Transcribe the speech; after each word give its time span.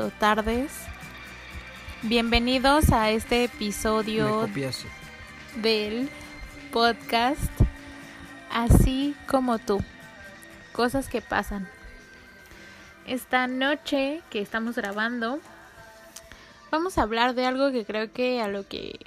o 0.00 0.10
tardes. 0.10 0.72
Bienvenidos 2.02 2.90
a 2.90 3.10
este 3.10 3.44
episodio 3.44 4.48
del 5.56 6.08
podcast 6.72 7.50
Así 8.50 9.14
como 9.28 9.58
tú. 9.58 9.82
Cosas 10.72 11.08
que 11.08 11.20
pasan. 11.20 11.68
Esta 13.06 13.46
noche 13.46 14.22
que 14.30 14.40
estamos 14.40 14.76
grabando, 14.76 15.38
vamos 16.70 16.96
a 16.96 17.02
hablar 17.02 17.34
de 17.34 17.44
algo 17.44 17.70
que 17.70 17.84
creo 17.84 18.12
que 18.12 18.40
a 18.40 18.48
lo 18.48 18.66
que 18.66 18.98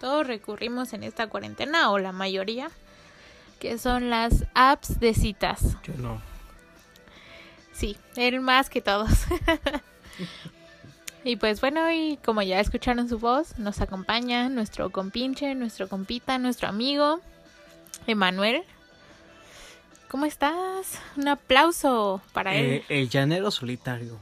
todos 0.00 0.26
recurrimos 0.26 0.94
en 0.94 1.02
esta 1.02 1.26
cuarentena 1.26 1.90
o 1.90 1.98
la 1.98 2.12
mayoría, 2.12 2.70
que 3.58 3.76
son 3.76 4.08
las 4.08 4.46
apps 4.54 4.98
de 4.98 5.12
citas. 5.12 5.76
Yo 5.84 5.92
no. 5.98 6.22
Sí, 7.72 7.96
él 8.16 8.40
más 8.40 8.68
que 8.68 8.80
todos. 8.80 9.10
y 11.24 11.36
pues 11.36 11.60
bueno, 11.60 11.90
y 11.90 12.18
como 12.24 12.42
ya 12.42 12.60
escucharon 12.60 13.08
su 13.08 13.18
voz, 13.18 13.58
nos 13.58 13.80
acompaña 13.80 14.48
nuestro 14.48 14.90
compinche, 14.90 15.54
nuestro 15.54 15.88
compita, 15.88 16.38
nuestro 16.38 16.68
amigo, 16.68 17.20
Emanuel. 18.06 18.62
¿Cómo 20.08 20.26
estás? 20.26 20.98
Un 21.16 21.28
aplauso 21.28 22.20
para 22.32 22.54
él. 22.54 22.66
Eh, 22.66 22.84
el 22.88 23.08
llanero 23.08 23.50
solitario. 23.50 24.18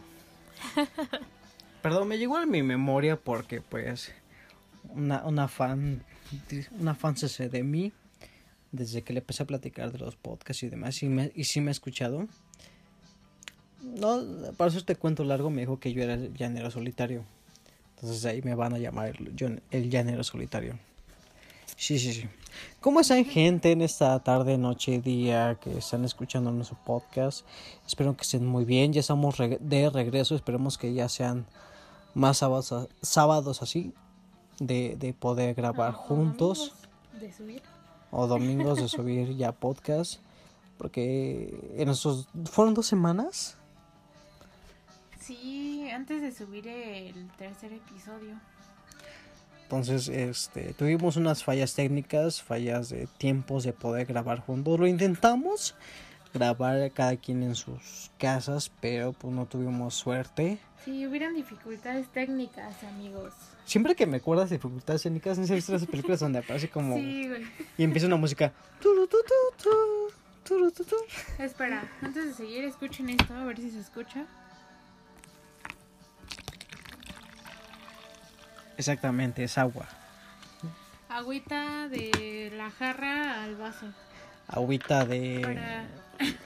Perdón, 1.82 2.08
me 2.08 2.18
llegó 2.18 2.36
a 2.36 2.44
mi 2.44 2.62
memoria 2.62 3.16
porque 3.16 3.62
pues 3.62 4.12
una, 4.90 5.24
una 5.24 5.48
fan 5.48 6.04
una 6.78 6.94
fan 6.94 7.16
se 7.16 7.48
de 7.48 7.62
mí 7.62 7.92
desde 8.72 9.02
que 9.02 9.12
le 9.12 9.20
empecé 9.20 9.42
a 9.42 9.46
platicar 9.46 9.92
de 9.92 9.98
los 9.98 10.16
podcasts 10.16 10.62
y 10.62 10.68
demás 10.68 11.02
y, 11.02 11.08
me, 11.08 11.32
y 11.34 11.44
sí 11.44 11.60
me 11.60 11.70
ha 11.70 11.72
escuchado. 11.72 12.28
No, 13.82 14.20
para 14.56 14.68
eso 14.68 14.78
este 14.78 14.96
cuento 14.96 15.24
largo 15.24 15.50
me 15.50 15.60
dijo 15.62 15.78
que 15.78 15.92
yo 15.92 16.02
era 16.02 16.14
el 16.14 16.34
llanero 16.34 16.70
solitario. 16.70 17.22
Entonces 17.96 18.24
ahí 18.24 18.42
me 18.42 18.54
van 18.54 18.74
a 18.74 18.78
llamar 18.78 19.08
el, 19.08 19.34
yo- 19.36 19.48
el 19.70 19.90
llanero 19.90 20.22
solitario. 20.24 20.78
Sí, 21.76 21.98
sí, 21.98 22.12
sí. 22.12 22.24
¿Cómo 22.80 22.98
están 23.00 23.24
gente 23.24 23.70
en 23.70 23.82
esta 23.82 24.18
tarde, 24.20 24.58
noche, 24.58 25.00
día 25.00 25.58
que 25.60 25.78
están 25.78 26.04
escuchando 26.04 26.50
nuestro 26.50 26.76
podcast? 26.84 27.44
Espero 27.86 28.16
que 28.16 28.22
estén 28.22 28.44
muy 28.46 28.64
bien. 28.64 28.92
Ya 28.92 29.00
estamos 29.00 29.36
de 29.38 29.90
regreso. 29.90 30.34
Esperemos 30.34 30.76
que 30.76 30.92
ya 30.92 31.08
sean 31.08 31.46
más 32.14 32.38
sábados, 32.38 33.62
así 33.62 33.92
de, 34.58 34.96
de 34.98 35.12
poder 35.12 35.54
grabar 35.54 35.92
juntos 35.92 36.72
De 37.20 37.32
subir. 37.32 37.62
o 38.10 38.26
domingos 38.26 38.78
de 38.80 38.88
subir 38.88 39.36
ya 39.36 39.52
podcast. 39.52 40.16
Porque 40.78 41.60
en 41.76 41.88
esos... 41.90 42.26
¿Fueron 42.46 42.74
dos 42.74 42.86
semanas? 42.86 43.56
Sí, 45.28 45.86
antes 45.90 46.22
de 46.22 46.32
subir 46.32 46.66
el 46.66 47.28
tercer 47.36 47.70
episodio. 47.74 48.40
Entonces, 49.64 50.08
este, 50.08 50.72
tuvimos 50.72 51.18
unas 51.18 51.44
fallas 51.44 51.74
técnicas, 51.74 52.40
fallas 52.42 52.88
de 52.88 53.06
tiempos 53.18 53.64
de 53.64 53.74
poder 53.74 54.06
grabar 54.06 54.40
juntos. 54.40 54.80
Lo 54.80 54.86
intentamos 54.86 55.74
grabar 56.32 56.90
cada 56.92 57.14
quien 57.18 57.42
en 57.42 57.54
sus 57.54 58.10
casas, 58.16 58.72
pero 58.80 59.12
pues 59.12 59.34
no 59.34 59.44
tuvimos 59.44 59.94
suerte. 59.94 60.58
Sí, 60.82 61.06
hubieron 61.06 61.34
dificultades 61.34 62.08
técnicas, 62.08 62.82
amigos. 62.84 63.34
Siempre 63.66 63.94
que 63.94 64.06
me 64.06 64.16
acuerdas 64.16 64.48
de 64.48 64.56
dificultades 64.56 65.02
técnicas, 65.02 65.36
no 65.38 65.46
sé 65.46 65.62
las 65.70 65.84
películas 65.84 66.20
donde 66.20 66.38
aparece 66.38 66.70
como 66.70 66.96
Sí, 66.96 67.28
güey. 67.28 67.42
y 67.76 67.84
empieza 67.84 68.06
una 68.06 68.16
música. 68.16 68.50
Espera, 71.38 71.86
antes 72.00 72.24
de 72.24 72.32
seguir, 72.32 72.64
escuchen 72.64 73.10
esto, 73.10 73.34
a 73.34 73.44
ver 73.44 73.58
si 73.58 73.70
se 73.70 73.80
escucha. 73.80 74.24
Exactamente, 78.78 79.44
es 79.44 79.58
agua. 79.58 79.86
Agüita 81.10 81.88
de 81.88 82.52
la 82.56 82.70
jarra 82.70 83.42
al 83.44 83.56
vaso. 83.56 83.86
Agüita 84.46 85.04
de 85.04 85.40
Para... 85.42 85.86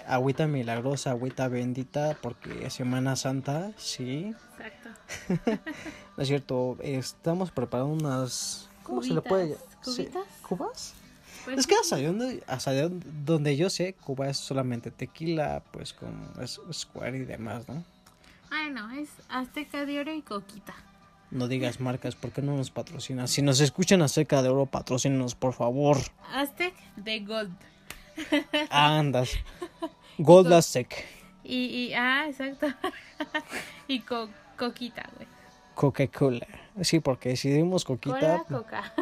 agüita 0.08 0.46
milagrosa, 0.46 1.10
agüita 1.10 1.46
bendita, 1.48 2.16
porque 2.20 2.66
es 2.66 2.72
Semana 2.74 3.14
Santa, 3.16 3.70
sí. 3.76 4.34
Exacto. 4.58 5.60
No 6.16 6.22
es 6.22 6.28
cierto, 6.28 6.76
estamos 6.82 7.50
preparando 7.50 7.92
unas. 7.94 8.68
¿Cómo 8.82 9.02
se 9.02 9.14
le 9.14 9.22
puede 9.22 9.56
¿Cubitas? 9.82 9.94
sí. 9.94 10.10
¿Cubas? 10.46 10.94
Pues 11.44 11.58
es 11.60 11.66
que 11.66 11.74
sí. 11.74 11.80
hasta 11.82 11.96
donde, 12.02 12.42
hasta 12.46 12.70
de 12.72 12.90
donde 13.24 13.56
yo 13.56 13.70
sé, 13.70 13.94
Cuba 13.94 14.28
es 14.28 14.36
solamente 14.36 14.90
tequila, 14.90 15.62
pues 15.70 15.92
con 15.94 16.12
es- 16.40 16.60
Square 16.72 17.16
y 17.18 17.24
demás, 17.24 17.66
¿no? 17.68 17.82
Ay, 18.50 18.70
no, 18.70 18.90
es 18.92 19.08
Azteca 19.30 19.86
de 19.86 20.00
Oro 20.00 20.12
y 20.14 20.20
Coquita. 20.22 20.74
No 21.32 21.48
digas 21.48 21.80
marcas, 21.80 22.14
¿por 22.14 22.30
qué 22.30 22.42
no 22.42 22.54
nos 22.56 22.70
patrocinan? 22.70 23.26
Si 23.26 23.40
nos 23.40 23.60
escuchan 23.60 24.02
acerca 24.02 24.42
de 24.42 24.50
oro, 24.50 24.66
patrocínenos, 24.66 25.34
por 25.34 25.54
favor. 25.54 25.96
Aztec 26.34 26.74
de 26.96 27.20
Gold. 27.20 27.56
Andas. 28.70 29.30
Gold 30.18 30.52
Aztec. 30.52 31.06
Y, 31.42 31.64
y 31.88 31.94
ah, 31.94 32.26
exacto. 32.28 32.66
y 33.88 34.00
co- 34.00 34.28
Coquita, 34.58 35.08
güey. 35.16 35.26
Coca-Cola. 35.74 36.46
Sí, 36.82 37.00
porque 37.00 37.34
si 37.34 37.48
dimos 37.50 37.84
coquita, 37.86 38.44
Cola, 38.44 38.44
Coca. 38.46 38.92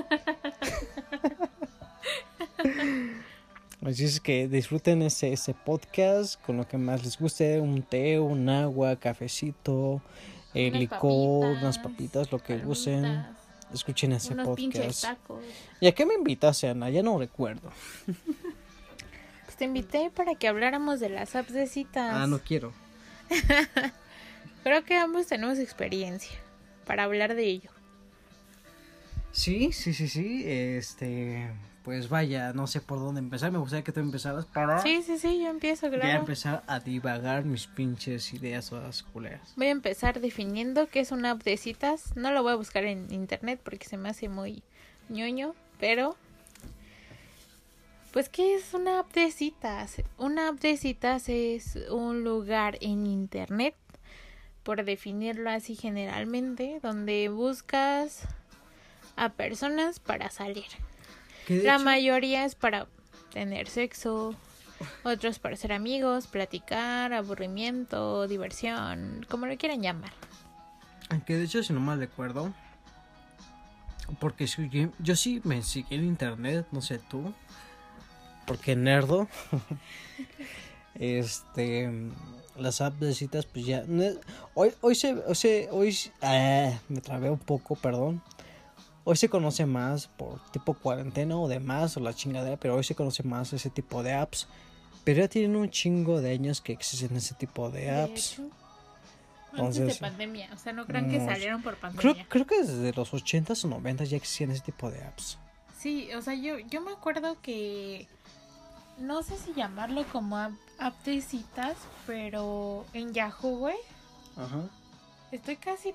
así 3.84 4.04
es 4.04 4.20
que 4.20 4.46
disfruten 4.48 5.02
ese, 5.02 5.32
ese 5.32 5.52
podcast 5.52 6.40
con 6.42 6.56
lo 6.58 6.68
que 6.68 6.78
más 6.78 7.02
les 7.04 7.18
guste, 7.18 7.60
un 7.60 7.82
té, 7.82 8.20
un 8.20 8.48
agua, 8.48 8.96
cafecito, 8.96 10.00
eh, 10.54 10.68
Unas 10.68 10.80
licor, 10.80 11.00
papitas, 11.00 11.62
unas 11.62 11.78
papitas, 11.78 12.32
lo 12.32 12.38
que 12.42 12.58
gusten. 12.58 13.02
palomitas, 13.02 13.36
Escuchen 13.72 14.12
ese 14.12 14.32
Unos 14.32 14.46
podcast. 14.48 15.02
tacos. 15.02 15.44
¿Y 15.80 15.86
a 15.86 15.92
qué 15.92 16.04
me 16.04 16.14
invitaste, 16.14 16.68
Ana? 16.68 16.90
Ya 16.90 17.02
no 17.02 17.18
recuerdo. 17.18 17.70
Pues 19.44 19.56
te 19.56 19.64
invité 19.64 20.10
para 20.10 20.34
que 20.36 20.48
habláramos 20.48 21.00
de 21.00 21.08
las 21.08 21.34
apps 21.36 21.52
de 21.52 21.66
citas. 21.66 22.12
Ah, 22.14 22.26
no 22.26 22.38
quiero. 22.38 22.72
Creo 24.62 24.84
que 24.84 24.96
ambos 24.96 25.26
tenemos 25.26 25.58
experiencia 25.58 26.36
para 26.86 27.04
hablar 27.04 27.34
de 27.34 27.44
ello. 27.44 27.70
Sí, 29.32 29.72
sí, 29.72 29.92
sí, 29.94 30.08
sí. 30.08 30.42
Este, 30.46 31.50
pues 31.90 32.08
vaya, 32.08 32.52
no 32.52 32.68
sé 32.68 32.80
por 32.80 33.00
dónde 33.00 33.18
empezar. 33.18 33.50
Me 33.50 33.58
gustaría 33.58 33.82
que 33.82 33.90
tú 33.90 33.98
empezaras 33.98 34.46
para 34.46 34.80
Sí, 34.80 35.02
sí, 35.02 35.18
sí, 35.18 35.40
yo 35.42 35.48
empiezo, 35.48 35.90
claro. 35.90 36.20
empezar 36.20 36.62
a 36.68 36.78
divagar 36.78 37.44
mis 37.44 37.66
pinches 37.66 38.32
ideas 38.32 38.70
todas 38.70 39.02
culeras. 39.02 39.52
Voy 39.56 39.66
a 39.66 39.70
empezar 39.70 40.20
definiendo 40.20 40.86
qué 40.88 41.00
es 41.00 41.10
una 41.10 41.32
app 41.32 41.42
de 41.42 41.56
citas. 41.56 42.14
No 42.14 42.30
lo 42.30 42.44
voy 42.44 42.52
a 42.52 42.54
buscar 42.54 42.84
en 42.84 43.12
internet 43.12 43.58
porque 43.64 43.88
se 43.88 43.96
me 43.96 44.08
hace 44.08 44.28
muy 44.28 44.62
ñoño, 45.08 45.56
pero 45.80 46.14
Pues, 48.12 48.28
¿qué 48.28 48.54
es 48.54 48.72
una 48.72 49.00
app 49.00 49.12
de 49.12 49.32
citas? 49.32 49.96
Una 50.16 50.50
app 50.50 50.60
de 50.60 50.76
citas 50.76 51.28
es 51.28 51.76
un 51.90 52.22
lugar 52.22 52.78
en 52.80 53.04
internet, 53.08 53.74
por 54.62 54.84
definirlo 54.84 55.50
así 55.50 55.74
generalmente, 55.74 56.78
donde 56.84 57.28
buscas 57.30 58.28
a 59.16 59.30
personas 59.30 59.98
para 59.98 60.30
salir. 60.30 60.66
La 61.56 61.74
hecho- 61.76 61.84
mayoría 61.84 62.44
es 62.44 62.54
para 62.54 62.86
tener 63.32 63.68
sexo, 63.68 64.34
otros 65.04 65.38
para 65.38 65.56
ser 65.56 65.72
amigos, 65.72 66.26
platicar, 66.26 67.12
aburrimiento, 67.12 68.26
diversión, 68.28 69.26
como 69.28 69.46
lo 69.46 69.56
quieran 69.56 69.82
llamar. 69.82 70.12
Aunque 71.10 71.36
de 71.36 71.44
hecho, 71.44 71.62
si 71.62 71.72
no 71.72 71.80
mal 71.80 71.98
recuerdo, 71.98 72.52
porque 74.20 74.46
si- 74.46 74.68
yo, 74.70 74.88
yo 74.98 75.16
sí 75.16 75.40
me 75.44 75.62
seguí 75.62 75.96
en 75.96 76.04
internet, 76.04 76.66
no 76.72 76.80
sé 76.82 76.98
tú, 76.98 77.32
porque 78.46 78.74
nerdo, 78.76 79.28
este, 80.94 81.90
las 82.56 82.80
apps 82.80 83.00
de 83.00 83.14
citas, 83.14 83.46
pues 83.46 83.64
ya, 83.66 83.84
hoy, 84.54 84.72
hoy 84.80 84.94
se, 84.94 85.14
hoy 85.14 85.34
se, 85.34 85.68
hoy, 85.70 85.96
ah, 86.22 86.72
me 86.88 87.00
trabé 87.00 87.30
un 87.30 87.38
poco, 87.38 87.76
perdón. 87.76 88.22
Hoy 89.04 89.16
se 89.16 89.28
conoce 89.28 89.66
más 89.66 90.06
por 90.08 90.40
tipo 90.52 90.74
cuarentena 90.74 91.36
o 91.38 91.48
demás 91.48 91.96
o 91.96 92.00
la 92.00 92.12
chingadera, 92.14 92.56
pero 92.58 92.76
hoy 92.76 92.84
se 92.84 92.94
conoce 92.94 93.22
más 93.22 93.52
ese 93.52 93.70
tipo 93.70 94.02
de 94.02 94.12
apps. 94.12 94.46
Pero 95.04 95.20
ya 95.22 95.28
tienen 95.28 95.56
un 95.56 95.70
chingo 95.70 96.20
de 96.20 96.32
años 96.32 96.60
que 96.60 96.72
existen 96.72 97.16
ese 97.16 97.34
tipo 97.34 97.70
de 97.70 97.80
De 97.82 97.90
apps. 98.02 98.38
antes 98.38 98.50
Entonces, 99.52 99.86
de 99.86 99.94
pandemia, 99.94 100.50
o 100.52 100.58
sea, 100.58 100.72
no 100.74 100.86
crean 100.86 101.08
que 101.10 101.24
salieron 101.24 101.62
por 101.62 101.76
Creo, 101.78 101.92
pandemia. 101.92 102.26
creo 102.28 102.46
que 102.46 102.58
desde 102.62 102.92
los 102.92 103.12
80s 103.12 103.64
o 103.64 103.68
90s 103.80 104.04
ya 104.04 104.16
existían 104.18 104.50
ese 104.50 104.60
tipo 104.62 104.90
de 104.90 105.02
apps. 105.02 105.38
Sí, 105.78 106.12
o 106.14 106.20
sea, 106.20 106.34
yo, 106.34 106.58
yo 106.58 106.82
me 106.82 106.92
acuerdo 106.92 107.40
que 107.40 108.06
no 108.98 109.22
sé 109.22 109.38
si 109.38 109.54
llamarlo 109.54 110.04
como 110.12 110.36
app, 110.36 110.52
app 110.78 110.94
de 111.04 111.22
citas, 111.22 111.76
pero 112.06 112.84
en 112.92 113.14
Yahoo, 113.14 113.56
güey, 113.56 113.76
Ajá. 114.36 114.60
estoy 115.32 115.56
casi, 115.56 115.94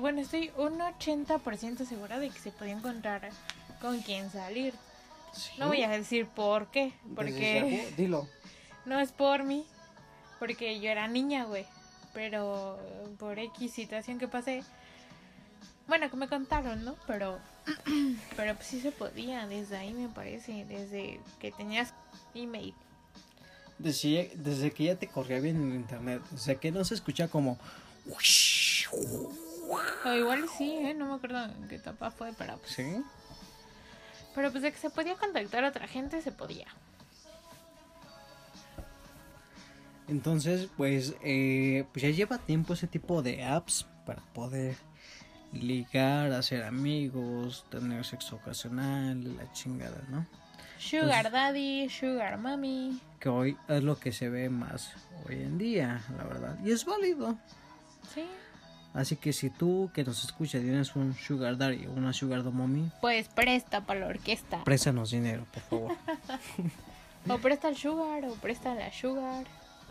bueno, 0.00 0.20
estoy 0.20 0.50
un 0.56 0.78
80% 0.78 1.86
segura 1.86 2.18
de 2.18 2.30
que 2.30 2.38
se 2.38 2.50
podía 2.50 2.72
encontrar 2.72 3.28
con 3.80 4.00
quien 4.00 4.30
salir. 4.30 4.74
No 5.58 5.68
voy 5.68 5.82
a 5.82 5.88
decir 5.88 6.26
por 6.26 6.68
qué, 6.68 6.92
porque 7.14 7.92
Dilo. 7.96 8.28
no 8.86 9.00
es 9.00 9.12
por 9.12 9.44
mí, 9.44 9.66
porque 10.38 10.80
yo 10.80 10.90
era 10.90 11.08
niña, 11.08 11.44
güey, 11.44 11.66
pero 12.12 12.78
por 13.18 13.38
X 13.38 13.72
situación 13.72 14.18
que 14.18 14.28
pasé, 14.28 14.62
bueno, 15.86 16.10
que 16.10 16.16
me 16.16 16.28
contaron, 16.28 16.84
¿no? 16.84 16.96
Pero, 17.06 17.38
pero 18.36 18.54
pues 18.54 18.66
sí 18.68 18.80
se 18.80 18.92
podía, 18.92 19.46
desde 19.46 19.76
ahí 19.76 19.92
me 19.92 20.08
parece, 20.08 20.64
desde 20.64 21.20
que 21.38 21.52
tenías 21.52 21.92
email. 22.34 22.74
Desde, 23.78 24.30
desde 24.36 24.70
que 24.70 24.84
ya 24.84 24.96
te 24.96 25.08
corría 25.08 25.40
bien 25.40 25.56
en 25.56 25.74
internet. 25.74 26.22
O 26.34 26.38
sea, 26.38 26.54
que 26.54 26.70
no 26.70 26.84
se 26.84 26.94
escucha 26.94 27.28
como... 27.28 27.58
O 30.04 30.12
igual 30.12 30.44
sí, 30.58 30.76
¿eh? 30.76 30.94
No 30.94 31.06
me 31.06 31.14
acuerdo 31.14 31.44
en 31.44 31.68
qué 31.68 31.76
etapa 31.76 32.10
fue, 32.10 32.32
pero 32.36 32.58
pues, 32.58 32.72
¿Sí? 32.72 33.02
pero 34.34 34.50
pues 34.50 34.62
de 34.62 34.72
que 34.72 34.78
se 34.78 34.90
podía 34.90 35.14
contactar 35.14 35.64
a 35.64 35.68
otra 35.68 35.86
gente, 35.86 36.20
se 36.20 36.32
podía. 36.32 36.66
Entonces, 40.08 40.68
pues, 40.76 41.14
eh, 41.22 41.86
pues 41.92 42.02
ya 42.02 42.10
lleva 42.10 42.38
tiempo 42.38 42.74
ese 42.74 42.86
tipo 42.86 43.22
de 43.22 43.42
apps 43.42 43.86
para 44.04 44.20
poder 44.34 44.76
ligar, 45.52 46.32
hacer 46.32 46.64
amigos, 46.64 47.64
tener 47.70 48.04
sexo 48.04 48.36
ocasional, 48.36 49.36
la 49.36 49.50
chingada, 49.52 50.02
¿no? 50.10 50.26
Sugar 50.78 51.30
daddy, 51.30 51.88
sugar 51.88 52.38
mommy. 52.38 53.00
Que 53.18 53.30
hoy 53.30 53.56
es 53.68 53.82
lo 53.82 53.98
que 53.98 54.12
se 54.12 54.28
ve 54.28 54.50
más 54.50 54.92
hoy 55.26 55.36
en 55.36 55.56
día, 55.56 56.02
la 56.18 56.24
verdad. 56.24 56.58
Y 56.62 56.72
es 56.72 56.84
válido. 56.84 57.38
Sí. 58.12 58.26
Así 58.94 59.16
que 59.16 59.32
si 59.32 59.50
tú 59.50 59.90
que 59.92 60.04
nos 60.04 60.24
escuchas 60.24 60.62
tienes 60.62 60.94
un 60.94 61.14
sugar 61.14 61.58
daddy 61.58 61.86
o 61.86 61.92
una 61.92 62.12
sugar 62.12 62.44
mommy, 62.44 62.90
Pues 63.00 63.28
presta 63.28 63.80
para 63.80 64.00
la 64.00 64.06
orquesta. 64.06 64.62
préstanos 64.64 65.10
dinero, 65.10 65.46
por 65.52 65.62
favor. 65.62 65.96
O 67.26 67.38
presta 67.38 67.68
el 67.70 67.76
sugar, 67.76 68.22
o 68.26 68.34
presta 68.34 68.74
la 68.74 68.92
sugar. 68.92 69.46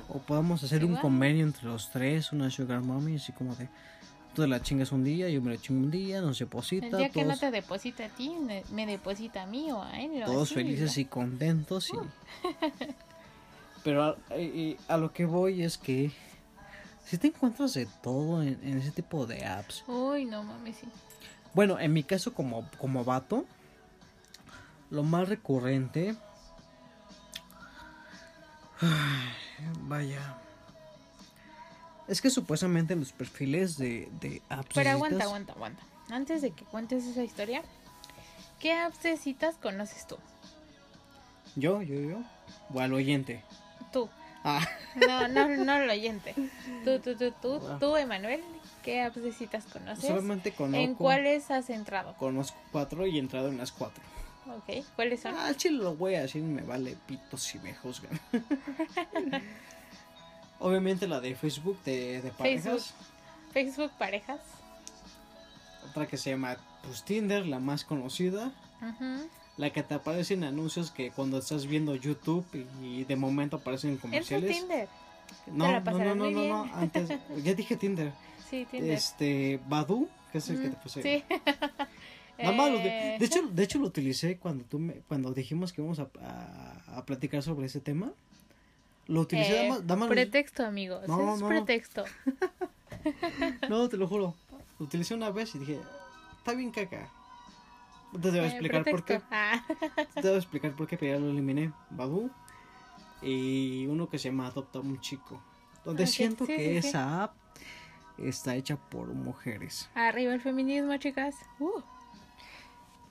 O 0.08 0.20
podemos 0.20 0.64
hacer 0.64 0.86
un 0.86 0.96
convenio 0.96 1.44
entre 1.44 1.64
los 1.66 1.90
tres, 1.90 2.32
una 2.32 2.50
sugar 2.52 2.82
mommy, 2.82 3.16
así 3.16 3.32
como 3.32 3.56
de 3.56 3.68
tú 4.34 4.44
te 4.44 4.48
la 4.48 4.62
chingas 4.62 4.92
un 4.92 5.04
día, 5.04 5.30
yo 5.30 5.42
me 5.42 5.52
la 5.52 5.62
chingo 5.62 5.80
un 5.80 5.92
día, 5.92 6.22
nos 6.22 6.40
deposita, 6.40 6.86
El 6.88 6.98
día 6.98 7.10
que 7.10 7.22
no 7.24 7.30
todos, 7.30 7.40
te 7.40 7.52
deposita 7.52 8.06
a 8.06 8.10
ti, 8.10 8.36
me, 8.72 8.86
deposita 8.86 9.44
a 9.44 9.46
mí 9.48 9.72
o 9.72 9.82
a 9.82 10.00
él. 10.00 10.24
todos 10.26 10.52
así, 10.52 10.56
felices 10.56 10.98
y 10.98 11.06
contentos. 11.06 11.90
Y... 11.90 11.98
Pero 13.84 14.04
a, 14.04 14.18
eh, 14.32 14.52
eh, 14.56 14.78
a 14.88 14.98
lo 14.98 15.12
que 15.12 15.26
voy 15.26 15.64
es 15.64 15.78
que 15.78 16.12
si 17.06 17.18
te 17.18 17.28
encuentras 17.28 17.74
de 17.74 17.86
todo 18.02 18.42
en, 18.42 18.60
en 18.64 18.78
ese 18.78 18.92
tipo 18.92 19.26
de 19.26 19.46
apps. 19.46 19.84
Uy, 19.88 20.26
no 20.26 20.44
mames, 20.44 20.78
sí. 20.78 20.88
Bueno, 21.54 21.80
en 21.80 21.94
mi 21.94 22.04
caso 22.04 22.34
como, 22.34 22.68
como 22.78 23.04
vato, 23.04 23.46
lo 24.90 25.04
más 25.04 25.30
recurrente... 25.30 26.16
Vaya. 29.82 30.38
Es 32.08 32.22
que 32.22 32.30
supuestamente 32.30 32.96
los 32.96 33.14
perfiles 33.14 33.78
de, 33.78 34.10
de 34.20 34.42
apps... 34.50 34.72
Pero 34.74 34.90
aguanta, 34.92 35.24
aguanta, 35.24 35.54
aguanta. 35.54 35.84
Antes 36.10 36.42
de 36.42 36.52
que 36.52 36.66
cuentes 36.66 37.06
esa 37.06 37.24
historia, 37.24 37.64
¿qué 38.60 38.74
apps 38.74 39.04
de 39.04 39.16
citas 39.18 39.56
conoces 39.56 40.06
tú? 40.06 40.18
Yo, 41.56 41.82
yo, 41.82 42.00
yo. 42.00 42.18
O 42.74 42.80
al 42.80 42.94
oyente. 42.94 43.44
Ah, 44.44 44.68
No, 44.96 45.28
no, 45.28 45.48
no 45.48 45.76
el 45.78 45.90
oyente. 45.90 46.36
Tú, 46.84 47.00
tú, 47.00 47.16
tú, 47.16 47.32
tú, 47.42 47.62
Ah. 47.68 47.78
tú, 47.80 47.96
Emanuel, 47.96 48.42
¿qué 48.84 49.02
apps 49.02 49.22
de 49.24 49.32
citas 49.32 49.66
conoces? 49.72 50.06
solamente 50.08 50.52
conozco... 50.52 50.78
¿En 50.84 50.96
cuáles 50.96 51.50
has 51.50 51.70
entrado? 51.70 52.14
Conozco 52.18 52.58
cuatro 52.72 53.08
y 53.08 53.18
he 53.18 53.20
entrado 53.20 53.48
en 53.48 53.58
las 53.58 53.72
cuatro. 53.72 54.04
Ok, 54.48 54.84
¿cuáles 54.98 55.22
son? 55.22 55.34
Ah, 55.36 55.48
al 55.48 55.56
chile 55.56 55.78
lo 55.82 55.96
voy 55.96 56.16
a 56.16 56.22
decir, 56.24 56.44
me 56.44 56.62
vale 56.64 56.98
pito 57.08 57.38
si 57.38 57.58
me 57.60 57.74
juzgan. 57.74 58.20
Obviamente 60.60 61.08
la 61.08 61.20
de 61.20 61.36
Facebook 61.36 61.78
de, 61.84 62.22
de 62.22 62.32
parejas. 62.32 62.64
Facebook. 62.94 63.54
Facebook 63.54 63.92
parejas. 63.98 64.40
Otra 65.90 66.08
que 66.08 66.18
se 66.18 66.32
llama 66.32 66.58
pues, 66.84 67.04
Tinder, 67.04 67.46
la 67.46 67.60
más 67.60 67.84
conocida. 67.86 68.52
Ujú. 68.82 69.30
La 69.58 69.72
que 69.72 69.84
te 69.84 69.94
aparecen 69.94 70.44
anuncios 70.44 70.90
que 70.92 71.12
cuando 71.12 71.38
estás 71.38 71.68
viendo 71.68 71.96
YouTube 71.96 72.46
y 72.82 73.04
de 73.04 73.16
momento 73.16 73.58
aparecen 73.58 73.92
Eso 73.92 73.98
es 73.98 74.02
comerciales. 74.02 74.58
Tinder. 74.60 74.88
No, 75.48 75.72
la 75.72 75.80
no, 75.80 75.92
no, 76.00 76.16
no, 76.16 76.26
muy 76.32 76.48
no, 76.50 76.66
no, 76.66 76.74
antes, 76.76 77.10
ya 77.44 77.54
dije 77.54 77.76
Tinder. 77.78 78.12
Sí, 78.50 78.68
Tinder. 78.70 78.92
Este, 78.92 79.60
Badu, 79.68 80.08
que 80.32 80.38
es 80.38 80.50
el 80.50 80.62
que 80.62 80.68
Mm, 80.68 80.72
te 80.72 80.78
puse. 80.78 81.02
Sí. 81.02 81.24
Nada 82.38 82.52
más 82.52 82.72
de, 82.72 83.16
de 83.20 83.26
hecho, 83.26 83.42
de 83.48 83.64
hecho 83.64 83.80
lo 83.80 83.88
utilicé 83.88 84.38
cuando 84.38 84.64
tú 84.66 84.78
me, 84.80 84.94
cuando 85.08 85.32
dijimos 85.34 85.72
que 85.74 85.82
íbamos 85.82 86.00
a, 86.00 86.08
a, 86.22 86.98
a 86.98 87.06
platicar 87.06 87.42
sobre 87.44 87.66
ese 87.68 87.80
tema. 87.80 88.12
Lo 89.08 89.22
utilicé, 89.22 89.68
eh, 89.68 89.70
nada 89.70 89.96
más- 89.96 90.10
pretexto, 90.10 90.64
amigos. 90.66 91.08
No, 91.08 91.34
es 91.36 91.42
no. 91.42 91.48
pretexto. 91.48 92.04
no, 93.70 93.90
te 93.90 93.98
lo 93.98 94.08
juro. 94.08 94.36
Lo 94.80 94.86
utilicé 94.86 95.14
una 95.14 95.30
vez 95.30 95.54
y 95.56 95.60
dije, 95.60 95.80
está 96.38 96.54
bien 96.54 96.72
caca. 96.72 97.10
Te 98.22 98.30
voy 98.30 98.40
a 98.40 98.44
Eh, 98.44 98.48
explicar 98.48 98.84
por 98.86 99.04
qué. 99.04 99.22
Ah. 99.32 99.64
Te 100.14 100.22
voy 100.22 100.34
a 100.34 100.38
explicar 100.38 100.72
por 100.76 100.88
qué, 100.88 100.98
pero 100.98 101.14
ya 101.16 101.20
lo 101.20 101.30
eliminé. 101.30 101.72
Badu 101.90 102.30
y 103.22 103.86
uno 103.88 104.10
que 104.10 104.20
se 104.20 104.30
llama 104.30 104.48
Adopta 104.48 104.80
un 104.80 105.00
chico. 105.00 105.42
Donde 105.86 106.08
siento 106.08 106.46
sí, 106.46 106.56
que 106.56 106.76
sí, 106.76 106.82
sí. 106.82 106.88
esa 106.90 107.24
app 107.24 107.36
está 108.18 108.56
hecha 108.56 108.76
por 108.78 109.08
mujeres. 109.08 109.90
Arriba 109.96 110.34
el 110.34 110.42
feminismo, 110.42 110.96
chicas. 110.98 111.36
Uh. 111.60 111.82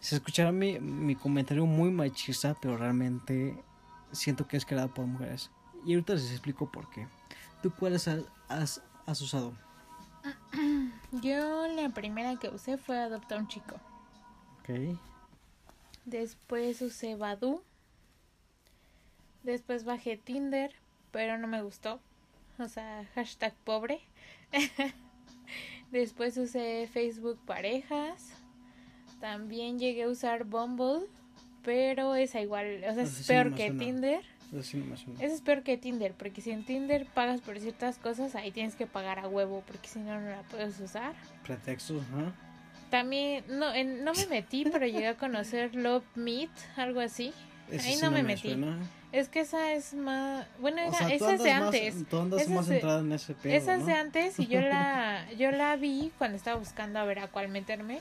Se 0.01 0.17
escuchará 0.17 0.53
mi, 0.53 0.79
mi 0.81 1.15
comentario 1.15 1.65
muy 1.67 1.91
machista, 1.91 2.55
pero 2.61 2.77
realmente 2.77 3.63
siento 4.11 4.47
que 4.49 4.57
es 4.57 4.67
creada 4.67 4.89
por 4.89 5.07
mujeres. 5.07 5.51
Y 5.85 5.95
ahorita 5.95 6.15
les 6.15 6.31
explico 6.31 6.71
por 6.71 6.89
qué. 6.91 7.07
¿Tú 7.63 7.71
cuáles 7.73 8.09
has, 8.09 8.25
has, 8.49 8.83
has 9.07 9.21
usado? 9.21 9.53
Yo 11.13 11.67
la 11.69 11.89
primera 11.91 12.37
que 12.37 12.49
usé 12.49 12.79
fue 12.79 12.99
Adopta 12.99 13.37
un 13.37 13.49
chico. 13.49 13.77
Ok. 14.63 14.99
Después 16.05 16.81
usé 16.83 17.17
Badu. 17.17 17.63
Después 19.43 19.85
bajé 19.85 20.17
Tinder, 20.17 20.73
pero 21.11 21.37
no 21.39 21.49
me 21.49 21.63
gustó. 21.63 22.01
O 22.59 22.69
sea, 22.69 23.05
hashtag 23.15 23.55
pobre. 23.65 24.01
Después 25.91 26.37
usé 26.37 26.89
Facebook 26.93 27.39
Parejas. 27.45 28.33
También 29.21 29.79
llegué 29.79 30.05
a 30.05 30.09
usar 30.09 30.45
Bumble, 30.45 31.07
pero 31.63 32.15
esa 32.15 32.41
igual, 32.41 32.79
o 32.89 32.95
sea, 32.95 33.03
Esa 33.03 33.03
es 33.03 33.21
no 33.21 33.27
peor 33.27 33.55
que 33.55 33.67
suena. 33.69 33.85
Tinder. 33.85 34.25
Eso 34.53 34.77
no 34.77 34.85
me 34.87 34.97
suena. 34.97 35.23
Eso 35.23 35.35
es 35.35 35.41
peor 35.41 35.63
que 35.63 35.77
Tinder, 35.77 36.13
porque 36.15 36.41
si 36.41 36.51
en 36.51 36.65
Tinder 36.65 37.07
pagas 37.07 37.41
por 37.41 37.59
ciertas 37.59 37.99
cosas, 37.99 38.35
ahí 38.35 38.51
tienes 38.51 38.75
que 38.75 38.87
pagar 38.87 39.19
a 39.19 39.29
huevo, 39.29 39.63
porque 39.67 39.89
si 39.89 39.99
no, 40.01 40.21
no 40.21 40.29
la 40.29 40.43
puedes 40.43 40.79
usar. 40.81 41.15
Pretextos, 41.45 42.03
ajá. 42.13 42.33
También, 42.93 43.43
no, 43.49 43.73
en- 43.75 44.05
no 44.05 44.13
me 44.13 44.27
metí, 44.27 44.65
pero 44.71 44.85
llegué 44.87 45.09
a 45.09 45.17
conocer 45.17 45.75
Love 45.75 46.05
Meet, 46.15 46.51
algo 46.77 47.01
así. 47.01 47.33
Ahí 47.71 47.79
sí 47.81 47.97
no 48.03 48.11
me 48.11 48.23
metí. 48.23 48.49
suena. 48.51 48.77
Es 49.13 49.29
que 49.31 49.41
esa 49.41 49.73
es 49.73 49.95
más... 49.95 50.47
Bueno, 50.61 50.83
O 50.83 50.89
era, 50.89 50.99
sea, 50.99 51.09
esa 51.09 51.33
es 51.33 51.43
de 51.43 51.55
más- 51.55 51.63
antes. 51.63 52.09
tú 52.11 52.19
andas 52.19 52.43
Esa 52.43 52.51
más 52.51 52.63
es 52.65 52.69
de- 52.69 52.75
centrada 52.75 53.01
en 53.01 53.13
ese 53.13 53.33
pedo, 53.35 53.55
Esa 53.55 53.75
es 53.75 53.81
¿no? 53.81 53.87
de 53.87 53.93
antes 53.95 54.39
y 54.39 54.47
yo 54.47 54.61
la, 54.61 55.27
yo 55.39 55.51
la 55.53 55.75
vi 55.77 56.13
cuando 56.19 56.37
estaba 56.37 56.59
buscando 56.59 56.99
a 56.99 57.05
ver 57.07 57.19
a 57.21 57.29
cuál 57.29 57.49
meterme. 57.49 58.01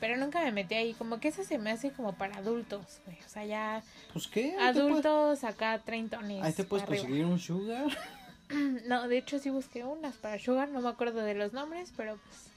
Pero 0.00 0.16
nunca 0.16 0.40
me 0.44 0.52
metí 0.52 0.76
ahí. 0.76 0.94
Como 0.94 1.18
que 1.18 1.26
esa 1.26 1.42
se 1.42 1.58
me 1.58 1.72
hace 1.72 1.90
como 1.90 2.12
para 2.12 2.36
adultos, 2.36 3.00
güey. 3.04 3.18
O 3.26 3.28
sea, 3.28 3.44
ya 3.44 3.82
Pues 4.12 4.28
qué, 4.28 4.52
puedes- 4.56 4.76
adultos 4.76 5.42
acá 5.42 5.80
treintones. 5.84 6.44
Ahí 6.44 6.52
te 6.52 6.62
puedes 6.62 6.84
arriba. 6.86 7.02
conseguir 7.02 7.24
un 7.26 7.38
sugar. 7.40 7.86
No, 8.86 9.08
de 9.08 9.18
hecho 9.18 9.38
sí 9.38 9.50
busqué 9.50 9.84
unas 9.84 10.14
para 10.16 10.38
Sugar, 10.38 10.68
no 10.70 10.80
me 10.80 10.88
acuerdo 10.88 11.20
de 11.20 11.34
los 11.34 11.52
nombres, 11.52 11.92
pero 11.96 12.16
pues 12.16 12.47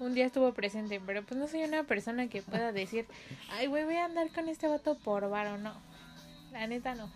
un 0.00 0.14
día 0.14 0.26
estuvo 0.26 0.52
presente, 0.52 1.00
pero 1.04 1.22
pues 1.22 1.38
no 1.38 1.46
soy 1.46 1.62
una 1.62 1.84
persona 1.84 2.26
que 2.28 2.42
pueda 2.42 2.72
decir, 2.72 3.06
ay, 3.52 3.66
güey, 3.66 3.84
voy 3.84 3.96
a 3.96 4.06
andar 4.06 4.30
con 4.30 4.48
este 4.48 4.66
vato 4.66 4.96
por 4.96 5.28
varo, 5.28 5.58
no. 5.58 5.74
La 6.52 6.66
neta 6.66 6.94
no. 6.94 7.10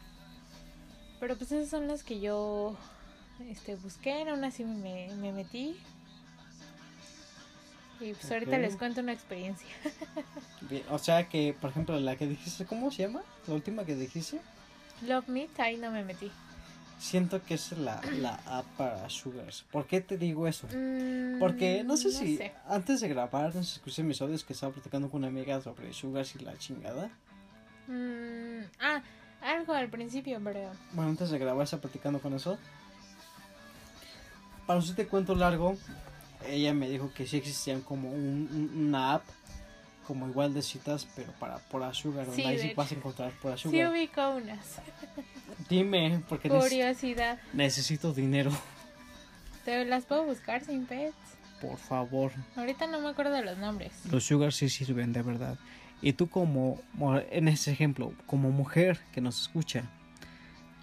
Pero 1.18 1.36
pues 1.36 1.50
esas 1.50 1.68
son 1.68 1.88
las 1.88 2.04
que 2.04 2.20
yo 2.20 2.76
este 3.50 3.76
busqué, 3.76 4.28
aún 4.28 4.44
así 4.44 4.64
me, 4.64 5.08
me 5.16 5.32
metí. 5.32 5.76
Y 8.00 8.12
pues 8.12 8.30
ahorita 8.30 8.58
les 8.58 8.76
cuento 8.76 9.00
una 9.00 9.12
experiencia. 9.12 9.68
O 10.90 10.98
sea 10.98 11.28
que, 11.28 11.54
por 11.60 11.70
ejemplo, 11.70 12.00
la 12.00 12.16
que 12.16 12.26
dijiste, 12.26 12.64
¿cómo 12.64 12.90
se 12.90 13.02
llama? 13.02 13.22
La 13.46 13.52
última 13.52 13.84
que 13.84 13.94
dijiste. 13.94 14.40
Love 15.02 15.28
Meet, 15.28 15.60
ahí 15.60 15.76
no 15.76 15.90
me 15.90 16.02
metí. 16.04 16.30
Siento 17.04 17.42
que 17.44 17.52
es 17.54 17.72
la, 17.72 18.00
la 18.18 18.40
app 18.46 18.64
para 18.78 19.10
sugars. 19.10 19.62
¿Por 19.70 19.86
qué 19.86 20.00
te 20.00 20.16
digo 20.16 20.48
eso? 20.48 20.66
Mm, 20.74 21.38
Porque 21.38 21.84
no 21.84 21.98
sé 21.98 22.10
si 22.10 22.38
sé. 22.38 22.54
antes 22.66 23.02
de 23.02 23.08
grabar, 23.08 23.54
no 23.54 23.62
sé 23.62 23.72
si 23.72 23.76
escuché 23.76 24.02
mis 24.02 24.22
audios 24.22 24.42
que 24.42 24.54
estaba 24.54 24.72
platicando 24.72 25.10
con 25.10 25.18
una 25.18 25.28
amiga 25.28 25.60
sobre 25.60 25.92
sugars 25.92 26.34
y 26.34 26.38
la 26.38 26.56
chingada. 26.56 27.10
Mm, 27.88 28.62
ah, 28.80 29.02
algo 29.42 29.74
al 29.74 29.90
principio, 29.90 30.40
pero... 30.42 30.70
Bueno, 30.92 31.10
antes 31.10 31.28
de 31.28 31.38
grabar, 31.38 31.64
estaba 31.64 31.82
platicando 31.82 32.20
con 32.20 32.32
eso. 32.32 32.56
Para 34.66 34.80
no 34.80 34.94
te 34.94 35.06
cuento 35.06 35.34
largo, 35.34 35.76
ella 36.48 36.72
me 36.72 36.88
dijo 36.88 37.12
que 37.12 37.26
sí 37.26 37.36
existían 37.36 37.82
como 37.82 38.10
un, 38.12 38.48
un- 38.50 38.86
una 38.86 39.12
app, 39.12 39.24
como 40.06 40.26
igual 40.26 40.54
de 40.54 40.62
citas, 40.62 41.06
pero 41.14 41.32
para 41.32 41.58
donde 42.24 42.42
Sí, 42.42 42.46
ahí 42.46 42.58
sí 42.58 42.72
vas 42.74 42.90
a 42.90 42.94
encontrar 42.94 43.30
Pura 43.42 43.58
Sí 43.58 43.68
ubico 43.84 44.30
unas. 44.30 44.80
Dime, 45.68 46.22
porque 46.28 46.48
Curiosidad. 46.48 47.38
necesito 47.52 48.12
dinero, 48.12 48.50
Te 49.64 49.84
las 49.84 50.04
puedo 50.04 50.24
buscar 50.24 50.64
sin 50.64 50.84
pets. 50.86 51.14
por 51.60 51.78
favor. 51.78 52.32
Ahorita 52.56 52.86
no 52.86 53.00
me 53.00 53.08
acuerdo 53.08 53.32
de 53.34 53.42
los 53.44 53.56
nombres. 53.58 53.92
Los 54.10 54.24
sugars 54.24 54.56
sí 54.56 54.68
sirven, 54.68 55.12
de 55.12 55.22
verdad. 55.22 55.58
Y 56.02 56.12
tú 56.12 56.28
como, 56.28 56.80
mo- 56.92 57.18
en 57.18 57.48
ese 57.48 57.72
ejemplo, 57.72 58.12
como 58.26 58.50
mujer 58.50 58.98
que 59.12 59.20
nos 59.22 59.40
escucha, 59.40 59.84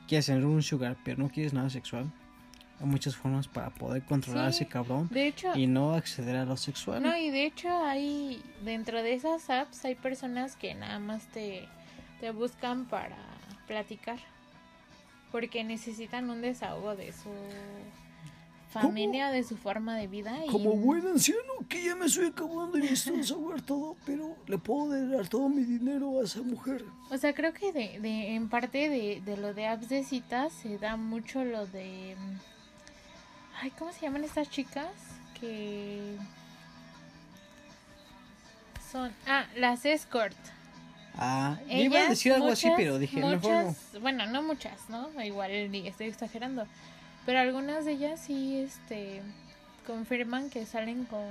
quieres 0.07 0.25
tener 0.25 0.45
un 0.45 0.63
sugar, 0.63 0.97
pero 1.05 1.17
no 1.21 1.29
quieres 1.29 1.53
nada 1.53 1.69
sexual, 1.69 2.11
hay 2.79 2.87
muchas 2.87 3.15
formas 3.15 3.47
para 3.47 3.69
poder 3.69 4.01
controlar 4.03 4.47
a 4.47 4.49
ese 4.49 4.65
cabrón 4.67 5.07
De 5.11 5.27
hecho, 5.27 5.55
y 5.55 5.67
no 5.67 5.93
acceder 5.93 6.35
a 6.37 6.45
lo 6.45 6.57
sexual. 6.57 7.03
no, 7.03 7.15
y 7.15 7.29
de 7.29 7.45
hecho 7.45 7.69
hay, 7.85 8.41
dentro 8.65 9.03
de 9.03 9.13
esas 9.13 9.47
apps 9.51 9.85
hay 9.85 9.93
personas 9.93 10.55
que 10.55 10.73
nada 10.73 10.97
más 10.97 11.27
te, 11.27 11.67
te 12.19 12.31
buscan 12.31 12.85
para 12.85 13.15
platicar. 13.67 14.17
Porque 15.31 15.63
necesitan 15.63 16.29
un 16.29 16.41
desahogo 16.41 16.95
de 16.95 17.11
su 17.13 17.29
familia, 18.71 19.29
de 19.29 19.43
su 19.43 19.57
forma 19.57 19.95
de 19.97 20.07
vida. 20.07 20.45
Y, 20.45 20.49
Como 20.49 20.71
buen 20.75 21.05
anciano 21.07 21.41
que 21.67 21.83
ya 21.83 21.95
me 21.95 22.05
estoy 22.05 22.27
acabando 22.27 22.77
y 22.77 22.81
necesito 22.81 23.17
desahogar 23.17 23.61
todo, 23.61 23.95
pero 24.05 24.35
le 24.47 24.57
puedo 24.57 25.09
dar 25.09 25.27
todo 25.27 25.49
mi 25.49 25.63
dinero 25.63 26.19
a 26.21 26.23
esa 26.23 26.41
mujer. 26.41 26.83
O 27.09 27.17
sea, 27.17 27.33
creo 27.33 27.53
que 27.53 27.71
de, 27.73 27.99
de, 27.99 28.35
en 28.35 28.49
parte 28.49 28.89
de, 28.89 29.21
de 29.25 29.37
lo 29.37 29.53
de 29.53 29.67
apps 29.67 29.89
de 29.89 30.03
citas 30.03 30.53
se 30.53 30.77
da 30.77 30.95
mucho 30.97 31.43
lo 31.43 31.65
de... 31.67 32.15
mm, 32.17 32.35
Ay, 33.61 33.71
¿cómo 33.71 33.91
se 33.91 34.01
llaman 34.01 34.23
estas 34.23 34.49
chicas? 34.49 34.87
Que... 35.39 36.15
Son... 38.91 39.11
Ah, 39.27 39.45
las 39.55 39.85
escort. 39.85 40.35
Ah, 41.15 41.59
Ellas, 41.67 41.85
iba 41.85 41.99
a 41.99 42.09
decir 42.09 42.33
algo 42.33 42.47
así, 42.47 42.69
pero 42.75 42.97
dije, 42.97 43.19
mejor 43.19 43.51
no. 43.51 43.63
muchas, 43.65 44.01
Bueno, 44.01 44.25
no 44.27 44.43
muchas, 44.43 44.89
¿no? 44.89 45.09
Igual 45.23 45.71
ni 45.71 45.87
estoy 45.87 46.07
exagerando. 46.07 46.65
Pero 47.25 47.39
algunas 47.39 47.85
de 47.85 47.93
ellas 47.93 48.19
sí, 48.19 48.57
este... 48.57 49.21
Confirman 49.85 50.51
que 50.51 50.67
salen 50.67 51.05
con 51.05 51.25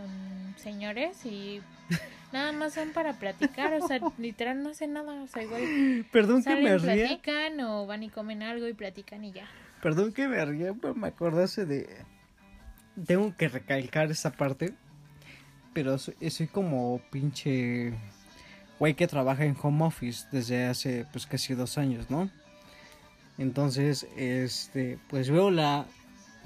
señores 0.57 1.25
y 1.25 1.63
nada 2.33 2.51
más 2.51 2.75
son 2.75 2.93
para 2.93 3.13
platicar, 3.13 3.73
o 3.75 3.87
sea, 3.87 4.01
literal 4.19 4.63
no 4.63 4.71
hacen 4.71 4.93
nada, 4.93 5.23
o 5.23 5.29
sea, 5.29 5.45
igual 5.45 6.05
Perdón 6.11 6.43
que 6.43 6.57
me 6.57 6.79
Salen, 6.79 6.81
ría, 6.81 7.07
platican 7.07 7.61
o 7.61 7.87
van 7.87 8.03
y 8.03 8.11
comen 8.11 8.43
algo 8.43 8.67
y 8.67 8.75
platican 8.75 9.25
y 9.25 9.33
ya. 9.33 9.47
perdón 9.81 10.13
que 10.13 10.27
me 10.27 10.45
ría, 10.45 10.75
pero 10.75 10.95
me 10.97 11.07
acordase 11.09 11.65
de... 11.65 12.05
Tengo 13.07 13.35
que 13.37 13.49
recalcar 13.49 14.11
esta 14.11 14.33
parte, 14.33 14.75
pero 15.73 15.97
soy, 15.97 16.17
soy 16.29 16.49
como 16.49 17.01
pinche 17.13 17.95
güey 18.81 18.95
que 18.95 19.07
trabaja 19.07 19.45
en 19.45 19.57
home 19.63 19.85
office 19.85 20.27
desde 20.33 20.65
hace 20.65 21.07
pues 21.13 21.27
casi 21.27 21.55
dos 21.55 21.79
años, 21.79 22.11
¿no? 22.11 22.29
Entonces, 23.39 24.07
este, 24.17 24.99
pues 25.09 25.31
veo 25.31 25.51
la... 25.51 25.87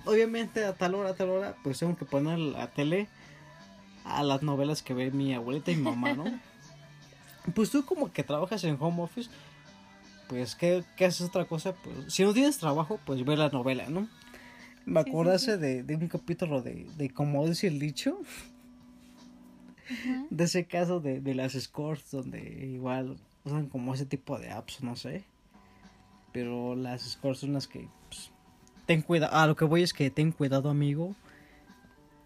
Obviamente 0.05 0.65
a 0.65 0.75
tal 0.75 0.95
hora, 0.95 1.11
a 1.11 1.15
tal 1.15 1.31
hora, 1.31 1.57
pues 1.65 1.79
tengo 1.79 1.97
que 1.97 2.05
poner 2.05 2.39
la 2.39 2.67
tele 2.71 3.09
a 4.05 4.23
las 4.23 4.43
novelas 4.43 4.83
que 4.83 4.93
ve 4.93 5.11
mi 5.11 5.33
abuelita 5.33 5.71
y 5.71 5.77
mi 5.77 5.83
mamá, 5.83 6.13
¿no? 6.13 6.25
Pues 7.55 7.71
tú 7.71 7.85
como 7.85 8.11
que 8.11 8.23
trabajas 8.25 8.65
en 8.65 8.79
home 8.81 9.03
office, 9.03 9.29
pues 10.29 10.55
¿qué, 10.55 10.83
qué 10.97 11.05
haces 11.05 11.27
otra 11.29 11.45
cosa? 11.45 11.75
Pues 11.75 12.13
si 12.13 12.23
no 12.25 12.33
tienes 12.33 12.57
trabajo, 12.57 12.99
pues 13.05 13.23
ve 13.23 13.37
la 13.37 13.51
novela, 13.51 13.87
¿no? 13.91 14.09
Me 14.87 15.03
Sí, 15.03 15.05
sí, 15.05 15.11
acordase 15.11 15.55
sí. 15.55 15.61
De, 15.61 15.83
de 15.83 15.95
un 15.97 16.09
capítulo 16.09 16.63
de, 16.63 16.87
de 16.97 17.11
como 17.11 17.47
dice 17.47 17.67
el 17.67 17.79
dicho, 17.79 18.19
de 20.31 20.45
ese 20.45 20.67
caso 20.67 21.01
de, 21.01 21.21
de 21.21 21.35
las 21.35 21.53
scores 21.53 22.11
donde 22.11 22.41
igual 22.67 23.17
usan 23.45 23.69
como 23.69 23.95
ese 23.95 24.07
tipo 24.07 24.39
de 24.39 24.51
apps, 24.51 24.83
no 24.83 24.97
sé. 24.97 25.25
Pero 26.33 26.75
las 26.75 27.03
scores 27.03 27.39
son 27.39 27.53
las 27.53 27.69
que 27.69 27.89
pues, 28.09 28.31
ten 28.87 29.03
cuidado. 29.03 29.33
Ah, 29.35 29.47
lo 29.47 29.55
que 29.57 29.65
voy 29.65 29.83
es 29.83 29.93
que 29.93 30.11
ten 30.11 30.33
cuidado, 30.33 30.69
amigo, 30.69 31.15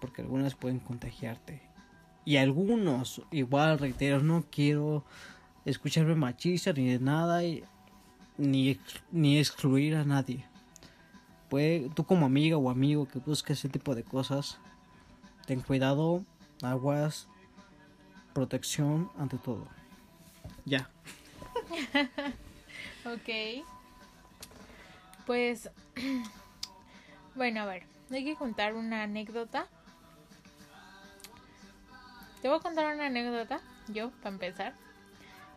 porque 0.01 0.23
algunas 0.23 0.55
pueden 0.55 0.79
contagiarte. 0.79 1.61
Y 2.25 2.37
algunos, 2.37 3.23
igual 3.31 3.79
reitero, 3.79 4.21
no 4.21 4.45
quiero 4.51 5.05
escucharme 5.65 6.15
machista 6.15 6.73
ni 6.73 6.89
de 6.91 6.99
nada, 6.99 7.45
y- 7.45 7.65
ni, 8.39 8.79
ni 9.11 9.39
excluir 9.39 9.97
a 9.97 10.05
nadie. 10.05 10.45
Puede, 11.49 11.89
tú 11.91 12.05
como 12.05 12.27
amiga 12.27 12.57
o 12.59 12.71
amigo 12.71 13.09
que 13.09 13.19
busques 13.19 13.59
ese 13.59 13.69
tipo 13.69 13.95
de 13.95 14.05
cosas, 14.05 14.59
ten 15.47 15.61
cuidado, 15.61 16.25
aguas, 16.63 17.29
protección 18.33 19.11
ante 19.19 19.39
todo. 19.39 19.67
Ya. 20.65 20.89
Ok. 23.05 23.65
Pues, 25.27 25.71
bueno, 27.35 27.63
a 27.63 27.65
ver, 27.65 27.85
hay 28.11 28.25
que 28.25 28.35
contar 28.35 28.75
una 28.75 29.05
anécdota. 29.05 29.67
Te 32.43 32.49
voy 32.49 32.59
a 32.59 32.61
contar 32.61 32.95
una 32.95 33.07
anécdota, 33.07 33.61
yo, 33.89 34.11
para 34.11 34.31
empezar. 34.31 34.75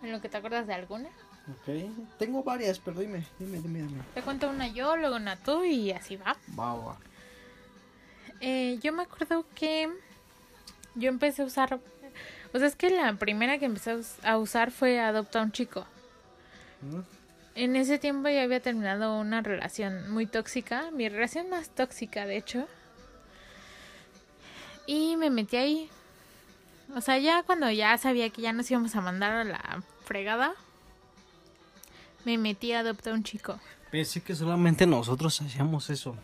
En 0.01 0.11
lo 0.11 0.21
que 0.21 0.29
te 0.29 0.37
acuerdas 0.37 0.65
de 0.65 0.73
alguna. 0.73 1.09
Ok. 1.49 1.91
Tengo 2.17 2.43
varias, 2.43 2.79
pero 2.79 2.99
dime, 2.99 3.25
dime, 3.37 3.59
dime, 3.59 3.79
dime. 3.79 4.01
Te 4.13 4.21
cuento 4.21 4.49
una 4.49 4.67
yo, 4.67 4.95
luego 4.95 5.15
una 5.15 5.35
tú 5.35 5.63
y 5.63 5.91
así 5.91 6.15
va. 6.15 6.37
Va, 6.57 6.75
va. 6.75 6.97
Eh, 8.39 8.79
yo 8.81 8.93
me 8.93 9.03
acuerdo 9.03 9.45
que 9.55 9.89
yo 10.95 11.09
empecé 11.09 11.41
a 11.41 11.45
usar. 11.45 11.79
Sea, 12.53 12.67
es 12.67 12.75
que 12.75 12.89
la 12.89 13.13
primera 13.13 13.58
que 13.58 13.65
empecé 13.65 13.98
a 14.24 14.38
usar 14.38 14.72
fue 14.72 15.00
Adopta 15.00 15.39
a 15.39 15.43
un 15.43 15.51
chico. 15.51 15.86
¿Mm? 16.81 17.00
En 17.55 17.75
ese 17.75 18.00
tiempo 18.00 18.29
ya 18.29 18.43
había 18.43 18.62
terminado 18.62 19.20
una 19.20 19.41
relación 19.41 20.10
muy 20.12 20.25
tóxica, 20.25 20.89
mi 20.91 21.10
relación 21.10 21.50
más 21.50 21.70
tóxica, 21.70 22.25
de 22.25 22.38
hecho. 22.38 22.67
Y 24.88 25.17
me 25.17 25.29
metí 25.29 25.58
ahí. 25.58 25.89
O 26.96 27.01
sea, 27.01 27.17
ya 27.17 27.43
cuando 27.43 27.70
ya 27.72 27.98
sabía 27.98 28.29
que 28.29 28.41
ya 28.41 28.53
nos 28.53 28.70
íbamos 28.72 28.96
a 28.96 29.01
mandar 29.01 29.34
a 29.34 29.43
la 29.43 29.84
fregada, 30.05 30.53
me 32.25 32.38
metí 32.38 32.72
a 32.74 32.79
adoptar 32.79 33.13
un 33.13 33.24
chico. 33.24 33.60
Pensé 33.91 34.22
que 34.22 34.36
solamente 34.36 34.86
nosotros 34.86 35.41
hacíamos 35.41 35.89
eso. 35.89 36.15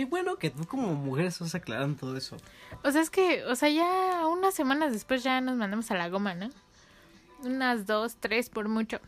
Qué 0.00 0.06
bueno 0.06 0.36
que 0.36 0.48
tú 0.48 0.66
como 0.66 0.94
mujer 0.94 1.26
estás 1.26 1.54
aclarando 1.54 1.98
todo 1.98 2.16
eso. 2.16 2.38
O 2.82 2.90
sea, 2.90 3.02
es 3.02 3.10
que, 3.10 3.44
o 3.44 3.54
sea, 3.54 3.68
ya 3.68 4.26
unas 4.28 4.54
semanas 4.54 4.94
después 4.94 5.22
ya 5.22 5.42
nos 5.42 5.58
mandamos 5.58 5.90
a 5.90 5.94
la 5.94 6.08
goma, 6.08 6.32
¿no? 6.34 6.48
Unas 7.42 7.84
dos, 7.84 8.16
tres 8.18 8.48
por 8.48 8.66
mucho. 8.70 8.98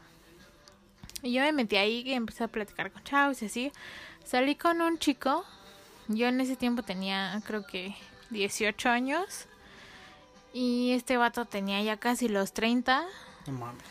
Y 1.22 1.32
yo 1.32 1.40
me 1.40 1.52
metí 1.52 1.76
ahí 1.76 2.02
y 2.04 2.12
empecé 2.12 2.44
a 2.44 2.48
platicar 2.48 2.92
con 2.92 3.02
chavos 3.04 3.40
y 3.40 3.46
así. 3.46 3.72
Salí 4.22 4.54
con 4.54 4.82
un 4.82 4.98
chico. 4.98 5.46
Yo 6.08 6.26
en 6.26 6.42
ese 6.42 6.56
tiempo 6.56 6.82
tenía, 6.82 7.40
creo 7.46 7.64
que 7.66 7.96
18 8.28 8.90
años. 8.90 9.46
Y 10.52 10.92
este 10.92 11.16
vato 11.16 11.46
tenía 11.46 11.80
ya 11.82 11.96
casi 11.96 12.28
los 12.28 12.52
30. 12.52 13.06
No 13.46 13.52
mames. 13.54 13.82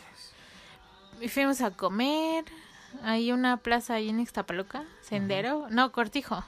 y 1.20 1.26
fuimos 1.26 1.62
a 1.62 1.72
comer. 1.72 2.44
Hay 3.02 3.32
una 3.32 3.56
plaza 3.56 3.94
ahí 3.94 4.08
en 4.08 4.20
Ixtapaluca, 4.20 4.84
Sendero, 5.00 5.66
no, 5.68 5.90
Cortijo. 5.90 6.44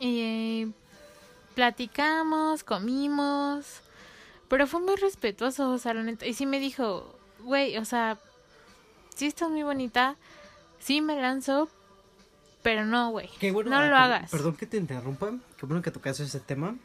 Y 0.00 0.20
eh, 0.62 0.68
platicamos, 1.54 2.64
comimos, 2.64 3.80
pero 4.48 4.66
fue 4.66 4.80
muy 4.80 4.96
respetuoso, 4.96 5.70
o 5.70 5.78
sea, 5.78 5.94
la 5.94 6.02
neta. 6.02 6.26
Y 6.26 6.34
sí 6.34 6.46
me 6.46 6.60
dijo, 6.60 7.18
güey, 7.40 7.76
o 7.78 7.84
sea, 7.84 8.18
sí 9.14 9.26
estás 9.26 9.50
muy 9.50 9.62
bonita, 9.62 10.16
sí 10.78 11.00
me 11.00 11.20
lanzo, 11.20 11.68
pero 12.62 12.84
no, 12.84 13.10
güey, 13.10 13.28
bueno, 13.52 13.70
no 13.70 13.76
ah, 13.76 13.86
lo 13.86 13.96
hagas. 13.96 14.30
Perdón 14.30 14.56
que 14.56 14.66
te 14.66 14.76
interrumpa. 14.76 15.32
Qué 15.58 15.66
bueno 15.66 15.82
que 15.82 15.90
tocas 15.90 16.18
ese 16.20 16.40
tema. 16.40 16.76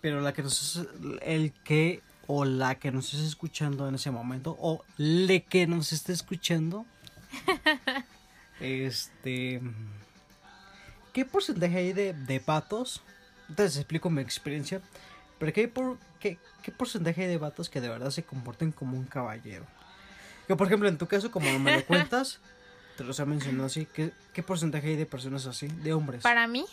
Pero 0.00 0.20
la 0.20 0.32
que 0.32 0.42
nos 0.42 0.86
el 1.22 1.52
que 1.64 2.02
o 2.26 2.44
la 2.44 2.76
que 2.76 2.90
nos 2.90 3.12
esté 3.14 3.26
escuchando 3.26 3.88
en 3.88 3.94
ese 3.94 4.10
momento 4.10 4.56
o 4.60 4.84
le 4.96 5.44
que 5.44 5.66
nos 5.66 5.92
esté 5.92 6.12
escuchando 6.12 6.84
este 8.60 9.60
¿qué 11.12 11.24
porcentaje 11.24 11.76
hay 11.78 11.92
de, 11.92 12.12
de 12.12 12.38
vatos? 12.40 13.02
Entonces 13.48 13.76
explico 13.76 14.10
mi 14.10 14.22
experiencia. 14.22 14.80
Pero 15.38 15.52
¿qué, 15.52 15.68
por, 15.68 15.98
qué, 16.20 16.38
¿qué 16.62 16.72
porcentaje 16.72 17.22
hay 17.22 17.28
de 17.28 17.38
vatos 17.38 17.68
que 17.68 17.80
de 17.80 17.88
verdad 17.88 18.10
se 18.10 18.22
comporten 18.24 18.72
como 18.72 18.96
un 18.96 19.04
caballero? 19.04 19.66
Que 20.46 20.56
por 20.56 20.66
ejemplo 20.66 20.88
en 20.88 20.98
tu 20.98 21.06
caso 21.06 21.30
como 21.30 21.58
me 21.58 21.72
lo 21.76 21.84
cuentas 21.86 22.40
te 22.96 23.04
los 23.04 23.20
ha 23.20 23.26
mencionado 23.26 23.66
así. 23.66 23.86
¿Qué, 23.86 24.12
¿Qué 24.32 24.42
porcentaje 24.42 24.88
hay 24.88 24.96
de 24.96 25.04
personas 25.06 25.44
así? 25.46 25.68
De 25.68 25.92
hombres. 25.92 26.22
Para 26.22 26.46
mí, 26.46 26.64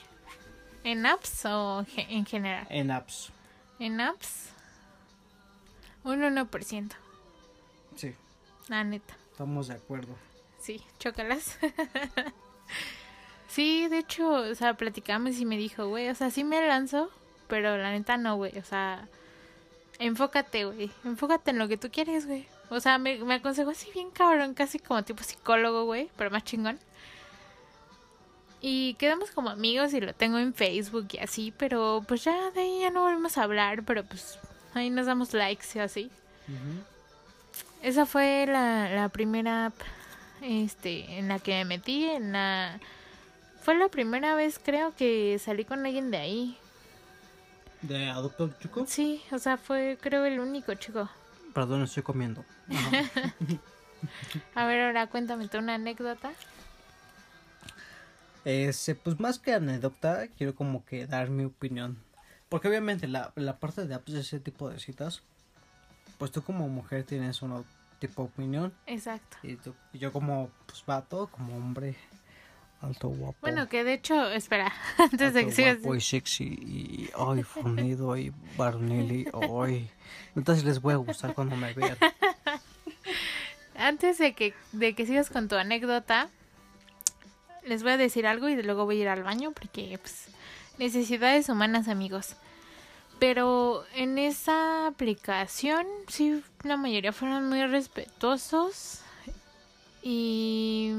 en 0.85 1.05
apps 1.05 1.45
o 1.45 1.85
ge- 1.85 2.07
en 2.09 2.25
general. 2.25 2.65
En 2.69 2.91
apps. 2.91 3.29
En 3.79 3.99
apps, 3.99 4.49
un 6.05 6.21
1%, 6.21 6.91
Sí, 7.97 8.15
la 8.69 8.83
neta. 8.85 9.13
estamos 9.31 9.67
de 9.67 9.73
acuerdo. 9.73 10.15
Sí, 10.63 10.81
chócalas. 10.97 11.57
sí, 13.49 13.89
de 13.89 13.97
hecho, 13.97 14.29
o 14.29 14.55
sea, 14.55 14.75
platicamos 14.75 15.37
y 15.37 15.45
me 15.45 15.57
dijo, 15.57 15.89
güey, 15.89 16.07
o 16.07 16.15
sea, 16.15 16.31
sí 16.31 16.45
me 16.45 16.65
lanzo, 16.65 17.11
pero 17.49 17.75
la 17.75 17.91
neta 17.91 18.15
no, 18.15 18.37
güey, 18.37 18.57
o 18.57 18.63
sea, 18.63 19.09
enfócate, 19.99 20.63
güey, 20.63 20.89
enfócate 21.03 21.51
en 21.51 21.59
lo 21.59 21.67
que 21.67 21.75
tú 21.75 21.89
quieres, 21.91 22.27
güey. 22.27 22.47
O 22.69 22.79
sea, 22.79 22.97
me, 22.97 23.17
me 23.25 23.33
aconsejó 23.33 23.71
así 23.71 23.91
bien 23.91 24.09
cabrón, 24.11 24.53
casi 24.53 24.79
como 24.79 25.03
tipo 25.03 25.21
psicólogo, 25.21 25.83
güey, 25.83 26.09
pero 26.15 26.31
más 26.31 26.45
chingón. 26.45 26.79
Y 28.61 28.93
quedamos 28.93 29.31
como 29.31 29.49
amigos 29.49 29.93
y 29.93 29.99
lo 29.99 30.13
tengo 30.13 30.37
en 30.37 30.53
Facebook 30.53 31.09
y 31.11 31.17
así, 31.17 31.53
pero 31.57 32.05
pues 32.07 32.23
ya 32.23 32.51
de 32.51 32.61
ahí 32.61 32.79
ya 32.79 32.89
no 32.89 33.01
volvemos 33.01 33.37
a 33.37 33.43
hablar, 33.43 33.83
pero 33.83 34.05
pues 34.05 34.39
ahí 34.73 34.89
nos 34.89 35.07
damos 35.07 35.33
likes 35.33 35.67
y 35.75 35.79
así. 35.79 36.09
Esa 37.81 38.05
fue 38.05 38.45
la, 38.47 38.89
la 38.89 39.09
primera 39.09 39.65
app 39.65 39.75
este, 40.43 41.17
en 41.17 41.27
la 41.27 41.39
que 41.39 41.53
me 41.53 41.65
metí. 41.65 42.05
En 42.05 42.33
la... 42.33 42.79
Fue 43.61 43.75
la 43.77 43.87
primera 43.89 44.35
vez, 44.35 44.59
creo, 44.63 44.93
que 44.95 45.39
salí 45.39 45.65
con 45.65 45.85
alguien 45.85 46.11
de 46.11 46.17
ahí. 46.17 46.57
¿De 47.81 48.09
adopta 48.09 48.43
un 48.45 48.57
chico? 48.59 48.85
Sí, 48.87 49.21
o 49.31 49.39
sea, 49.39 49.57
fue, 49.57 49.97
creo, 49.99 50.25
el 50.25 50.39
único 50.39 50.73
chico. 50.75 51.09
Perdón, 51.53 51.83
estoy 51.83 52.03
comiendo. 52.03 52.43
A 54.55 54.65
ver, 54.65 54.81
ahora 54.81 55.07
cuéntame 55.07 55.47
tú 55.47 55.59
una 55.59 55.75
anécdota. 55.75 56.31
Este, 58.45 58.95
pues 58.95 59.19
más 59.19 59.39
que 59.39 59.53
anécdota, 59.53 60.27
quiero 60.37 60.55
como 60.55 60.85
que 60.85 61.07
dar 61.07 61.29
mi 61.29 61.45
opinión. 61.45 61.97
Porque 62.49 62.67
obviamente 62.67 63.07
la, 63.07 63.31
la 63.35 63.57
parte 63.57 63.85
de 63.85 63.93
apps 63.93 64.13
de 64.13 64.19
ese 64.19 64.39
tipo 64.39 64.69
de 64.69 64.79
citas, 64.79 65.23
pues 66.17 66.31
tú 66.31 66.43
como 66.43 66.67
mujer 66.67 67.03
tienes 67.03 67.41
un 67.41 67.51
tipo 68.07 68.23
opinión. 68.23 68.73
Exacto. 68.85 69.37
Y 69.43 69.55
tú- 69.55 69.73
yo 69.93 70.11
como 70.11 70.49
pues 70.65 70.83
vato, 70.85 71.27
como 71.27 71.55
hombre 71.55 71.95
alto, 72.81 73.07
guapo. 73.07 73.37
Bueno, 73.41 73.69
que 73.69 73.83
de 73.85 73.93
hecho, 73.93 74.29
espera, 74.29 74.73
antes 74.97 75.33
de 75.33 75.45
que 75.45 75.51
sigas. 75.51 75.79
guapo 75.79 75.95
y 75.95 76.01
sexy 76.01 76.43
y 76.43 77.09
ay, 77.17 77.43
fornido 77.43 78.17
y 78.17 78.33
varonil 78.57 79.11
y 79.11 79.27
ay. 79.49 79.89
Entonces 80.35 80.65
les 80.65 80.81
voy 80.81 80.93
a 80.93 80.97
gustar 80.97 81.33
cuando 81.33 81.55
me 81.55 81.73
vean. 81.73 81.97
Antes 83.75 84.17
de 84.19 84.33
que, 84.33 84.53
de 84.71 84.93
que 84.93 85.05
sigas 85.05 85.29
con 85.29 85.47
tu 85.47 85.55
anécdota, 85.55 86.29
les 87.65 87.81
voy 87.83 87.93
a 87.93 87.97
decir 87.97 88.27
algo 88.27 88.47
y 88.49 88.61
luego 88.61 88.85
voy 88.85 88.99
a 88.99 89.01
ir 89.01 89.09
al 89.09 89.23
baño 89.23 89.51
porque, 89.51 89.97
pues, 89.99 90.27
necesidades 90.77 91.49
humanas, 91.49 91.87
amigos. 91.87 92.35
Pero 93.19 93.85
en 93.95 94.17
esa 94.17 94.87
aplicación, 94.87 95.87
sí, 96.07 96.43
la 96.63 96.77
mayoría 96.77 97.13
fueron 97.13 97.47
muy 97.47 97.65
respetuosos 97.65 98.99
y... 100.01 100.91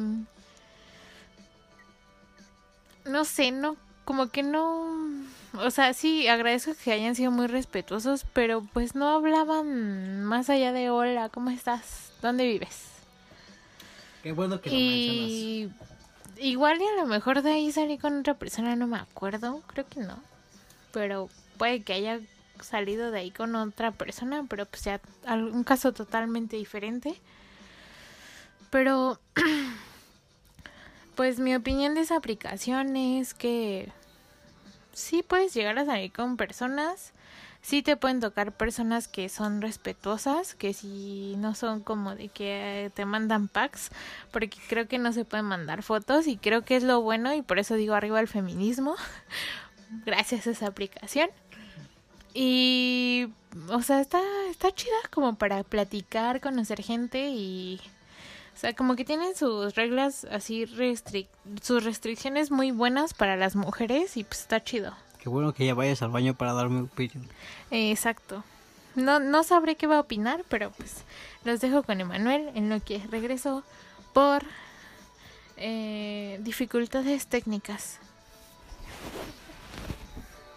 No 3.05 3.24
sé, 3.24 3.50
no, 3.50 3.77
como 4.05 4.29
que 4.31 4.42
no... 4.42 4.87
O 5.59 5.70
sea, 5.70 5.92
sí, 5.92 6.27
agradezco 6.27 6.72
que 6.83 6.92
hayan 6.92 7.14
sido 7.14 7.31
muy 7.31 7.46
respetuosos, 7.46 8.24
pero 8.33 8.66
pues 8.72 8.94
no 8.94 9.09
hablaban 9.09 10.24
más 10.24 10.50
allá 10.50 10.72
de 10.72 10.90
hola, 10.90 11.29
¿cómo 11.29 11.50
estás? 11.50 12.12
¿Dónde 12.22 12.46
vives? 12.46 12.88
Qué 14.22 14.33
bueno 14.33 14.61
que 14.61 14.70
lo 14.70 14.77
mencionas. 14.77 15.31
Y 15.31 15.70
igual 16.38 16.81
y 16.81 16.85
a 16.87 17.03
lo 17.03 17.07
mejor 17.07 17.42
de 17.42 17.53
ahí 17.53 17.70
salí 17.70 17.98
con 17.98 18.18
otra 18.18 18.35
persona, 18.35 18.74
no 18.74 18.87
me 18.87 18.96
acuerdo, 18.96 19.62
creo 19.66 19.87
que 19.87 20.00
no. 20.00 20.18
Pero 20.92 21.29
puede 21.64 21.81
que 21.81 21.94
haya 21.94 22.20
salido 22.61 23.11
de 23.11 23.20
ahí 23.20 23.31
con 23.31 23.57
otra 23.57 23.90
persona, 23.90 24.44
pero 24.50 24.66
pues 24.66 24.85
ya 24.85 25.00
un 25.27 25.64
caso 25.64 25.94
totalmente 25.94 26.57
diferente. 26.57 27.18
Pero 28.68 29.18
pues 31.16 31.38
mi 31.38 31.55
opinión 31.55 31.94
de 31.94 32.03
esa 32.03 32.16
aplicación 32.16 32.98
es 32.98 33.33
que 33.33 33.90
sí 34.92 35.24
puedes 35.27 35.55
llegar 35.55 35.79
a 35.79 35.87
salir 35.87 36.12
con 36.12 36.37
personas. 36.37 37.14
Sí 37.62 37.83
te 37.83 37.96
pueden 37.96 38.20
tocar 38.20 38.53
personas 38.53 39.09
que 39.09 39.31
son 39.31 39.62
respetuosas, 39.62 40.55
que 40.55 40.74
si 40.74 41.35
no 41.38 41.55
son 41.55 41.81
como 41.81 42.14
de 42.14 42.29
que 42.29 42.92
te 42.94 43.07
mandan 43.07 43.48
packs, 43.48 43.90
porque 44.33 44.59
creo 44.68 44.87
que 44.87 44.98
no 44.98 45.14
se 45.14 45.24
pueden 45.24 45.46
mandar 45.46 45.83
fotos 45.83 46.27
y 46.27 46.37
creo 46.37 46.62
que 46.62 46.77
es 46.77 46.83
lo 46.83 47.00
bueno 47.00 47.33
y 47.33 47.40
por 47.40 47.59
eso 47.59 47.74
digo 47.74 47.94
arriba 47.94 48.20
el 48.20 48.29
feminismo, 48.29 48.96
gracias 50.04 50.46
a 50.46 50.50
esa 50.50 50.66
aplicación. 50.66 51.30
Y, 52.33 53.28
o 53.68 53.83
sea, 53.83 54.00
está, 54.00 54.20
está 54.50 54.72
chida 54.72 54.96
como 55.11 55.37
para 55.37 55.62
platicar, 55.62 56.40
conocer 56.40 56.83
gente 56.83 57.28
y, 57.28 57.80
o 58.54 58.59
sea, 58.59 58.74
como 58.74 58.96
que 58.96 59.04
tienen 59.04 59.37
sus 59.37 59.74
reglas 59.76 60.26
así, 60.30 60.64
restric 60.64 61.28
sus 61.62 61.85
restricciones 61.85 62.50
muy 62.50 62.72
buenas 62.72 63.14
para 63.14 63.37
las 63.37 63.54
mujeres 63.54 64.16
y 64.16 64.24
pues 64.24 64.40
está 64.40 64.62
chido. 64.62 64.94
Qué 65.18 65.28
bueno 65.28 65.54
que 65.54 65.64
ya 65.64 65.74
vayas 65.74 66.02
al 66.02 66.11
baño 66.11 66.35
para 66.35 66.52
dar 66.52 66.68
mi 66.68 66.83
opinión. 66.83 67.28
Eh, 67.70 67.90
Exacto. 67.90 68.42
No, 68.96 69.18
no 69.18 69.42
sabré 69.42 69.74
qué 69.76 69.87
va 69.87 69.96
a 69.96 70.00
opinar, 70.00 70.44
pero 70.48 70.70
pues 70.70 71.02
los 71.44 71.61
dejo 71.61 71.83
con 71.83 72.00
Emanuel 72.00 72.50
en 72.54 72.68
lo 72.68 72.80
que 72.80 72.98
regreso 73.11 73.64
por 74.12 74.44
eh, 75.57 76.38
dificultades 76.42 77.26
técnicas. 77.26 77.98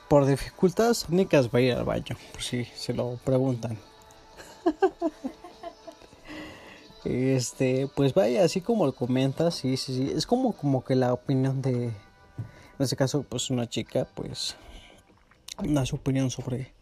Por 0.08 0.26
dificultades 0.26 1.04
técnicas 1.04 1.50
va 1.50 1.60
a 1.60 1.62
ir 1.62 1.74
al 1.74 1.84
baño, 1.84 2.15
por 2.32 2.41
si 2.41 2.65
se 2.65 2.93
lo 2.93 3.17
preguntan. 3.26 3.78
Este, 7.04 7.88
pues 7.96 8.13
vaya, 8.13 8.43
así 8.43 8.60
como 8.60 8.86
lo 8.86 8.93
comentas, 8.93 9.56
sí, 9.56 9.78
sí, 9.78 9.96
sí. 9.96 10.12
Es 10.13 10.26
como, 10.26 10.52
como 10.52 10.84
que 10.84 10.93
la 10.96 11.13
opinión 11.13 11.62
de, 11.62 11.86
en 11.86 11.93
este 12.80 12.98
caso, 12.98 13.24
pues 13.24 13.50
una 13.50 13.70
chica, 13.70 14.08
pues, 14.13 14.58
da 15.63 15.86
su 15.86 15.96
opinión 15.96 16.30
sobre 16.30 16.74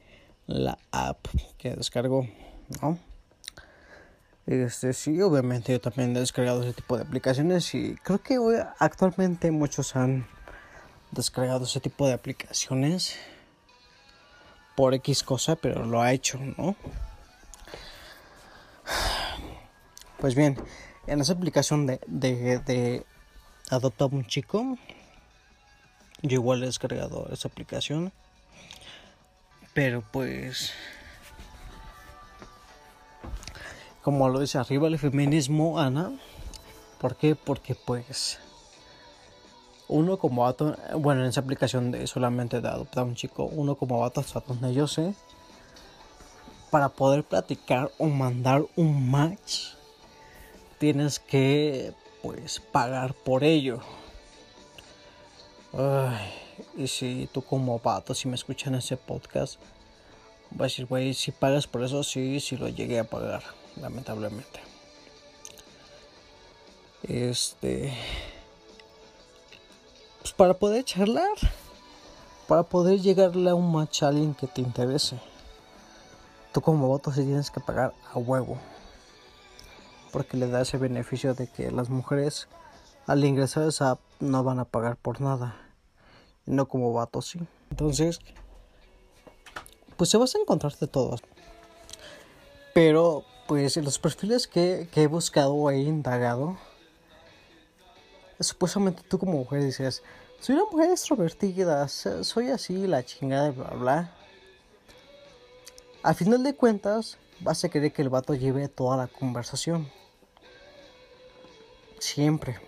la 0.48 0.80
app 0.92 1.28
que 1.58 1.76
descargó, 1.76 2.28
¿no? 2.82 2.98
Este, 4.48 4.94
sí, 4.94 5.22
obviamente 5.22 5.72
yo 5.72 5.82
también 5.82 6.16
he 6.16 6.20
descargado 6.20 6.64
ese 6.64 6.74
tipo 6.74 6.98
de 6.98 7.04
aplicaciones 7.04 7.74
y 7.74 7.96
creo 8.04 8.22
que 8.22 8.38
actualmente 8.80 9.52
muchos 9.52 9.96
han 9.96 10.28
descargado 11.15 11.65
ese 11.65 11.80
tipo 11.80 12.06
de 12.08 12.13
aplicaciones 12.13 13.17
por 14.75 14.93
X 14.93 15.23
cosa, 15.23 15.56
pero 15.56 15.86
lo 15.86 16.01
ha 16.01 16.12
hecho, 16.12 16.38
¿no? 16.58 16.75
Pues 20.19 20.36
bien, 20.36 20.58
en 21.08 21.21
esa 21.21 21.34
aplicación 21.34 21.88
de, 21.88 21.99
de, 22.08 23.06
Adopta 23.69 24.06
un 24.06 24.25
chico, 24.25 24.78
yo 26.21 26.36
igual 26.36 26.62
he 26.63 26.67
descargado 26.67 27.28
esa 27.32 27.47
aplicación, 27.47 28.13
pero 29.73 30.04
pues, 30.12 30.71
como 34.04 34.30
lo 34.30 34.39
dice 34.39 34.58
arriba 34.58 34.88
el 34.88 34.99
feminismo, 34.99 35.80
Ana, 35.80 36.12
¿por 36.99 37.15
qué? 37.15 37.36
Porque 37.36 37.75
pues 37.75 38.39
uno 39.88 40.17
como 40.17 40.43
vato, 40.43 40.76
bueno, 40.98 41.21
en 41.21 41.28
esa 41.28 41.41
aplicación 41.41 41.91
de 41.91 42.08
solamente 42.08 42.62
de 42.62 42.67
adoptar 42.67 43.04
un 43.04 43.15
chico, 43.15 43.45
uno 43.45 43.76
como 43.76 44.00
vato 44.00 44.21
hasta 44.21 44.39
donde 44.39 44.74
yo 44.74 44.88
sé, 44.88 45.13
para 46.71 46.89
poder 46.89 47.24
platicar 47.24 47.91
o 48.00 48.08
mandar 48.08 48.65
un 48.76 49.10
match, 49.10 49.74
tienes 50.78 51.19
que, 51.19 51.93
pues, 52.21 52.60
pagar 52.60 53.13
por 53.13 53.43
ello. 53.43 53.80
Ay, 55.74 56.34
y 56.78 56.88
si 56.88 57.30
tú 57.32 57.41
como 57.41 57.80
vato, 57.80 58.13
si 58.13 58.28
me 58.28 58.36
escuchan 58.36 58.76
ese 58.76 58.98
podcast, 58.98 59.60
vas 60.52 60.60
a 60.60 60.63
decir, 60.63 60.86
güey, 60.86 61.13
si 61.13 61.32
pagas 61.32 61.67
por 61.67 61.84
eso, 61.84 62.04
sí, 62.04 62.39
sí 62.39 62.58
lo 62.58 62.67
llegué 62.69 63.00
a 63.00 63.04
pagar, 63.04 63.43
lamentablemente. 63.80 64.60
Este... 67.04 67.93
Para 70.38 70.54
poder 70.54 70.84
charlar, 70.84 71.38
para 72.50 72.63
poder 72.63 73.00
llegarle 73.00 73.50
a 73.50 73.56
un 73.56 73.71
match 73.71 74.04
a 74.04 74.10
alguien 74.10 74.34
que 74.34 74.48
te 74.48 74.60
interese. 74.60 75.17
Tú 76.52 76.60
como 76.60 76.89
vato 76.89 77.13
sí 77.13 77.24
tienes 77.24 77.52
que 77.52 77.62
pagar 77.62 77.93
a 78.13 78.19
huevo. 78.19 78.58
Porque 80.12 80.36
le 80.36 80.50
da 80.50 80.62
ese 80.62 80.78
beneficio 80.78 81.36
de 81.36 81.48
que 81.48 81.71
las 81.71 81.89
mujeres 81.89 82.50
al 83.08 83.24
ingresar 83.24 83.63
a 83.63 83.69
esa 83.69 83.91
app 83.91 84.00
no 84.19 84.43
van 84.43 84.60
a 84.60 84.65
pagar 84.65 84.98
por 84.98 85.21
nada. 85.21 85.56
No 86.45 86.67
como 86.67 86.91
vato 86.91 87.21
sí. 87.21 87.39
Entonces, 87.71 88.19
pues 89.95 90.10
se 90.10 90.17
vas 90.17 90.36
a 90.36 90.39
encontrarte 90.39 90.86
todos. 90.88 91.21
Pero, 92.74 93.24
pues 93.48 93.78
los 93.78 94.00
perfiles 94.00 94.50
que, 94.50 94.89
que 94.91 95.04
he 95.04 95.08
buscado 95.08 95.54
o 95.54 95.71
he 95.71 95.80
indagado, 95.80 96.58
supuestamente 98.41 99.02
tú 99.08 99.17
como 99.17 99.34
mujer 99.34 99.63
dices, 99.63 100.04
soy 100.39 100.56
una 100.56 100.65
mujer 100.71 100.91
extrovertida, 100.91 101.88
so- 101.88 102.24
soy 102.24 102.50
así, 102.50 102.88
la 102.88 103.04
chingada, 103.04 103.52
bla, 103.52 103.69
bla. 103.69 104.12
Al 106.04 106.15
final 106.15 106.43
de 106.43 106.56
cuentas, 106.56 107.17
vas 107.39 107.63
a 107.63 107.69
querer 107.69 107.91
que 107.91 108.02
el 108.02 108.10
vato 108.10 108.36
lleve 108.36 108.67
toda 108.67 108.98
la 108.98 109.08
conversación. 109.08 109.89
Siempre. 112.00 112.60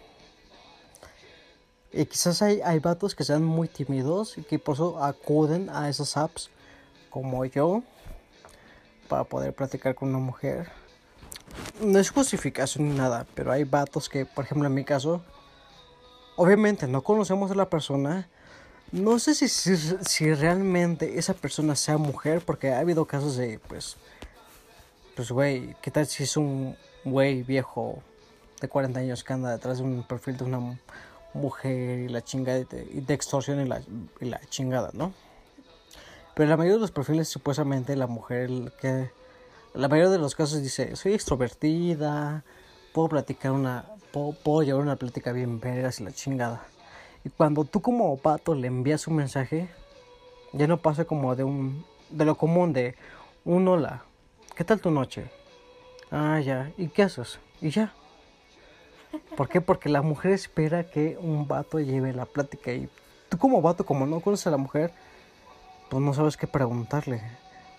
Y 1.91 2.06
quizás 2.06 2.41
hay, 2.41 2.62
hay 2.62 2.80
vatos 2.80 3.15
que 3.15 3.23
sean 3.23 3.43
muy 3.43 3.67
tímidos 3.67 4.38
y 4.38 4.43
que 4.43 4.60
por 4.60 4.75
eso 4.75 5.03
acuden 5.03 5.69
a 5.69 5.89
esas 5.89 6.17
apps 6.17 6.49
como 7.10 7.45
yo 7.45 7.84
para 9.08 9.23
poder 9.23 9.53
platicar 9.53 9.95
con 9.95 10.10
una 10.10 10.19
mujer. 10.19 10.69
No 11.80 11.97
es 11.99 12.10
justificación 12.10 12.89
ni 12.89 12.95
nada, 12.95 13.25
pero 13.36 13.51
hay 13.51 13.63
vatos 13.63 14.10
que, 14.10 14.25
por 14.25 14.45
ejemplo, 14.45 14.67
en 14.67 14.73
mi 14.73 14.84
caso, 14.84 15.21
obviamente 16.38 16.88
no 16.88 17.02
conocemos 17.02 17.52
a 17.52 17.56
la 17.56 17.69
persona. 17.69 18.30
No 18.93 19.19
sé 19.19 19.36
si, 19.36 19.50
si, 19.50 20.34
realmente 20.34 21.19
esa 21.19 21.34
persona 21.34 21.76
sea 21.76 21.97
mujer, 21.97 22.41
porque 22.45 22.71
ha 22.71 22.80
habido 22.80 23.06
casos 23.06 23.36
de, 23.36 23.60
pues, 23.67 23.97
pues, 25.15 25.30
güey, 25.30 25.76
¿qué 25.82 25.91
tal 25.91 26.08
si 26.08 26.23
es 26.23 26.38
un 26.38 26.78
güey 27.04 27.43
viejo 27.43 28.02
de 28.62 28.69
40 28.69 29.02
años 29.02 29.26
que 29.26 29.34
anda 29.34 29.52
detrás 29.52 29.80
de 29.80 29.84
un 29.84 30.04
perfil 30.04 30.38
de 30.38 30.45
una 30.45 30.60
mu- 30.60 30.78
mujer 31.34 32.00
y 32.00 32.08
la 32.08 32.23
chingada 32.23 32.60
y 32.60 32.65
te, 32.65 32.84
y 32.84 33.00
y 33.00 33.65
la, 33.67 33.82
y 34.21 34.26
la 34.26 34.39
chingada, 34.50 34.91
¿no? 34.93 35.12
Pero 36.38 36.50
la 36.50 36.56
mayoría 36.56 36.76
de 36.76 36.82
los 36.82 36.91
perfiles, 36.91 37.28
supuestamente, 37.28 37.95
la 37.95 38.06
mujer 38.08 38.50
que. 38.80 39.10
La 39.73 39.88
mayoría 39.88 40.12
de 40.12 40.19
los 40.19 40.36
casos 40.36 40.62
dice: 40.62 40.95
Soy 40.95 41.13
extrovertida, 41.13 42.43
puedo 42.93 43.10
platicar 43.10 43.52
una. 43.54 43.86
Puedo, 44.43 44.63
llevar 44.63 44.82
una 44.82 44.95
plática 44.95 45.32
bien 45.32 45.60
vergas 45.60 45.99
y 45.99 46.03
la 46.03 46.12
chingada. 46.12 46.63
Y 47.23 47.30
cuando 47.30 47.65
tú, 47.65 47.82
como 47.82 48.17
pato, 48.17 48.56
le 48.56 48.67
envías 48.67 49.08
un 49.08 49.15
mensaje, 49.15 49.69
ya 50.53 50.67
no 50.67 50.77
pasa 50.77 51.06
como 51.06 51.36
de 51.36 51.43
un. 51.43 51.86
De 52.10 52.23
lo 52.23 52.36
común, 52.36 52.71
de 52.71 52.95
un 53.43 53.67
hola, 53.67 54.03
¿qué 54.56 54.63
tal 54.63 54.80
tu 54.80 54.91
noche? 54.91 55.30
Ah, 56.10 56.39
ya, 56.39 56.71
¿y 56.77 56.88
qué 56.88 57.03
haces? 57.03 57.39
Y 57.62 57.69
ya. 57.69 57.93
¿Por 59.36 59.49
qué? 59.49 59.60
Porque 59.60 59.89
la 59.89 60.01
mujer 60.01 60.32
espera 60.32 60.89
que 60.89 61.17
un 61.19 61.47
vato 61.47 61.80
lleve 61.80 62.13
la 62.13 62.25
plática 62.25 62.71
y 62.71 62.89
tú 63.27 63.38
como 63.38 63.62
vato, 63.62 63.86
como 63.86 64.06
no 64.06 64.21
conoces 64.21 64.47
a 64.47 64.51
la 64.51 64.58
mujer, 64.58 64.93
pues 65.89 66.01
no 66.01 66.13
sabes 66.13 66.38
qué 66.38 66.47
preguntarle. 66.47 67.21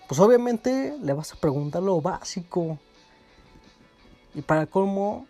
Pues 0.07 0.19
obviamente 0.19 0.95
le 1.01 1.13
vas 1.13 1.33
a 1.33 1.37
preguntar 1.37 1.81
lo 1.81 2.01
básico. 2.01 2.77
Y 4.35 4.41
para 4.41 4.67
cómo 4.67 5.25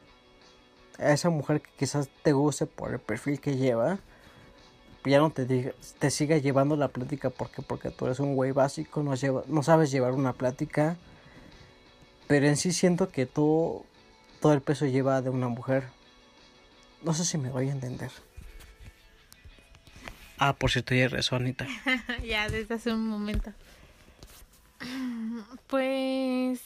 a 0.99 1.11
esa 1.13 1.29
mujer 1.29 1.61
que 1.61 1.69
quizás 1.77 2.09
te 2.23 2.33
guste 2.33 2.65
por 2.65 2.91
el 2.91 2.99
perfil 2.99 3.39
que 3.39 3.55
lleva, 3.55 3.99
ya 5.05 5.19
no 5.19 5.29
te 5.29 5.45
diga, 5.45 5.71
te 5.97 6.11
siga 6.11 6.37
llevando 6.37 6.75
la 6.75 6.89
plática 6.89 7.29
porque 7.29 7.61
porque 7.61 7.89
tú 7.89 8.05
eres 8.05 8.19
un 8.19 8.35
güey 8.35 8.51
básico, 8.51 9.01
no, 9.01 9.15
lleva, 9.15 9.43
no 9.47 9.63
sabes 9.63 9.91
llevar 9.91 10.13
una 10.13 10.33
plática. 10.33 10.97
Pero 12.27 12.47
en 12.47 12.57
sí 12.57 12.71
siento 12.73 13.09
que 13.09 13.25
todo, 13.25 13.85
todo 14.39 14.53
el 14.53 14.61
peso 14.61 14.85
lleva 14.85 15.21
de 15.21 15.31
una 15.31 15.47
mujer. 15.47 15.85
No 17.01 17.13
sé 17.13 17.25
si 17.25 17.37
me 17.37 17.49
voy 17.49 17.69
a 17.69 17.71
entender. 17.71 18.11
Ah, 20.37 20.53
por 20.53 20.69
cierto, 20.69 20.93
ya 20.93 21.07
rezó 21.07 21.37
Anita. 21.37 21.65
ya, 22.23 22.47
desde 22.49 22.75
hace 22.75 22.93
un 22.93 23.07
momento. 23.07 23.51
Pues. 25.67 26.61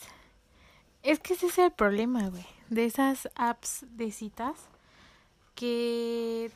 Es 1.01 1.19
que 1.19 1.33
ese 1.33 1.47
es 1.47 1.57
el 1.57 1.71
problema, 1.71 2.29
güey. 2.29 2.45
De 2.73 2.85
esas 2.85 3.29
apps 3.35 3.85
de 3.91 4.11
citas. 4.11 4.55
Que. 5.55 6.51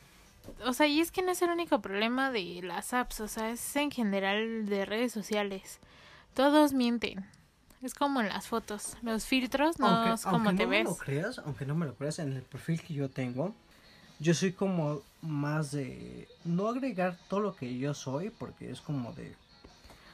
O 0.64 0.72
sea, 0.72 0.86
y 0.86 1.00
es 1.00 1.10
que 1.12 1.22
no 1.22 1.30
es 1.32 1.42
el 1.42 1.50
único 1.50 1.80
problema 1.80 2.30
de 2.30 2.60
las 2.62 2.92
apps. 2.94 3.20
O 3.20 3.28
sea, 3.28 3.50
es 3.50 3.76
en 3.76 3.90
general 3.90 4.66
de 4.66 4.84
redes 4.84 5.12
sociales. 5.12 5.78
Todos 6.34 6.72
mienten. 6.72 7.24
Es 7.82 7.94
como 7.94 8.20
en 8.20 8.28
las 8.28 8.48
fotos. 8.48 8.96
Los 9.02 9.26
filtros 9.26 9.78
no 9.78 10.12
es 10.12 10.24
como 10.24 10.54
te 10.56 10.64
no 10.64 10.70
ves. 10.70 10.84
me 10.84 10.90
lo 10.90 10.96
creas, 10.96 11.38
aunque 11.38 11.64
no 11.64 11.74
me 11.76 11.86
lo 11.86 11.94
creas, 11.94 12.18
en 12.18 12.32
el 12.32 12.42
perfil 12.42 12.82
que 12.82 12.92
yo 12.94 13.08
tengo, 13.08 13.54
yo 14.18 14.34
soy 14.34 14.52
como 14.52 15.00
más 15.22 15.70
de 15.70 16.26
no 16.44 16.66
agregar 16.68 17.16
todo 17.28 17.38
lo 17.40 17.54
que 17.54 17.78
yo 17.78 17.94
soy, 17.94 18.30
porque 18.30 18.70
es 18.70 18.80
como 18.80 19.12
de 19.12 19.32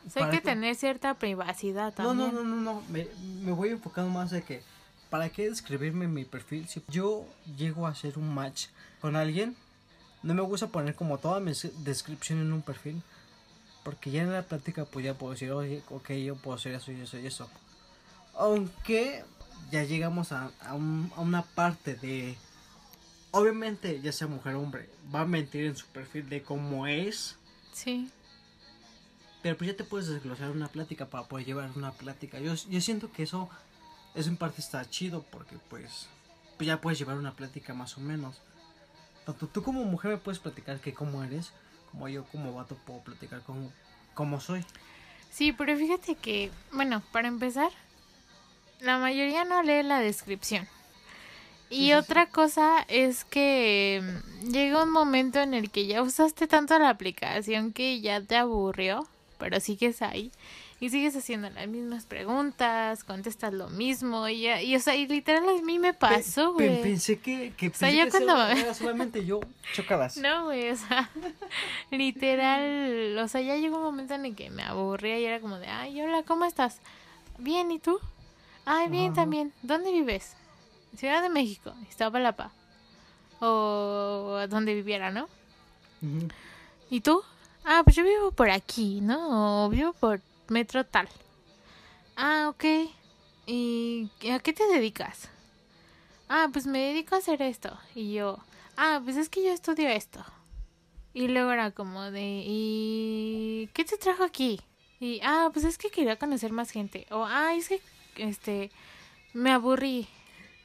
O 0.07 0.11
sea, 0.11 0.25
hay 0.25 0.29
¿para 0.29 0.31
que 0.33 0.41
tener 0.43 0.75
cierta 0.75 1.15
privacidad 1.15 1.95
No, 1.97 2.09
también. 2.09 2.35
no, 2.35 2.43
no, 2.43 2.57
no, 2.57 2.57
no. 2.75 2.83
Me, 2.91 3.07
me 3.43 3.53
voy 3.53 3.71
enfocando 3.71 4.11
más 4.11 4.31
de 4.31 4.43
que 4.43 4.63
¿para 5.15 5.29
qué 5.29 5.49
describirme 5.49 6.09
mi 6.09 6.25
perfil? 6.25 6.67
Si 6.67 6.83
yo 6.89 7.25
llego 7.57 7.87
a 7.87 7.91
hacer 7.91 8.19
un 8.19 8.35
match 8.35 8.67
con 9.01 9.15
alguien, 9.15 9.55
no 10.25 10.35
me 10.35 10.43
gusta 10.43 10.67
poner 10.67 10.97
como 10.97 11.19
toda 11.19 11.39
mi 11.39 11.53
descripción 11.85 12.41
en 12.41 12.53
un 12.53 12.63
perfil. 12.63 13.01
Porque 13.85 14.11
ya 14.11 14.23
en 14.23 14.33
la 14.33 14.43
plática 14.43 14.87
pues 14.87 15.05
ya 15.05 15.15
puedo 15.15 15.31
decir, 15.35 15.53
oye, 15.53 15.85
ok, 15.89 16.11
yo 16.15 16.35
puedo 16.35 16.57
hacer 16.57 16.75
eso 16.75 16.91
y 16.91 17.01
eso 17.01 17.17
y 17.17 17.27
eso. 17.29 17.49
Aunque 18.37 19.25
ya 19.71 19.85
llegamos 19.85 20.33
a, 20.33 20.51
a, 20.61 20.75
un- 20.75 21.13
a 21.15 21.21
una 21.21 21.43
parte 21.43 21.95
de... 21.95 22.37
Obviamente, 23.31 24.01
ya 24.01 24.11
sea 24.11 24.27
mujer 24.27 24.57
o 24.57 24.63
hombre, 24.63 24.91
va 25.15 25.21
a 25.21 25.27
mentir 25.27 25.67
en 25.67 25.77
su 25.77 25.87
perfil 25.87 26.29
de 26.29 26.43
cómo 26.43 26.89
es. 26.89 27.37
Sí. 27.73 28.11
Pero 29.45 29.57
pues 29.57 29.71
ya 29.71 29.77
te 29.77 29.85
puedes 29.85 30.09
desglosar 30.09 30.51
una 30.51 30.67
plática 30.67 31.07
para 31.07 31.29
poder 31.29 31.47
llevar 31.47 31.71
una 31.77 31.93
plática. 31.93 32.41
Yo, 32.41 32.55
yo 32.55 32.81
siento 32.81 33.13
que 33.13 33.23
eso, 33.23 33.49
eso 34.15 34.29
en 34.29 34.37
parte 34.37 34.61
está 34.61 34.89
chido 34.89 35.25
porque 35.31 35.57
pues, 35.69 36.07
pues 36.57 36.67
ya 36.67 36.81
puedes 36.81 36.99
llevar 36.99 37.17
una 37.17 37.35
plática 37.35 37.75
más 37.75 37.97
o 37.99 38.01
menos. 38.01 38.41
Tanto 39.27 39.47
tú 39.47 39.63
como 39.63 39.85
mujer 39.85 40.13
me 40.13 40.19
puedes 40.19 40.39
platicar 40.39 40.79
que 40.81 40.95
cómo 40.95 41.25
eres, 41.25 41.53
como 41.91 42.09
yo 42.09 42.25
como 42.25 42.55
vato 42.55 42.77
puedo 42.87 43.01
platicar 43.01 43.43
cómo, 43.43 43.73
cómo 44.15 44.41
soy. 44.41 44.65
Sí, 45.31 45.53
pero 45.53 45.77
fíjate 45.77 46.15
que, 46.15 46.51
bueno, 46.73 47.03
para 47.11 47.27
empezar, 47.27 47.71
la 48.81 48.99
mayoría 48.99 49.45
no 49.45 49.63
lee 49.63 49.83
la 49.83 49.99
descripción. 49.99 50.69
Y 51.71 51.95
otra 51.95 52.27
cosa 52.27 52.85
es 52.87 53.25
que 53.25 54.01
mm, 54.03 54.51
llega 54.53 54.85
un 54.85 54.91
momento 54.91 55.41
en 55.41 55.55
el 55.55 55.71
que 55.71 55.87
ya 55.87 56.03
usaste 56.03 56.47
tanto 56.47 56.79
la 56.79 56.91
aplicación 56.91 57.73
que 57.73 58.01
ya 58.01 58.21
te 58.21 58.37
aburrió, 58.37 59.09
pero 59.39 59.59
sigues 59.59 60.03
ahí 60.03 60.31
y 60.85 60.91
sigues 60.91 61.17
haciendo 61.17 61.49
las 61.49 61.67
mismas 61.67 62.05
preguntas, 62.05 63.05
contestas 63.05 63.55
lo 63.55 63.69
mismo 63.71 64.29
y, 64.29 64.43
ya- 64.43 64.61
y 64.61 64.77
o 64.77 64.81
sea, 64.81 64.95
y 64.95 65.07
literal 65.07 65.45
a 65.49 65.63
mí 65.63 65.79
me 65.79 65.95
pasó, 65.95 66.55
Pe- 66.57 66.65
pe- 66.65 66.69
güey. 66.71 66.83
Pensé 66.83 67.19
que, 67.21 67.53
que, 67.57 67.71
sea, 67.71 67.89
pensé 67.89 68.05
que 68.05 68.11
cuando- 68.25 68.47
era 68.49 68.75
solamente 68.75 69.25
yo 69.25 69.41
chocadas. 69.73 70.19
No, 70.19 70.45
güey, 70.45 70.71
o 70.71 70.77
sea, 70.77 71.09
literal, 71.91 73.19
o 73.19 73.29
sea, 73.29 73.41
ya 73.41 73.57
llegó 73.57 73.77
un 73.79 73.83
momento 73.85 74.15
en 74.15 74.27
el 74.27 74.35
que 74.37 74.51
me 74.51 74.63
aburría 74.63 75.19
y 75.19 75.25
era 75.25 75.41
como 75.41 75.59
de, 75.59 75.67
ay, 75.69 76.01
hola, 76.03 76.23
¿cómo 76.25 76.45
estás? 76.45 76.81
Bien, 77.39 77.71
¿y 77.71 77.79
tú? 77.79 77.99
Ay, 78.67 78.89
bien 78.89 79.13
Ajá. 79.13 79.23
también. 79.23 79.53
¿Dónde 79.63 79.91
vives? 79.91 80.37
Ciudad 80.97 81.23
de 81.23 81.29
México, 81.31 81.75
Iztapalapa. 81.89 82.51
O 83.41 84.39
donde 84.49 84.75
viviera, 84.75 85.11
¿no? 85.11 85.29
¿Y 86.91 87.01
tú? 87.01 87.23
Ah, 87.65 87.81
pues 87.85 87.97
yo 87.97 88.05
vivo 88.05 88.31
por 88.33 88.51
aquí, 88.51 89.01
¿no? 89.01 89.65
O 89.65 89.69
vivo 89.71 89.93
por 89.95 90.21
metro 90.49 90.85
tal. 90.85 91.09
Ah, 92.17 92.47
ok. 92.49 92.65
¿Y 93.47 94.09
a 94.31 94.39
qué 94.39 94.53
te 94.53 94.67
dedicas? 94.67 95.29
Ah, 96.29 96.49
pues 96.53 96.67
me 96.67 96.79
dedico 96.79 97.15
a 97.15 97.19
hacer 97.19 97.43
esto. 97.43 97.77
Y 97.95 98.15
yo, 98.15 98.39
ah, 98.77 99.01
pues 99.05 99.17
es 99.17 99.29
que 99.29 99.45
yo 99.45 99.53
estudio 99.53 99.89
esto. 99.89 100.25
Y 101.13 101.29
luego 101.29 101.53
era 101.53 101.71
como 101.71 102.11
de, 102.11 102.43
¿y 102.45 103.69
qué 103.73 103.85
te 103.85 103.97
trajo 103.97 104.25
aquí? 104.25 104.61
Y, 104.99 105.21
ah, 105.23 105.51
pues 105.53 105.65
es 105.65 105.79
que 105.79 105.91
quería 105.91 106.17
conocer 106.17 106.51
más 106.53 106.71
gente. 106.71 107.07
O, 107.11 107.25
ah, 107.25 107.55
es 107.55 107.69
que, 107.69 107.81
este, 108.17 108.71
me 109.33 109.53
aburrí. 109.53 110.09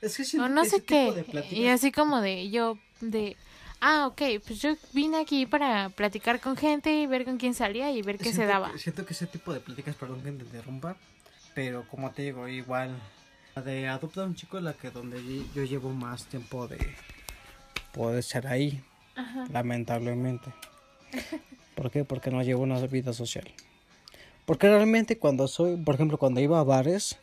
Es 0.02 0.18
que 0.18 0.40
O 0.40 0.48
no 0.48 0.66
sé 0.66 0.84
qué. 0.84 1.26
Y 1.52 1.68
así 1.68 1.92
como 1.92 2.22
de, 2.22 2.50
yo, 2.50 2.78
de, 3.02 3.36
ah, 3.82 4.08
ok, 4.08 4.22
pues 4.46 4.62
yo 4.62 4.76
vine 4.94 5.18
aquí 5.20 5.46
para 5.46 5.90
platicar 5.90 6.40
con 6.40 6.56
gente 6.58 6.92
y 6.94 7.08
ver 7.08 7.26
con 7.26 7.38
quién 7.38 7.54
salía 7.54 7.92
y 7.92 8.02
ver 8.02 8.18
qué 8.18 8.32
se 8.34 8.46
daba. 8.46 8.72
que- 8.74 8.80
siento 8.80 9.06
que 9.06 9.14
ese 9.14 9.28
tipo 9.28 9.54
de 9.54 9.60
pláticas, 9.60 9.96
perdón 9.96 10.22
que 10.22 10.32
te 10.32 10.44
interrumpa, 10.44 10.96
pero 11.54 11.88
como 11.88 12.12
te 12.12 12.24
digo, 12.24 12.48
igual 12.48 12.96
la 13.56 13.62
de 13.62 13.88
adopta 13.88 14.22
a 14.22 14.26
un 14.26 14.36
chico 14.36 14.58
es 14.58 14.64
la 14.64 14.74
que 14.74 14.92
donde 14.92 15.18
yo, 15.24 15.44
yo 15.56 15.64
llevo 15.64 15.90
más 15.92 16.26
tiempo 16.26 16.68
de 16.68 16.78
poder 17.94 18.24
ser 18.24 18.48
ahí, 18.48 18.82
Ajá. 19.16 19.46
lamentablemente. 19.52 20.52
¿Por 21.76 21.90
qué? 21.92 22.04
Porque 22.06 22.30
no 22.32 22.44
llevo 22.44 22.64
una 22.64 22.80
vida 22.88 23.14
social. 23.14 23.50
Porque 24.46 24.68
realmente 24.68 25.18
cuando 25.18 25.48
soy, 25.48 25.78
por 25.78 25.96
ejemplo, 25.96 26.18
cuando 26.18 26.40
iba 26.42 26.60
a 26.60 26.64
bares 26.64 27.18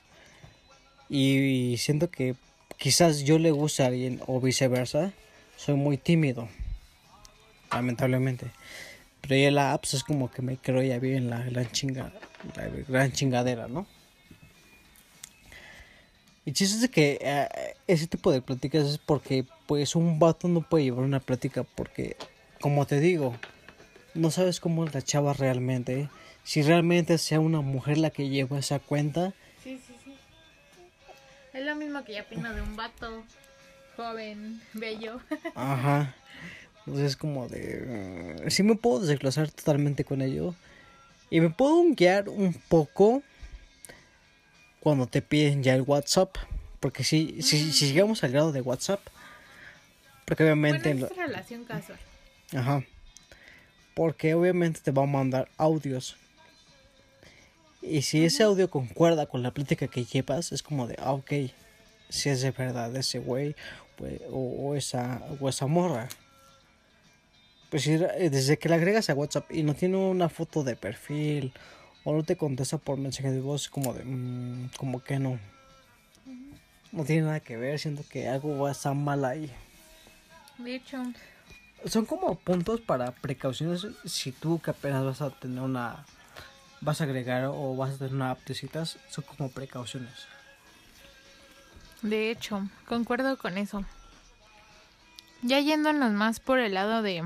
y 1.09 1.77
siento 1.79 2.11
que 2.11 2.35
quizás 2.79 3.21
yo 3.25 3.39
le 3.39 3.51
gusta 3.51 3.85
a 3.85 3.87
alguien 3.89 4.21
o 4.27 4.41
viceversa, 4.41 5.13
soy 5.57 5.75
muy 5.75 5.97
tímido. 5.97 6.49
Lamentablemente. 7.73 8.51
Pero 9.21 9.37
ya 9.37 9.51
la 9.51 9.73
apps 9.73 9.95
es 9.95 10.05
como 10.05 10.31
que 10.31 10.43
me 10.43 10.57
creo 10.57 10.83
ya 10.83 10.99
bien 10.99 11.31
la 11.31 11.43
gran 11.43 11.71
chinga, 11.73 12.13
la 12.55 12.69
gran 12.89 13.13
chingadera, 13.13 13.67
¿no? 13.67 13.87
Y 16.45 16.53
chiste 16.53 16.85
es 16.85 16.91
que 16.91 17.19
eh, 17.21 17.49
ese 17.89 18.07
tipo 18.07 18.31
de 18.31 18.41
pláticas 18.41 18.87
es 18.87 18.99
porque 18.99 19.45
pues 19.67 19.97
un 19.97 20.21
vato 20.21 20.47
no 20.47 20.61
puede 20.61 20.85
llevar 20.85 21.05
una 21.05 21.19
plática 21.19 21.65
porque, 21.65 22.17
como 22.61 22.87
te 22.87 23.01
digo, 23.01 23.35
no 24.15 24.31
sabes 24.31 24.61
cómo 24.61 24.85
es 24.85 24.95
la 24.95 25.03
chava 25.03 25.33
realmente. 25.33 26.09
Si 26.45 26.63
realmente 26.63 27.19
sea 27.19 27.41
una 27.41 27.63
mujer 27.63 27.99
la 27.99 28.11
que 28.11 28.29
lleva 28.29 28.61
esa 28.61 28.79
cuenta, 28.79 29.35
Sí, 29.65 29.81
sí, 29.85 29.95
sí. 30.05 30.15
Es 31.53 31.65
lo 31.65 31.75
mismo 31.75 32.05
que 32.05 32.13
ya 32.13 32.23
opino 32.23 32.55
de 32.55 32.63
un 32.63 32.77
vato 32.77 33.25
joven, 33.97 34.61
bello. 34.75 35.21
Ajá. 35.55 36.15
Entonces 36.81 37.07
es 37.07 37.17
como 37.17 37.49
de... 37.49 37.85
eh, 38.45 38.51
sí 38.51 38.63
me 38.63 38.77
puedo 38.77 39.01
desglosar 39.01 39.51
totalmente 39.51 40.05
con 40.05 40.23
ello. 40.23 40.55
Y 41.31 41.41
me 41.41 41.51
puedo 41.51 41.83
guiar 41.95 42.29
un 42.29 42.53
poco 42.55 43.23
cuando 44.81 45.07
te 45.07 45.23
piden 45.23 45.63
ya 45.63 45.75
el 45.75 45.83
WhatsApp. 45.83 46.37
Porque 46.79 47.03
si, 47.03 47.43
si, 47.43 47.73
si 47.73 47.93
llegamos 47.93 48.23
al 48.23 48.31
grado 48.31 48.53
de 48.53 48.61
WhatsApp. 48.61 49.01
Porque 50.25 50.45
obviamente... 50.45 50.93
bueno, 50.93 51.07
es 51.07 51.17
relación 51.17 51.65
casual. 51.65 51.99
Ajá. 52.55 52.85
Porque 53.95 54.35
obviamente 54.35 54.81
te 54.81 54.93
va 54.93 55.03
a 55.03 55.07
mandar 55.07 55.49
audios. 55.57 56.17
Y 57.83 58.03
si 58.03 58.25
ese 58.25 58.43
audio 58.43 58.71
concuerda 58.71 59.27
con 59.27 59.43
la 59.43 59.53
plática 59.53 59.89
que 59.89 60.05
llevas, 60.05 60.53
es 60.53 60.63
como 60.63 60.87
de, 60.87 60.97
ah, 60.99 61.13
ok, 61.13 61.33
si 62.09 62.29
es 62.29 62.41
de 62.43 62.51
verdad 62.51 62.95
ese 62.97 63.19
güey 63.19 63.55
pues, 63.97 64.21
o, 64.31 64.39
o 64.39 64.75
esa, 64.75 65.23
o 65.41 65.49
esa 65.49 65.67
morra. 65.67 66.09
Pues 67.71 67.83
si 67.83 67.95
eh, 67.95 68.31
desde 68.31 68.59
que 68.59 68.69
le 68.69 68.77
agregas 68.77 69.11
a 69.11 69.15
WhatsApp 69.15 69.51
y 69.51 69.63
no 69.63 69.75
tiene 69.75 69.97
una 69.97 70.29
foto 70.29 70.63
de 70.63 70.77
perfil 70.77 71.53
o 72.05 72.15
no 72.15 72.23
te 72.23 72.37
contesta 72.37 72.79
por 72.79 72.99
mensaje 72.99 73.31
de 73.33 73.41
voz, 73.41 73.69
como 73.69 73.93
de, 73.93 74.05
mm, 74.05 74.71
como 74.77 75.03
que 75.03 75.19
no. 75.19 75.39
No 76.93 77.05
tiene 77.05 77.23
nada 77.23 77.41
que 77.41 77.57
ver, 77.57 77.79
siento 77.79 78.05
que 78.09 78.29
algo 78.29 78.59
va 78.59 78.71
a 78.71 78.73
estar 78.73 78.95
mal 78.95 79.25
ahí 79.25 79.51
De 80.57 80.77
hecho, 80.77 81.03
son 81.85 82.07
como 82.07 82.37
puntos 82.37 82.81
para 82.81 83.11
precauciones 83.11 83.87
si 84.05 84.33
tú 84.33 84.61
que 84.61 84.71
apenas 84.71 85.05
vas 85.05 85.21
a 85.21 85.31
tener 85.31 85.61
una 85.61 86.07
vas 86.81 87.01
a 87.01 87.05
agregar 87.05 87.47
o 87.47 87.77
vas 87.77 87.95
a 87.95 87.99
tener 87.99 88.15
una 88.15 88.31
app 88.31 88.45
de 88.47 88.55
citas 88.55 88.99
son 89.11 89.25
como 89.25 89.51
precauciones 89.51 90.27
de 92.07 92.31
hecho, 92.31 92.69
concuerdo 92.87 93.37
con 93.37 93.59
eso. 93.59 93.85
Ya 95.43 95.61
yéndonos 95.61 96.13
más 96.13 96.41
por 96.41 96.59
el 96.59 96.75
lado 96.75 97.03
de 97.03 97.25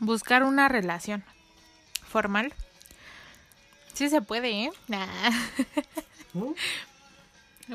buscar 0.00 0.42
una 0.44 0.68
relación 0.68 1.24
formal. 2.06 2.52
Sí 3.92 4.08
se 4.08 4.22
puede, 4.22 4.64
¿eh? 4.64 4.70
Nah. 4.88 5.06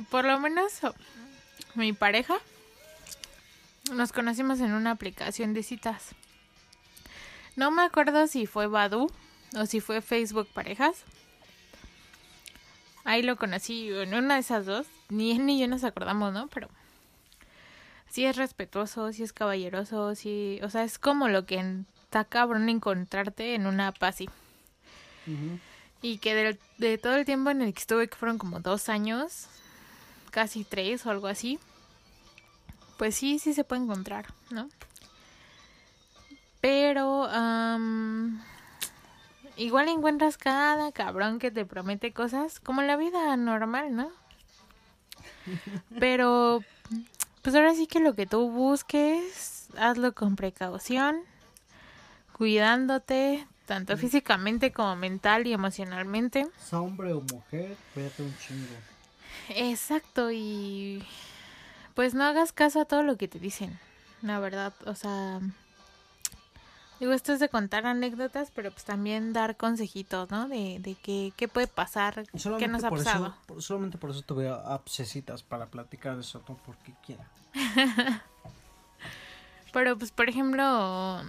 Por 0.09 0.25
lo 0.25 0.39
menos 0.39 0.79
mi 1.75 1.93
pareja 1.93 2.35
nos 3.91 4.11
conocimos 4.11 4.59
en 4.59 4.73
una 4.73 4.91
aplicación 4.91 5.53
de 5.53 5.63
citas. 5.63 6.15
No 7.55 7.71
me 7.71 7.83
acuerdo 7.83 8.27
si 8.27 8.45
fue 8.45 8.67
Badu 8.67 9.11
o 9.55 9.65
si 9.65 9.81
fue 9.81 10.01
Facebook 10.01 10.47
Parejas. 10.53 11.03
Ahí 13.03 13.23
lo 13.23 13.35
conocí 13.35 13.89
en 13.89 14.13
una 14.13 14.35
de 14.35 14.41
esas 14.41 14.65
dos. 14.65 14.87
Ni 15.11 15.33
él 15.33 15.45
ni 15.45 15.59
yo 15.59 15.67
nos 15.67 15.83
acordamos, 15.83 16.31
¿no? 16.31 16.47
Pero 16.47 16.69
sí 18.09 18.25
es 18.25 18.37
respetuoso, 18.37 19.11
sí 19.11 19.23
es 19.23 19.33
caballeroso, 19.33 20.15
sí, 20.15 20.59
o 20.63 20.69
sea, 20.69 20.83
es 20.83 20.97
como 20.97 21.27
lo 21.27 21.45
que 21.45 21.83
está 22.03 22.23
cabrón 22.23 22.69
encontrarte 22.69 23.53
en 23.53 23.67
una 23.67 23.89
app 23.89 24.01
así. 24.03 24.29
Y 26.01 26.17
que 26.19 26.57
de, 26.77 26.97
todo 26.97 27.15
el 27.15 27.25
tiempo 27.25 27.49
en 27.49 27.61
el 27.61 27.73
que 27.73 27.81
estuve, 27.81 28.07
que 28.07 28.15
fueron 28.15 28.37
como 28.37 28.61
dos 28.61 28.87
años, 28.87 29.47
casi 30.31 30.63
tres 30.63 31.05
o 31.05 31.11
algo 31.11 31.27
así, 31.27 31.59
pues 32.97 33.13
sí, 33.13 33.37
sí 33.37 33.53
se 33.53 33.65
puede 33.65 33.83
encontrar, 33.83 34.27
¿no? 34.49 34.69
Pero 36.61 37.27
igual 39.57 39.89
encuentras 39.89 40.37
cada 40.37 40.93
cabrón 40.93 41.37
que 41.37 41.51
te 41.51 41.65
promete 41.65 42.13
cosas, 42.13 42.61
como 42.61 42.79
en 42.79 42.87
la 42.87 42.95
vida 42.95 43.35
normal, 43.35 43.93
¿no? 43.93 44.20
Pero, 45.99 46.63
pues 47.41 47.55
ahora 47.55 47.73
sí 47.75 47.87
que 47.87 47.99
lo 47.99 48.15
que 48.15 48.25
tú 48.25 48.49
busques, 48.49 49.67
hazlo 49.77 50.13
con 50.13 50.35
precaución, 50.35 51.21
cuidándote, 52.37 53.47
tanto 53.65 53.97
físicamente 53.97 54.71
como 54.71 54.95
mental 54.95 55.47
y 55.47 55.53
emocionalmente. 55.53 56.47
hombre 56.71 57.13
o 57.13 57.21
mujer 57.21 57.77
cuídate 57.93 58.23
un 58.23 58.35
chingo 58.37 58.75
Exacto, 59.49 60.31
y 60.31 61.03
pues 61.93 62.13
no 62.13 62.23
hagas 62.23 62.53
caso 62.53 62.81
a 62.81 62.85
todo 62.85 63.03
lo 63.03 63.17
que 63.17 63.27
te 63.27 63.39
dicen, 63.39 63.77
la 64.21 64.39
verdad, 64.39 64.73
o 64.85 64.95
sea, 64.95 65.39
digo, 67.01 67.11
esto 67.13 67.33
es 67.33 67.39
de 67.39 67.49
contar 67.49 67.85
anécdotas, 67.85 68.51
pero 68.55 68.71
pues 68.71 68.85
también 68.85 69.33
dar 69.33 69.57
consejitos, 69.57 70.29
¿no? 70.31 70.47
De, 70.47 70.77
de 70.79 70.95
qué, 70.95 71.33
qué 71.35 71.47
puede 71.49 71.67
pasar, 71.67 72.25
qué 72.31 72.39
solamente 72.39 72.67
nos 72.69 72.83
ha 72.85 72.89
por 72.89 72.99
pasado. 72.99 73.25
eso 73.25 73.35
por- 73.47 73.61
solamente 73.61 73.97
por 73.97 74.11
eso 74.11 74.21
tuve 74.21 74.49
citas 74.87 75.43
para 75.43 75.65
platicar 75.65 76.15
de 76.15 76.21
eso 76.21 76.41
no 76.47 76.55
porque 76.65 76.93
quiera 77.05 77.27
Pero 79.73 79.97
pues, 79.97 80.11
por 80.11 80.29
ejemplo, 80.29 81.21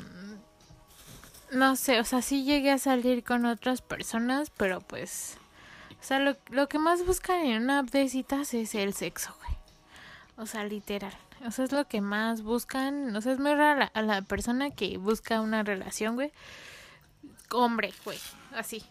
no 1.53 1.77
sé, 1.77 2.01
o 2.01 2.05
sea, 2.05 2.23
sí 2.23 2.45
llegué 2.45 2.73
a 2.73 2.79
salir 2.79 3.23
con 3.23 3.45
otras 3.47 3.83
personas, 3.83 4.51
pero 4.51 4.81
pues, 4.81 5.37
o 6.01 6.05
sea, 6.05 6.19
lo, 6.19 6.37
lo 6.51 6.69
que 6.69 6.79
más 6.81 7.07
buscan 7.07 7.41
en 7.47 7.63
una 7.63 7.79
app 7.81 7.91
de 7.91 8.09
citas 8.09 8.53
es 8.55 8.75
el 8.75 8.95
sexo, 8.95 9.33
güey. 9.39 9.53
O 10.39 10.47
sea, 10.47 10.65
literal. 10.65 11.13
O 11.45 11.51
sea, 11.51 11.65
es 11.65 11.73
lo 11.73 11.87
que 11.87 12.01
más 12.01 12.43
buscan. 12.43 13.15
O 13.15 13.21
sea, 13.21 13.33
es 13.33 13.39
muy 13.39 13.55
rara 13.55 13.91
a 13.95 14.03
la 14.03 14.23
persona 14.23 14.71
que 14.71 14.99
busca 14.99 15.41
una 15.41 15.63
relación, 15.63 16.15
güey. 16.15 16.33
Hombre, 17.51 17.93
güey, 18.05 18.19
así. 18.55 18.83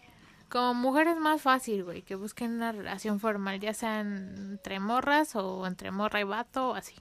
Como 0.48 0.74
mujer 0.74 1.08
es 1.08 1.16
más 1.16 1.40
fácil, 1.40 1.82
güey, 1.82 2.02
que 2.02 2.14
busquen 2.14 2.52
una 2.52 2.72
relación 2.72 3.20
formal, 3.20 3.58
ya 3.58 3.72
sean 3.72 4.34
entre 4.36 4.80
morras 4.80 5.34
o 5.34 5.66
entre 5.66 5.90
morra 5.90 6.20
y 6.20 6.24
vato 6.24 6.70
o 6.70 6.74
así. 6.74 6.94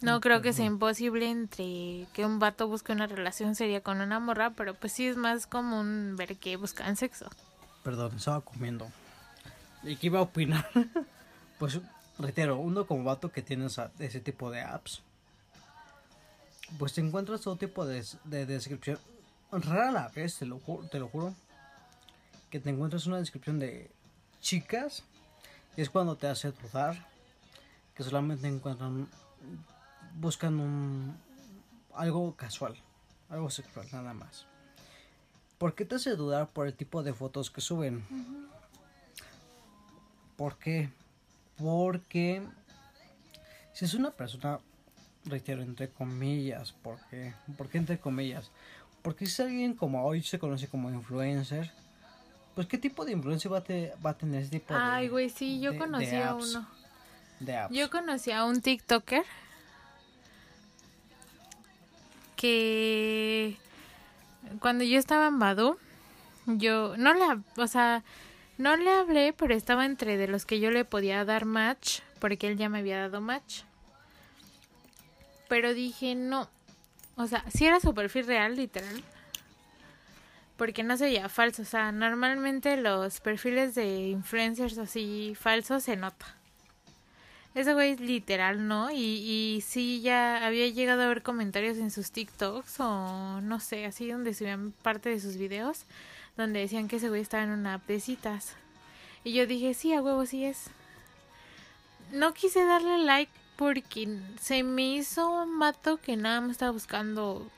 No 0.00 0.20
creo 0.20 0.40
que 0.40 0.52
sea 0.52 0.64
imposible 0.64 1.28
entre 1.28 2.06
que 2.12 2.24
un 2.24 2.38
vato 2.38 2.68
busque 2.68 2.92
una 2.92 3.08
relación 3.08 3.56
seria 3.56 3.80
con 3.80 4.00
una 4.00 4.20
morra, 4.20 4.50
pero 4.50 4.74
pues 4.74 4.92
sí 4.92 5.08
es 5.08 5.16
más 5.16 5.48
común 5.48 6.14
ver 6.16 6.36
que 6.36 6.56
buscan 6.56 6.94
sexo. 6.96 7.28
perdón 7.82 8.14
estaba 8.16 8.40
comiendo 8.40 8.88
y 9.82 9.96
que 9.96 10.06
iba 10.06 10.20
a 10.20 10.22
opinar 10.22 10.68
pues 11.58 11.80
reitero 12.18 12.58
uno 12.58 12.86
como 12.86 13.04
vato 13.04 13.30
que 13.30 13.42
tiene 13.42 13.66
ese 13.98 14.20
tipo 14.20 14.50
de 14.50 14.62
apps 14.62 15.02
pues 16.78 16.92
te 16.94 17.00
encuentras 17.00 17.40
todo 17.40 17.56
tipo 17.56 17.86
de, 17.86 18.04
de 18.24 18.46
descripción 18.46 18.98
rara 19.50 19.90
la 19.90 20.08
vez 20.08 20.36
te 20.38 20.46
lo, 20.46 20.60
ju- 20.60 20.88
te 20.90 20.98
lo 20.98 21.08
juro 21.08 21.34
que 22.50 22.60
te 22.60 22.70
encuentras 22.70 23.06
una 23.06 23.18
descripción 23.18 23.58
de 23.58 23.90
chicas 24.40 25.02
y 25.76 25.80
es 25.82 25.90
cuando 25.90 26.16
te 26.16 26.26
hace 26.26 26.52
dudar 26.52 27.06
que 27.94 28.02
solamente 28.02 28.46
encuentran 28.48 29.08
buscan 30.14 30.58
un 30.60 31.16
algo 31.94 32.34
casual 32.36 32.76
algo 33.30 33.50
sexual 33.50 33.86
nada 33.92 34.12
más 34.14 34.46
¿Por 35.58 35.74
qué 35.74 35.84
te 35.84 35.96
hace 35.96 36.14
dudar 36.14 36.50
por 36.50 36.68
el 36.68 36.74
tipo 36.74 37.02
de 37.02 37.12
fotos 37.12 37.50
que 37.50 37.60
suben? 37.60 38.04
¿Por 40.36 40.56
qué? 40.56 40.88
Porque 41.58 42.42
si 43.72 43.84
es 43.84 43.94
una 43.94 44.10
persona, 44.10 44.58
reitero, 45.24 45.62
entre 45.62 45.88
comillas, 45.90 46.72
¿por 46.72 46.98
qué? 47.10 47.34
¿Por 47.56 47.68
qué 47.68 47.78
entre 47.78 47.98
comillas? 47.98 48.50
Porque 49.02 49.26
si 49.26 49.32
es 49.32 49.40
alguien 49.40 49.74
como 49.74 50.04
hoy 50.04 50.22
se 50.22 50.38
conoce 50.38 50.68
como 50.68 50.90
influencer, 50.90 51.70
pues 52.54 52.66
¿qué 52.66 52.78
tipo 52.78 53.04
de 53.04 53.12
influencer 53.12 53.52
va 53.52 53.58
a, 53.58 53.64
te- 53.64 53.92
va 54.04 54.10
a 54.10 54.18
tener 54.18 54.42
ese 54.42 54.50
tipo 54.50 54.74
de 54.74 54.80
Ay, 54.80 55.08
güey, 55.08 55.30
sí, 55.30 55.60
yo 55.60 55.72
de- 55.72 55.78
conocí 55.78 56.06
de 56.06 56.22
a 56.22 56.30
apps? 56.30 56.54
uno. 56.54 56.68
de 57.40 57.56
apps? 57.56 57.74
Yo 57.76 57.90
conocí 57.90 58.30
a 58.32 58.44
un 58.44 58.60
TikToker 58.60 59.22
que 62.36 63.56
cuando 64.60 64.84
yo 64.84 64.98
estaba 64.98 65.26
en 65.28 65.38
Badu, 65.38 65.76
yo 66.46 66.96
no 66.96 67.12
le, 67.14 67.40
o 67.62 67.66
sea, 67.66 68.02
no 68.58 68.76
le 68.76 68.90
hablé, 68.90 69.32
pero 69.32 69.54
estaba 69.54 69.86
entre 69.86 70.16
de 70.16 70.28
los 70.28 70.44
que 70.44 70.60
yo 70.60 70.70
le 70.70 70.84
podía 70.84 71.24
dar 71.24 71.44
match, 71.44 72.00
porque 72.18 72.48
él 72.48 72.58
ya 72.58 72.68
me 72.68 72.78
había 72.78 72.98
dado 72.98 73.20
match. 73.20 73.62
Pero 75.48 75.72
dije, 75.72 76.14
no, 76.14 76.50
o 77.16 77.26
sea, 77.26 77.44
si 77.50 77.66
era 77.66 77.80
su 77.80 77.94
perfil 77.94 78.26
real, 78.26 78.56
literal. 78.56 79.02
Porque 80.56 80.82
no 80.82 80.96
se 80.96 81.04
veía 81.04 81.28
falso, 81.28 81.62
o 81.62 81.64
sea, 81.64 81.92
normalmente 81.92 82.76
los 82.76 83.20
perfiles 83.20 83.74
de 83.74 84.08
influencers 84.08 84.76
así 84.78 85.34
falsos 85.38 85.84
se 85.84 85.96
nota. 85.96 86.34
Ese 87.54 87.74
güey 87.74 87.92
es 87.92 88.00
literal, 88.00 88.66
¿no? 88.68 88.90
Y, 88.90 88.96
y 88.96 89.60
sí, 89.66 90.00
ya 90.00 90.44
había 90.46 90.68
llegado 90.68 91.02
a 91.02 91.08
ver 91.08 91.22
comentarios 91.22 91.78
en 91.78 91.90
sus 91.90 92.10
TikToks 92.12 92.80
o 92.80 93.40
no 93.40 93.60
sé, 93.60 93.86
así 93.86 94.10
donde 94.10 94.34
subían 94.34 94.72
parte 94.82 95.08
de 95.10 95.20
sus 95.20 95.36
videos, 95.36 95.86
donde 96.38 96.60
decían 96.60 96.88
que 96.88 96.96
ese 96.96 97.08
güey 97.08 97.20
estaba 97.20 97.42
en 97.42 97.50
una 97.50 97.74
app 97.74 97.86
de 97.86 98.00
citas. 98.00 98.54
Y 99.24 99.32
yo 99.32 99.46
dije, 99.46 99.74
sí, 99.74 99.92
a 99.92 100.00
huevo, 100.00 100.24
sí 100.24 100.44
es. 100.44 100.70
No 102.12 102.32
quise 102.32 102.64
darle 102.64 102.98
like 102.98 103.32
porque 103.56 104.20
se 104.40 104.62
me 104.62 104.94
hizo 104.94 105.28
un 105.28 105.58
vato 105.58 105.98
que 105.98 106.16
nada 106.16 106.40
más 106.40 106.52
estaba 106.52 106.70
buscando, 106.70 107.50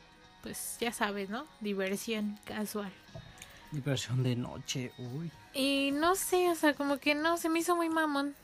pues 0.42 0.78
ya 0.80 0.92
sabes, 0.92 1.28
¿no? 1.28 1.44
Diversión 1.60 2.38
casual. 2.44 2.90
Diversión 3.70 4.22
de 4.22 4.34
noche, 4.34 4.92
uy. 4.98 5.30
Y 5.52 5.90
no 5.92 6.16
sé, 6.16 6.48
o 6.48 6.54
sea, 6.54 6.74
como 6.74 6.96
que 6.98 7.14
no, 7.14 7.36
se 7.36 7.50
me 7.50 7.60
hizo 7.60 7.76
muy 7.76 7.90
mamón. 7.90 8.34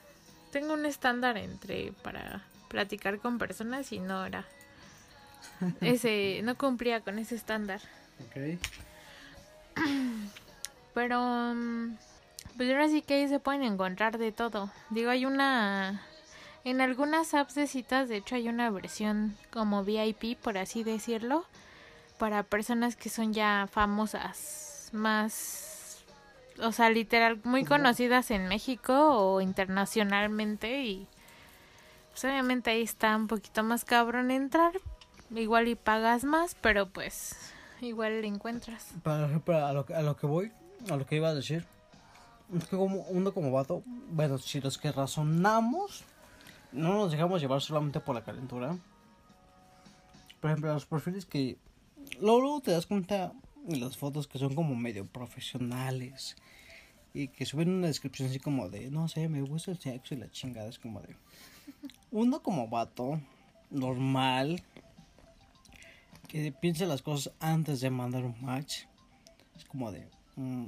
Tengo 0.53 0.75
un 0.75 0.85
estándar 0.85 1.39
entre 1.39 1.93
para 2.03 2.45
platicar 2.69 3.19
con 3.19 3.39
personas 3.39 3.91
y 3.91 4.01
no 4.01 4.25
era. 4.27 4.45
Ese, 5.81 6.41
no 6.45 6.57
cumplía 6.57 7.01
con 7.01 7.19
ese 7.19 7.35
estándar. 7.37 7.81
Pero, 10.95 11.21
mm, 11.55 11.97
pues 12.57 12.71
ahora 12.71 12.89
sí 12.89 13.03
que 13.03 13.15
ahí 13.15 13.29
se 13.29 13.39
pueden 13.39 13.63
encontrar 13.63 14.19
de 14.19 14.33
todo. 14.33 14.71
Digo, 14.91 15.11
hay 15.11 15.27
una. 15.27 16.03
En 16.65 16.81
algunas 16.81 17.35
apps 17.35 17.55
de 17.55 17.67
citas, 17.67 18.09
de 18.09 18.17
hecho, 18.17 18.35
hay 18.35 18.49
una 18.49 18.71
versión 18.71 19.37
como 19.53 19.85
VIP, 19.85 20.37
por 20.39 20.59
así 20.59 20.83
decirlo, 20.83 21.45
para 22.19 22.43
personas 22.43 22.97
que 22.97 23.09
son 23.09 23.33
ya 23.33 23.69
famosas, 23.71 24.89
más. 24.93 26.05
O 26.63 26.73
sea, 26.73 26.89
literal, 26.89 27.39
muy 27.45 27.65
conocidas 27.65 28.31
en 28.31 28.49
México 28.49 28.95
o 28.95 29.41
internacionalmente. 29.41 30.83
Y 30.83 31.07
pues 32.11 32.25
obviamente 32.25 32.71
ahí 32.71 32.83
está 32.83 33.15
un 33.15 33.27
poquito 33.29 33.63
más 33.63 33.85
cabrón 33.85 34.31
entrar. 34.31 34.73
Igual 35.35 35.69
y 35.69 35.75
pagas 35.75 36.25
más, 36.25 36.55
pero 36.55 36.89
pues 36.89 37.53
igual 37.81 38.21
le 38.21 38.29
encuentras. 38.29 38.95
Por 39.03 39.21
ejemplo, 39.21 39.65
a 39.65 39.73
lo, 39.73 39.87
a 39.95 40.03
lo 40.03 40.17
que 40.17 40.27
voy, 40.27 40.53
a 40.91 40.97
lo 40.97 41.07
que 41.07 41.17
iba 41.17 41.29
a 41.29 41.35
decir, 41.35 41.67
es 42.57 42.65
que 42.65 42.77
como 42.77 43.03
uno 43.09 43.33
como 43.33 43.51
vato, 43.51 43.83
bueno, 44.11 44.39
si 44.39 44.61
los 44.61 44.79
que 44.79 44.93
razonamos, 44.93 46.05
no 46.73 46.95
nos 46.95 47.13
dejamos 47.13 47.41
llevar 47.41 47.61
solamente 47.61 48.01
por 48.01 48.15
la 48.15 48.25
calentura. 48.25 48.77
Por 50.41 50.51
ejemplo, 50.51 50.73
los 50.73 50.87
perfiles 50.87 51.27
que 51.27 51.59
luego, 52.21 52.41
luego 52.41 52.61
te 52.61 52.71
das 52.71 52.87
cuenta 52.87 53.33
en 53.69 53.81
las 53.81 53.97
fotos 53.97 54.29
que 54.29 54.39
son 54.39 54.55
como 54.55 54.75
medio 54.75 55.07
profesionales 55.07 56.37
y 57.13 57.29
que 57.29 57.47
suben 57.47 57.71
una 57.71 57.87
descripción 57.87 58.29
así 58.29 58.39
como 58.39 58.69
de, 58.69 58.91
no 58.91 59.09
sé, 59.09 59.29
me 59.29 59.43
gusta 59.43 59.71
el 59.71 59.79
sexo 59.79 60.15
y 60.15 60.19
la 60.19 60.31
chingada, 60.31 60.69
es 60.69 60.79
como 60.79 61.01
de, 61.01 61.17
uno 62.11 62.43
como 62.43 62.69
vato 62.69 63.21
normal 63.71 64.63
que 66.43 66.53
piense 66.53 66.85
las 66.87 67.01
cosas 67.03 67.33
antes 67.41 67.81
de 67.81 67.89
mandar 67.89 68.25
un 68.25 68.37
match. 68.43 68.83
Es 69.57 69.65
como 69.65 69.91
de... 69.91 70.07
mm, 70.37 70.67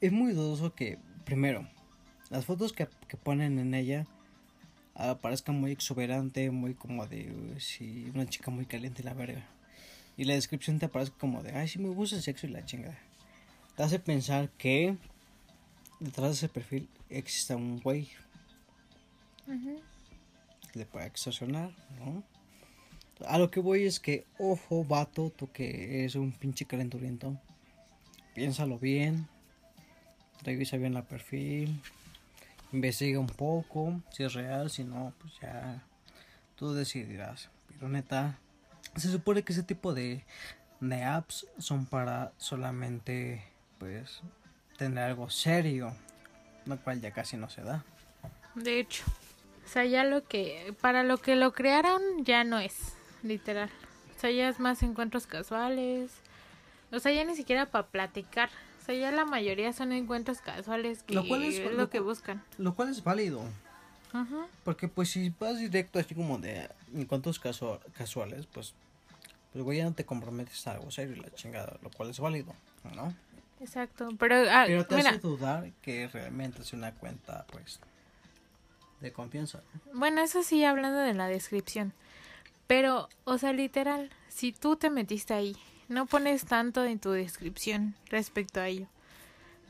es 0.00 0.12
muy 0.12 0.32
dudoso 0.32 0.74
que, 0.74 0.98
primero, 1.24 1.68
las 2.30 2.44
fotos 2.44 2.72
que, 2.72 2.88
que 3.06 3.16
ponen 3.16 3.58
en 3.58 3.74
ella 3.74 4.06
ah, 4.96 5.16
parezcan 5.20 5.60
muy 5.60 5.70
exuberante, 5.70 6.50
muy 6.50 6.74
como 6.74 7.06
de... 7.06 7.30
"Uy, 7.32 7.60
sí, 7.60 8.10
una 8.14 8.26
chica 8.26 8.50
muy 8.50 8.66
caliente 8.66 9.02
la 9.04 9.14
verga. 9.14 9.46
Y 10.16 10.24
la 10.24 10.34
descripción 10.34 10.78
te 10.80 10.86
aparece 10.86 11.12
como 11.12 11.42
de... 11.42 11.52
Ay, 11.52 11.68
sí 11.68 11.78
me 11.78 11.88
gusta 11.90 12.16
el 12.16 12.22
sexo 12.22 12.46
y 12.48 12.50
la 12.50 12.64
chingada. 12.64 12.98
Te 13.76 13.82
hace 13.84 14.00
pensar 14.00 14.48
que 14.58 14.96
detrás 16.00 16.30
de 16.30 16.34
ese 16.34 16.48
perfil 16.48 16.88
existe 17.10 17.54
un 17.54 17.78
güey 17.80 18.08
que 20.72 20.80
le 20.80 20.84
puede 20.84 21.06
extorsionar, 21.06 21.70
¿no? 22.00 22.24
A 23.26 23.38
lo 23.38 23.50
que 23.50 23.60
voy 23.60 23.84
es 23.84 23.98
que, 24.00 24.24
ojo, 24.38 24.84
vato, 24.84 25.30
tú 25.30 25.50
que 25.50 26.00
eres 26.00 26.14
un 26.14 26.32
pinche 26.32 26.64
calenturiento, 26.64 27.36
piénsalo 28.34 28.78
bien, 28.78 29.26
revisa 30.42 30.76
bien 30.76 30.94
la 30.94 31.02
perfil, 31.02 31.82
investiga 32.72 33.18
un 33.18 33.26
poco, 33.26 34.00
si 34.10 34.22
es 34.22 34.34
real, 34.34 34.70
si 34.70 34.84
no, 34.84 35.12
pues 35.20 35.34
ya 35.40 35.82
tú 36.56 36.72
decidirás. 36.72 37.50
Pero 37.68 37.88
neta, 37.88 38.38
se 38.96 39.10
supone 39.10 39.42
que 39.42 39.52
ese 39.52 39.62
tipo 39.62 39.94
de, 39.94 40.24
de 40.80 41.04
apps 41.04 41.46
son 41.58 41.86
para 41.86 42.32
solamente, 42.36 43.42
pues, 43.78 44.22
tener 44.76 45.04
algo 45.04 45.28
serio, 45.30 45.92
lo 46.66 46.76
cual 46.78 47.00
ya 47.00 47.12
casi 47.12 47.36
no 47.36 47.48
se 47.48 47.62
da. 47.62 47.84
De 48.54 48.80
hecho, 48.80 49.04
o 49.64 49.68
sea, 49.68 49.84
ya 49.84 50.04
lo 50.04 50.24
que, 50.24 50.74
para 50.80 51.02
lo 51.02 51.18
que 51.18 51.36
lo 51.36 51.52
crearon 51.52 52.00
ya 52.24 52.44
no 52.44 52.58
es, 52.58 52.94
literal. 53.22 53.70
O 54.16 54.20
sea, 54.20 54.30
ya 54.30 54.48
es 54.48 54.58
más 54.60 54.82
encuentros 54.82 55.26
casuales. 55.26 56.10
O 56.90 56.98
sea, 56.98 57.12
ya 57.12 57.24
ni 57.24 57.36
siquiera 57.36 57.66
para 57.66 57.86
platicar. 57.86 58.50
O 58.82 58.84
sea, 58.84 58.94
ya 58.94 59.10
la 59.12 59.24
mayoría 59.24 59.72
son 59.72 59.92
encuentros 59.92 60.40
casuales 60.40 61.02
que 61.02 61.14
Lo 61.14 61.26
cual 61.26 61.44
es- 61.44 61.58
es 61.58 61.70
lo 61.70 61.76
lo 61.76 61.90
que 61.90 62.00
buscan. 62.00 62.42
Lo 62.56 62.74
cual 62.74 62.88
es 62.88 63.04
válido. 63.04 63.42
Ajá. 64.12 64.46
Porque 64.64 64.88
pues 64.88 65.10
si 65.10 65.30
vas 65.38 65.58
directo 65.58 65.98
así 65.98 66.14
como 66.14 66.38
de 66.38 66.68
encuentros 66.94 67.40
casu- 67.40 67.78
casuales, 67.92 68.46
pues 68.46 68.74
pues 69.52 69.64
güey 69.64 69.78
ya 69.78 69.84
no 69.84 69.92
te 69.92 70.04
comprometes 70.04 70.66
a 70.66 70.72
algo 70.72 70.90
serio 70.90 71.16
y 71.16 71.20
la 71.20 71.30
chingada, 71.34 71.78
lo 71.82 71.90
cual 71.90 72.10
es 72.10 72.20
válido, 72.20 72.54
¿no? 72.94 73.14
Exacto. 73.60 74.08
Pero, 74.18 74.36
ah, 74.50 74.64
Pero 74.66 74.86
te 74.86 74.94
mira, 74.96 75.10
hace 75.10 75.18
dudar 75.20 75.70
que 75.82 76.06
realmente 76.08 76.60
es 76.62 76.72
una 76.74 76.92
cuenta 76.92 77.44
pues 77.50 77.80
de 79.00 79.12
confianza. 79.12 79.62
Bueno, 79.94 80.20
eso 80.22 80.42
sí, 80.42 80.64
hablando 80.64 80.98
de 80.98 81.14
la 81.14 81.28
descripción. 81.28 81.92
Pero, 82.68 83.08
o 83.24 83.38
sea, 83.38 83.52
literal, 83.52 84.10
si 84.28 84.52
tú 84.52 84.76
te 84.76 84.90
metiste 84.90 85.34
ahí, 85.34 85.56
no 85.88 86.06
pones 86.06 86.44
tanto 86.44 86.84
en 86.84 87.00
tu 87.00 87.10
descripción 87.10 87.96
respecto 88.10 88.60
a 88.60 88.68
ello. 88.68 88.86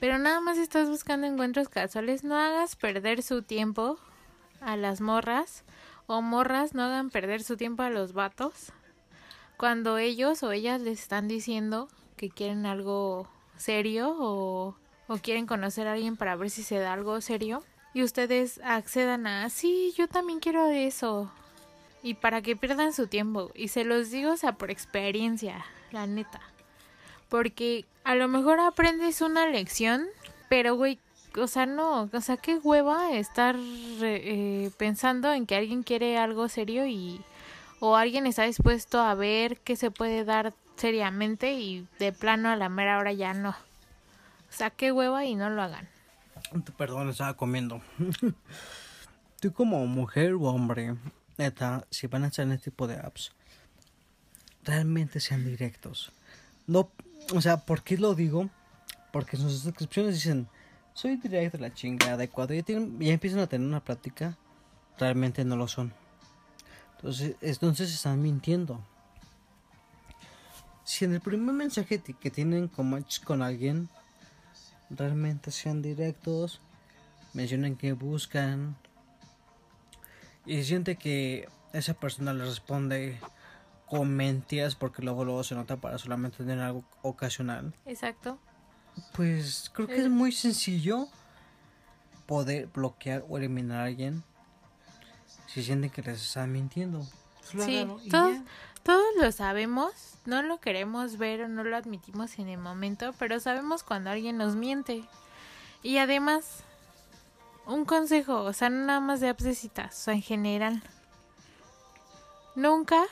Pero 0.00 0.18
nada 0.18 0.40
más 0.40 0.58
estás 0.58 0.88
buscando 0.88 1.26
encuentros 1.26 1.70
casuales, 1.70 2.24
no 2.24 2.36
hagas 2.36 2.76
perder 2.76 3.22
su 3.22 3.42
tiempo 3.42 3.98
a 4.60 4.76
las 4.76 5.00
morras 5.00 5.64
o 6.06 6.22
morras 6.22 6.74
no 6.74 6.82
hagan 6.82 7.10
perder 7.10 7.42
su 7.42 7.56
tiempo 7.56 7.82
a 7.82 7.90
los 7.90 8.12
vatos 8.12 8.72
cuando 9.56 9.98
ellos 9.98 10.42
o 10.42 10.52
ellas 10.52 10.80
les 10.80 11.00
están 11.00 11.28
diciendo 11.28 11.88
que 12.16 12.30
quieren 12.30 12.64
algo 12.64 13.28
serio 13.56 14.16
o, 14.18 14.76
o 15.06 15.16
quieren 15.18 15.46
conocer 15.46 15.86
a 15.86 15.92
alguien 15.92 16.16
para 16.16 16.34
ver 16.36 16.50
si 16.50 16.62
se 16.62 16.78
da 16.78 16.92
algo 16.92 17.20
serio 17.20 17.62
y 17.92 18.02
ustedes 18.02 18.60
accedan 18.64 19.26
a 19.26 19.48
sí, 19.50 19.92
yo 19.96 20.08
también 20.08 20.40
quiero 20.40 20.66
eso 20.68 21.30
y 22.02 22.14
para 22.14 22.42
que 22.42 22.56
pierdan 22.56 22.92
su 22.92 23.06
tiempo. 23.06 23.50
Y 23.54 23.68
se 23.68 23.84
los 23.84 24.10
digo 24.10 24.32
o 24.32 24.36
sea 24.36 24.52
por 24.52 24.70
experiencia 24.70 25.64
la 25.90 26.06
neta. 26.06 26.40
Porque 27.28 27.84
a 28.04 28.14
lo 28.14 28.28
mejor 28.28 28.60
aprendes 28.60 29.20
una 29.20 29.46
lección 29.46 30.06
pero 30.48 30.76
güey 30.76 30.98
o 31.36 31.46
sea 31.46 31.66
no 31.66 32.08
o 32.10 32.20
sea 32.20 32.36
qué 32.38 32.56
hueva 32.56 33.12
estar 33.12 33.54
eh, 33.58 34.70
pensando 34.78 35.32
en 35.32 35.46
que 35.46 35.56
alguien 35.56 35.82
quiere 35.82 36.16
algo 36.16 36.48
serio 36.48 36.86
y 36.86 37.20
o 37.80 37.96
alguien 37.96 38.26
está 38.26 38.44
dispuesto 38.44 39.00
a 39.00 39.14
ver 39.14 39.58
qué 39.58 39.76
se 39.76 39.90
puede 39.90 40.24
dar 40.24 40.52
seriamente 40.76 41.52
y 41.52 41.86
de 41.98 42.12
plano 42.12 42.48
a 42.48 42.56
la 42.56 42.68
mera 42.68 42.98
hora 42.98 43.12
ya 43.12 43.34
no. 43.34 43.50
O 43.50 44.52
sea 44.52 44.70
qué 44.70 44.92
hueva 44.92 45.24
y 45.24 45.34
no 45.34 45.50
lo 45.50 45.62
hagan. 45.62 45.88
Perdón, 46.76 47.10
estaba 47.10 47.34
comiendo. 47.34 47.80
Tú 49.40 49.52
como 49.52 49.86
mujer 49.86 50.34
o 50.34 50.42
hombre, 50.42 50.96
neta, 51.38 51.86
si 51.90 52.06
van 52.06 52.24
a 52.24 52.30
en 52.36 52.52
este 52.52 52.70
tipo 52.70 52.86
de 52.86 52.96
apps, 52.96 53.32
realmente 54.64 55.20
sean 55.20 55.44
directos. 55.44 56.12
No, 56.66 56.90
o 57.34 57.40
sea, 57.40 57.58
¿por 57.58 57.82
qué 57.82 57.96
lo 57.96 58.14
digo? 58.14 58.50
Porque 59.12 59.36
en 59.36 59.42
sus 59.42 59.64
descripciones 59.64 60.14
dicen, 60.14 60.48
soy 60.92 61.16
directo 61.16 61.58
la 61.58 61.72
chingada. 61.72 62.24
Y 62.24 62.28
cuando 62.28 62.54
ya, 62.54 62.62
tienen, 62.62 62.98
ya 63.00 63.12
empiezan 63.12 63.40
a 63.40 63.46
tener 63.46 63.66
una 63.66 63.82
plática, 63.82 64.36
realmente 64.98 65.44
no 65.44 65.56
lo 65.56 65.68
son. 65.68 65.92
Entonces, 66.96 67.36
entonces 67.40 67.94
están 67.94 68.20
mintiendo. 68.20 68.84
si 70.84 71.04
en 71.04 71.14
el 71.14 71.20
primer 71.20 71.54
mensaje 71.54 72.00
que 72.00 72.30
tienen 72.30 72.66
con 72.66 72.90
match 72.90 73.22
con 73.22 73.42
alguien, 73.42 73.88
realmente 74.90 75.50
sean 75.50 75.82
directos, 75.82 76.60
mencionen 77.34 77.76
que 77.76 77.92
buscan, 77.92 78.76
y 80.48 80.56
si 80.56 80.64
siente 80.64 80.96
que 80.96 81.48
esa 81.72 81.94
persona 81.94 82.32
le 82.32 82.44
responde 82.44 83.20
con 83.86 84.10
mentiras 84.10 84.74
porque 84.74 85.02
luego 85.02 85.24
luego 85.24 85.44
se 85.44 85.54
nota 85.54 85.76
para 85.76 85.98
solamente 85.98 86.38
tener 86.38 86.58
algo 86.60 86.84
ocasional, 87.02 87.72
Exacto. 87.86 88.38
pues 89.14 89.70
creo 89.74 89.86
que 89.86 89.96
Eh. 89.96 90.02
es 90.02 90.10
muy 90.10 90.32
sencillo 90.32 91.06
poder 92.26 92.66
bloquear 92.66 93.24
o 93.28 93.38
eliminar 93.38 93.80
a 93.80 93.84
alguien 93.84 94.22
si 95.46 95.62
sienten 95.62 95.90
que 95.90 96.02
les 96.02 96.20
están 96.22 96.52
mintiendo. 96.52 97.06
Solo 97.42 97.64
Sí, 97.64 97.86
todos, 98.10 98.34
ya. 98.36 98.44
todos 98.82 99.06
lo 99.18 99.32
sabemos, 99.32 99.92
no 100.26 100.42
lo 100.42 100.60
queremos 100.60 101.16
ver 101.16 101.42
o 101.42 101.48
no 101.48 101.64
lo 101.64 101.74
admitimos 101.76 102.38
en 102.38 102.48
el 102.48 102.58
momento, 102.58 103.14
pero 103.18 103.40
sabemos 103.40 103.82
cuando 103.82 104.10
alguien 104.10 104.36
nos 104.36 104.54
miente. 104.54 105.04
Y 105.82 105.96
además, 105.98 106.64
un 107.68 107.84
consejo, 107.84 108.42
o 108.42 108.52
sea, 108.52 108.70
no 108.70 108.86
nada 108.86 109.00
más 109.00 109.20
de 109.20 109.28
apps 109.28 109.44
de 109.44 109.54
citas, 109.54 109.94
o 109.94 110.04
sea, 110.04 110.14
en 110.14 110.22
general. 110.22 110.82
Nunca 112.54 113.04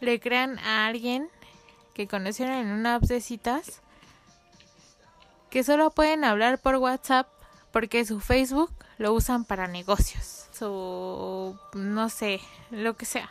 le 0.00 0.20
crean 0.20 0.58
a 0.60 0.86
alguien 0.86 1.28
que 1.94 2.06
conocieron 2.06 2.54
en 2.54 2.68
una 2.68 2.96
app 2.96 3.02
de 3.02 3.20
citas 3.20 3.80
que 5.50 5.64
solo 5.64 5.90
pueden 5.90 6.22
hablar 6.22 6.58
por 6.58 6.76
WhatsApp 6.76 7.26
porque 7.72 8.04
su 8.04 8.20
Facebook 8.20 8.70
lo 8.98 9.12
usan 9.14 9.44
para 9.44 9.66
negocios. 9.66 10.46
Su, 10.52 11.58
no 11.74 12.08
sé, 12.10 12.40
lo 12.70 12.96
que 12.96 13.06
sea. 13.06 13.30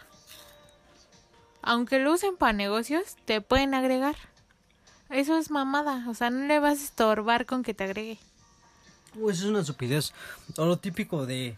Aunque 1.61 1.99
lo 1.99 2.13
usen 2.13 2.35
para 2.35 2.53
negocios, 2.53 3.15
te 3.25 3.41
pueden 3.41 3.73
agregar. 3.73 4.15
Eso 5.09 5.37
es 5.37 5.51
mamada. 5.51 6.05
O 6.09 6.13
sea, 6.13 6.29
no 6.29 6.47
le 6.47 6.59
vas 6.59 6.79
a 6.79 6.83
estorbar 6.83 7.45
con 7.45 7.63
que 7.63 7.73
te 7.73 7.83
agregue. 7.83 8.19
Pues 9.13 9.39
es 9.39 9.45
una 9.45 9.61
estupidez. 9.61 10.13
O 10.57 10.65
lo 10.65 10.77
típico 10.77 11.25
de 11.25 11.55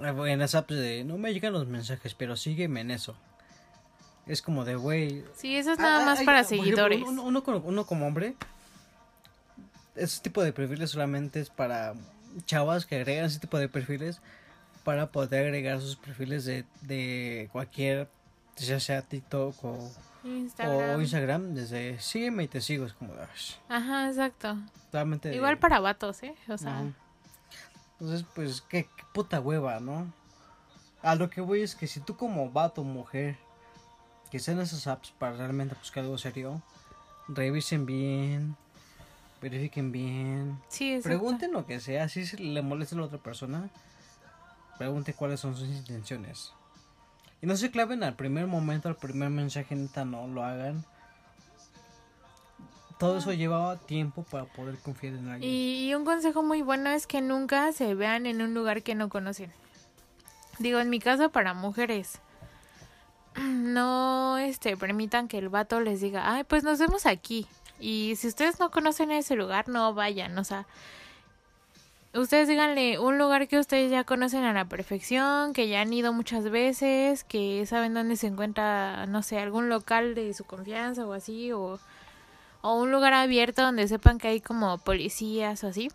en 0.00 0.38
las 0.38 0.54
apps 0.54 0.74
de 0.74 1.04
no 1.04 1.18
me 1.18 1.32
llegan 1.32 1.52
los 1.52 1.66
mensajes, 1.66 2.14
pero 2.14 2.36
sígueme 2.36 2.80
en 2.80 2.90
eso. 2.90 3.14
Es 4.26 4.40
como 4.40 4.64
de 4.64 4.76
güey. 4.76 5.22
Sí, 5.36 5.56
eso 5.56 5.72
es 5.72 5.78
nada 5.78 6.02
Ah, 6.02 6.06
más 6.06 6.20
ay, 6.20 6.26
para 6.26 6.44
seguidores. 6.44 7.02
uno, 7.06 7.22
uno 7.22 7.44
como, 7.44 7.58
uno 7.58 7.84
como 7.84 8.06
hombre, 8.06 8.34
ese 9.96 10.20
tipo 10.22 10.42
de 10.42 10.52
perfiles 10.52 10.90
solamente 10.90 11.40
es 11.40 11.50
para 11.50 11.94
chavas 12.46 12.86
que 12.86 12.96
agregan 12.96 13.26
ese 13.26 13.38
tipo 13.38 13.58
de 13.58 13.68
perfiles 13.68 14.20
para 14.82 15.12
poder 15.12 15.44
agregar 15.44 15.80
sus 15.80 15.96
perfiles 15.96 16.44
de, 16.44 16.64
de 16.82 17.48
cualquier, 17.52 18.08
ya 18.56 18.80
sea 18.80 19.02
TikTok 19.02 19.62
o, 19.64 19.92
Instagram. 20.24 20.96
o 20.98 21.00
Instagram, 21.00 21.54
desde 21.54 21.98
sígueme 22.00 22.44
y 22.44 22.48
te 22.48 22.60
sigo. 22.60 22.86
Es 22.86 22.92
como, 22.94 23.12
"Ay, 23.14 23.26
Ajá, 23.68 24.08
exacto. 24.08 24.56
de- 25.30 25.36
Igual 25.36 25.58
para 25.58 25.80
vatos, 25.80 26.22
¿eh? 26.22 26.34
O 26.48 26.56
sea. 26.58 26.84
Entonces, 28.00 28.26
pues, 28.34 28.60
qué, 28.62 28.84
qué 28.96 29.04
puta 29.12 29.40
hueva, 29.40 29.80
¿no? 29.80 30.12
A 31.02 31.14
lo 31.14 31.30
que 31.30 31.40
voy 31.40 31.60
es 31.62 31.74
que 31.74 31.86
si 31.86 32.00
tú 32.00 32.16
como 32.16 32.50
vato 32.50 32.80
o 32.80 32.84
mujer 32.84 33.36
que 34.30 34.38
sean 34.38 34.58
esas 34.60 34.86
apps 34.86 35.12
para 35.18 35.36
realmente 35.36 35.74
buscar 35.76 36.02
algo 36.04 36.18
serio, 36.18 36.60
revisen 37.28 37.86
bien, 37.86 38.56
verifiquen 39.40 39.92
bien, 39.92 40.58
sí, 40.68 40.98
pregunten 41.02 41.52
lo 41.52 41.66
que 41.66 41.78
sea, 41.80 42.08
si 42.08 42.26
se 42.26 42.38
le 42.38 42.62
molesta 42.62 42.96
a 42.96 42.98
la 43.00 43.04
otra 43.04 43.18
persona, 43.18 43.68
pregunte 44.78 45.14
cuáles 45.14 45.40
son 45.40 45.54
sus 45.54 45.68
intenciones. 45.68 46.52
Y 47.42 47.46
no 47.46 47.56
se 47.56 47.70
claven 47.70 48.02
al 48.02 48.14
primer 48.14 48.46
momento, 48.46 48.88
al 48.88 48.96
primer 48.96 49.30
mensaje, 49.30 49.74
neta, 49.74 50.04
no 50.04 50.26
lo 50.26 50.44
hagan. 50.44 50.84
Todo 52.98 53.18
eso 53.18 53.32
lleva 53.32 53.76
tiempo 53.76 54.22
para 54.22 54.44
poder 54.44 54.78
confiar 54.78 55.14
en 55.14 55.28
alguien. 55.28 55.50
Y, 55.50 55.88
y 55.88 55.94
un 55.94 56.04
consejo 56.04 56.42
muy 56.42 56.62
bueno 56.62 56.90
es 56.90 57.06
que 57.06 57.20
nunca 57.20 57.72
se 57.72 57.94
vean 57.94 58.26
en 58.26 58.40
un 58.40 58.54
lugar 58.54 58.82
que 58.82 58.94
no 58.94 59.08
conocen. 59.08 59.52
Digo, 60.58 60.78
en 60.78 60.90
mi 60.90 61.00
caso 61.00 61.30
para 61.30 61.54
mujeres. 61.54 62.20
No 63.64 64.38
este 64.38 64.76
permitan 64.76 65.26
que 65.26 65.38
el 65.38 65.48
vato 65.48 65.80
les 65.80 66.00
diga, 66.00 66.32
"Ay, 66.32 66.44
pues 66.44 66.62
nos 66.62 66.78
vemos 66.78 67.04
aquí." 67.04 67.46
Y 67.80 68.14
si 68.16 68.28
ustedes 68.28 68.60
no 68.60 68.70
conocen 68.70 69.10
ese 69.10 69.34
lugar, 69.34 69.68
no 69.68 69.92
vayan, 69.94 70.38
o 70.38 70.44
sea, 70.44 70.66
ustedes 72.14 72.48
díganle 72.48 72.98
un 72.98 73.18
lugar 73.18 73.48
que 73.48 73.58
ustedes 73.58 73.90
ya 73.90 74.04
conocen 74.04 74.44
a 74.44 74.52
la 74.52 74.64
perfección, 74.64 75.52
que 75.52 75.68
ya 75.68 75.80
han 75.80 75.92
ido 75.92 76.12
muchas 76.12 76.48
veces, 76.50 77.24
que 77.24 77.64
saben 77.66 77.94
dónde 77.94 78.16
se 78.16 78.28
encuentra, 78.28 79.06
no 79.06 79.22
sé, 79.22 79.38
algún 79.38 79.68
local 79.68 80.14
de 80.14 80.32
su 80.34 80.44
confianza 80.44 81.06
o 81.06 81.12
así 81.12 81.52
o 81.52 81.78
un 82.62 82.90
lugar 82.90 83.12
abierto 83.12 83.62
donde 83.62 83.86
sepan 83.88 84.18
que 84.18 84.28
hay 84.28 84.40
como 84.40 84.78
policías 84.78 85.62
o 85.64 85.68
así. 85.68 85.90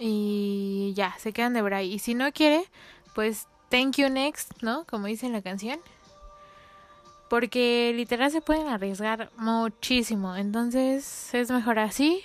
Y 0.00 0.92
ya, 0.96 1.14
se 1.18 1.32
quedan 1.32 1.54
de 1.54 1.62
ver. 1.62 1.84
Y 1.84 2.00
si 2.00 2.14
no 2.14 2.32
quiere, 2.32 2.64
pues 3.14 3.46
thank 3.68 3.96
you 3.96 4.08
next, 4.08 4.60
¿no? 4.60 4.84
Como 4.86 5.06
dice 5.06 5.26
en 5.26 5.32
la 5.32 5.42
canción. 5.42 5.78
Porque 7.30 7.92
literal 7.94 8.30
se 8.30 8.40
pueden 8.40 8.66
arriesgar 8.66 9.30
muchísimo. 9.36 10.34
Entonces 10.34 11.32
es 11.32 11.50
mejor 11.50 11.78
así. 11.78 12.22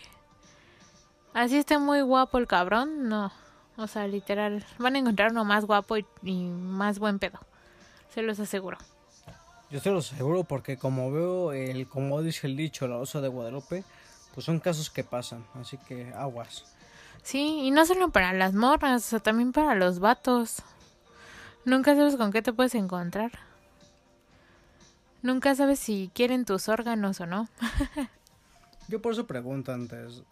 Así 1.34 1.58
esté 1.58 1.78
muy 1.78 2.02
guapo 2.02 2.38
el 2.38 2.48
cabrón, 2.48 3.08
no. 3.08 3.32
O 3.78 3.88
sea, 3.88 4.08
literal, 4.08 4.66
van 4.78 4.96
a 4.96 5.00
encontrar 5.00 5.32
uno 5.32 5.46
más 5.46 5.66
guapo 5.66 5.98
y, 5.98 6.06
y 6.24 6.46
más 6.46 7.00
buen 7.00 7.20
pedo. 7.20 7.40
Se 8.14 8.22
los 8.22 8.40
aseguro. 8.40 8.78
Yo 9.70 9.80
te 9.82 9.92
lo 9.92 10.00
aseguro 10.00 10.44
porque 10.44 10.78
como 10.78 11.12
veo 11.12 11.54
el, 11.54 11.88
como 11.88 12.22
dice 12.24 12.48
el 12.48 12.58
dicho, 12.58 12.88
la 12.88 12.98
osa 12.98 13.22
de 13.22 13.28
Guadalupe, 13.28 13.84
pues 14.34 14.46
son 14.46 14.60
casos 14.60 14.90
que 14.90 15.04
pasan, 15.04 15.46
así 15.54 15.78
que 15.78 16.12
aguas. 16.16 16.66
Sí, 17.22 17.60
y 17.62 17.72
no 17.72 17.86
solo 17.86 18.10
para 18.10 18.34
las 18.34 18.54
morras, 18.54 19.06
o 19.06 19.10
sea, 19.10 19.20
también 19.20 19.52
para 19.52 19.76
los 19.76 20.00
vatos. 20.00 20.64
Nunca 21.66 21.96
sabes 21.96 22.16
con 22.16 22.32
qué 22.32 22.42
te 22.42 22.52
puedes 22.52 22.74
encontrar. 22.74 23.32
Nunca 25.22 25.54
sabes 25.54 25.80
si 25.80 26.10
quieren 26.16 26.46
tus 26.46 26.70
órganos 26.70 27.20
o 27.20 27.28
no. 27.28 27.48
Yo 28.88 29.02
por 29.02 29.14
eso 29.14 29.28
pregunto 29.28 29.72
antes. 29.72 30.24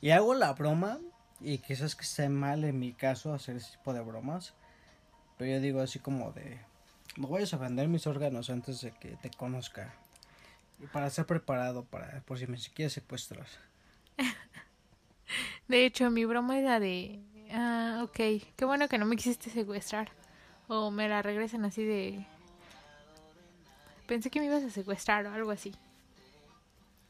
Y 0.00 0.10
hago 0.10 0.34
la 0.34 0.52
broma, 0.52 0.98
y 1.40 1.58
quizás 1.58 1.94
que 1.94 2.02
esté 2.02 2.28
mal 2.28 2.64
en 2.64 2.78
mi 2.78 2.92
caso 2.92 3.32
hacer 3.32 3.56
ese 3.56 3.72
tipo 3.72 3.92
de 3.92 4.00
bromas, 4.00 4.54
pero 5.36 5.50
yo 5.52 5.60
digo 5.60 5.80
así 5.80 5.98
como 5.98 6.32
de, 6.32 6.58
no 7.16 7.28
vayas 7.28 7.54
a 7.54 7.58
vender 7.58 7.88
mis 7.88 8.06
órganos 8.06 8.50
antes 8.50 8.80
de 8.80 8.92
que 8.92 9.16
te 9.16 9.30
conozca. 9.30 9.94
Para 10.92 11.06
estar 11.06 11.24
preparado 11.26 11.84
para, 11.84 12.20
por 12.22 12.38
si 12.38 12.46
me 12.46 12.58
quieres 12.58 12.92
secuestrar. 12.92 13.46
De 15.68 15.86
hecho, 15.86 16.10
mi 16.10 16.24
broma 16.24 16.58
era 16.58 16.78
de... 16.78 17.20
Ah, 17.50 18.02
ok, 18.04 18.16
qué 18.56 18.64
bueno 18.64 18.88
que 18.88 18.98
no 18.98 19.06
me 19.06 19.16
quisiste 19.16 19.50
secuestrar. 19.50 20.10
O 20.68 20.90
me 20.90 21.08
la 21.08 21.22
regresan 21.22 21.64
así 21.64 21.84
de... 21.84 22.26
Pensé 24.06 24.30
que 24.30 24.38
me 24.38 24.46
ibas 24.46 24.62
a 24.62 24.70
secuestrar 24.70 25.26
o 25.26 25.32
algo 25.32 25.50
así. 25.50 25.74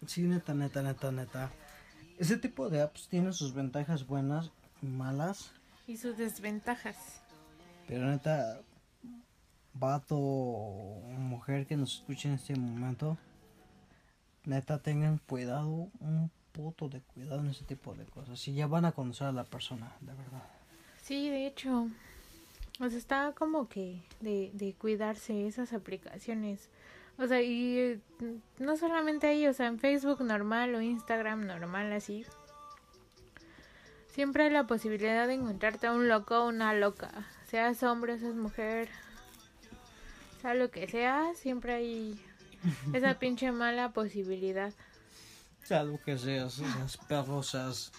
Sí, 0.07 0.23
neta, 0.23 0.55
neta, 0.55 0.83
neta, 0.83 1.11
neta. 1.11 1.51
Ese 2.19 2.39
tipo 2.39 2.71
de 2.71 2.81
apps 2.81 3.09
tiene 3.09 3.33
sus 3.33 3.53
ventajas 3.53 4.07
buenas 4.07 4.51
y 4.83 4.87
malas. 4.87 5.53
Y 5.87 5.97
sus 5.97 6.17
desventajas. 6.17 7.23
Pero 7.87 8.07
neta, 8.07 8.61
vato 9.75 10.17
o 10.17 11.03
mujer 11.19 11.67
que 11.67 11.77
nos 11.77 11.97
escuche 11.97 12.29
en 12.29 12.35
este 12.35 12.57
momento, 12.57 13.19
neta 14.45 14.79
tengan 14.79 15.19
cuidado, 15.19 15.91
un 16.01 16.31
puto 16.53 16.89
de 16.89 17.01
cuidado 17.03 17.41
en 17.41 17.49
ese 17.49 17.64
tipo 17.64 17.95
de 17.95 18.07
cosas. 18.07 18.41
Si 18.41 18.55
ya 18.55 18.67
van 18.67 18.87
a 18.87 18.93
conocer 18.93 19.27
a 19.27 19.33
la 19.33 19.45
persona, 19.45 19.95
de 20.01 20.14
verdad. 20.14 20.43
Sí, 21.03 21.29
de 21.29 21.47
hecho. 21.47 21.89
O 22.81 22.89
sea, 22.89 22.99
está 22.99 23.33
como 23.33 23.69
que 23.69 24.03
de, 24.21 24.51
de 24.55 24.75
cuidarse 24.75 25.47
esas 25.47 25.73
aplicaciones. 25.73 26.71
O 27.19 27.27
sea, 27.27 27.41
y 27.41 27.79
eh, 27.79 28.01
no 28.59 28.77
solamente 28.77 29.27
ahí, 29.27 29.47
o 29.47 29.53
sea, 29.55 29.69
en 29.69 29.79
Facebook 29.79 30.23
normal 30.23 30.75
o 30.75 30.83
Instagram 30.83 31.47
normal 31.47 31.93
así. 31.93 32.27
Siempre 34.09 34.45
hay 34.45 34.51
la 34.51 34.67
posibilidad 34.67 35.27
de 35.27 35.35
encontrarte 35.35 35.87
a 35.87 35.93
un 35.93 36.09
loco 36.09 36.45
o 36.45 36.49
una 36.49 36.75
loca. 36.75 37.11
Seas 37.49 37.83
hombre, 37.83 38.19
seas 38.19 38.35
mujer. 38.35 38.89
Sea 40.41 40.55
lo 40.55 40.71
que 40.71 40.89
sea, 40.89 41.35
siempre 41.35 41.75
hay 41.75 42.21
esa 42.93 43.14
pinche 43.19 43.51
mala 43.53 43.93
posibilidad. 43.93 44.73
Sea 45.62 45.85
lo 45.85 46.01
que 46.03 46.19
seas, 46.19 46.55
seas 46.55 46.97
perro, 46.97 47.43
seas... 47.43 47.93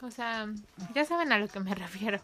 O 0.00 0.10
sea, 0.12 0.46
ya 0.94 1.04
saben 1.04 1.32
a 1.32 1.38
lo 1.38 1.48
que 1.48 1.58
me 1.58 1.74
refiero. 1.74 2.20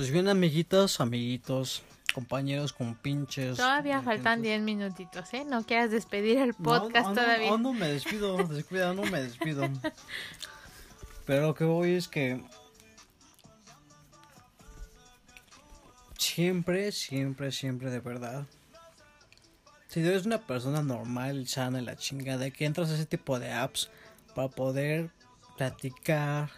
Pues 0.00 0.10
bien, 0.10 0.28
amiguitos, 0.28 0.98
amiguitos, 0.98 1.82
compañeros 2.14 2.72
con 2.72 2.94
pinches. 2.94 3.58
Todavía 3.58 4.00
faltan 4.00 4.38
atentos. 4.38 4.44
10 4.44 4.62
minutitos, 4.62 5.34
¿eh? 5.34 5.44
No 5.44 5.62
quieras 5.62 5.90
despedir 5.90 6.38
el 6.38 6.54
podcast 6.54 7.08
no, 7.08 7.14
no, 7.14 7.20
todavía. 7.20 7.50
No, 7.50 7.58
no 7.58 7.72
me 7.74 7.88
despido, 7.88 8.38
descuida, 8.44 8.94
no 8.94 9.02
me 9.02 9.24
despido. 9.24 9.68
Pero 11.26 11.48
lo 11.48 11.54
que 11.54 11.64
voy 11.64 11.96
es 11.96 12.08
que 12.08 12.42
siempre, 16.16 16.92
siempre, 16.92 17.52
siempre 17.52 17.90
de 17.90 18.00
verdad. 18.00 18.46
Si 19.88 20.00
eres 20.00 20.24
una 20.24 20.38
persona 20.38 20.82
normal, 20.82 21.46
sana 21.46 21.82
y 21.82 21.84
la 21.84 21.96
chingada, 21.96 22.50
que 22.50 22.64
entras 22.64 22.88
a 22.88 22.94
ese 22.94 23.04
tipo 23.04 23.38
de 23.38 23.52
apps 23.52 23.90
para 24.34 24.48
poder 24.48 25.10
platicar, 25.58 26.48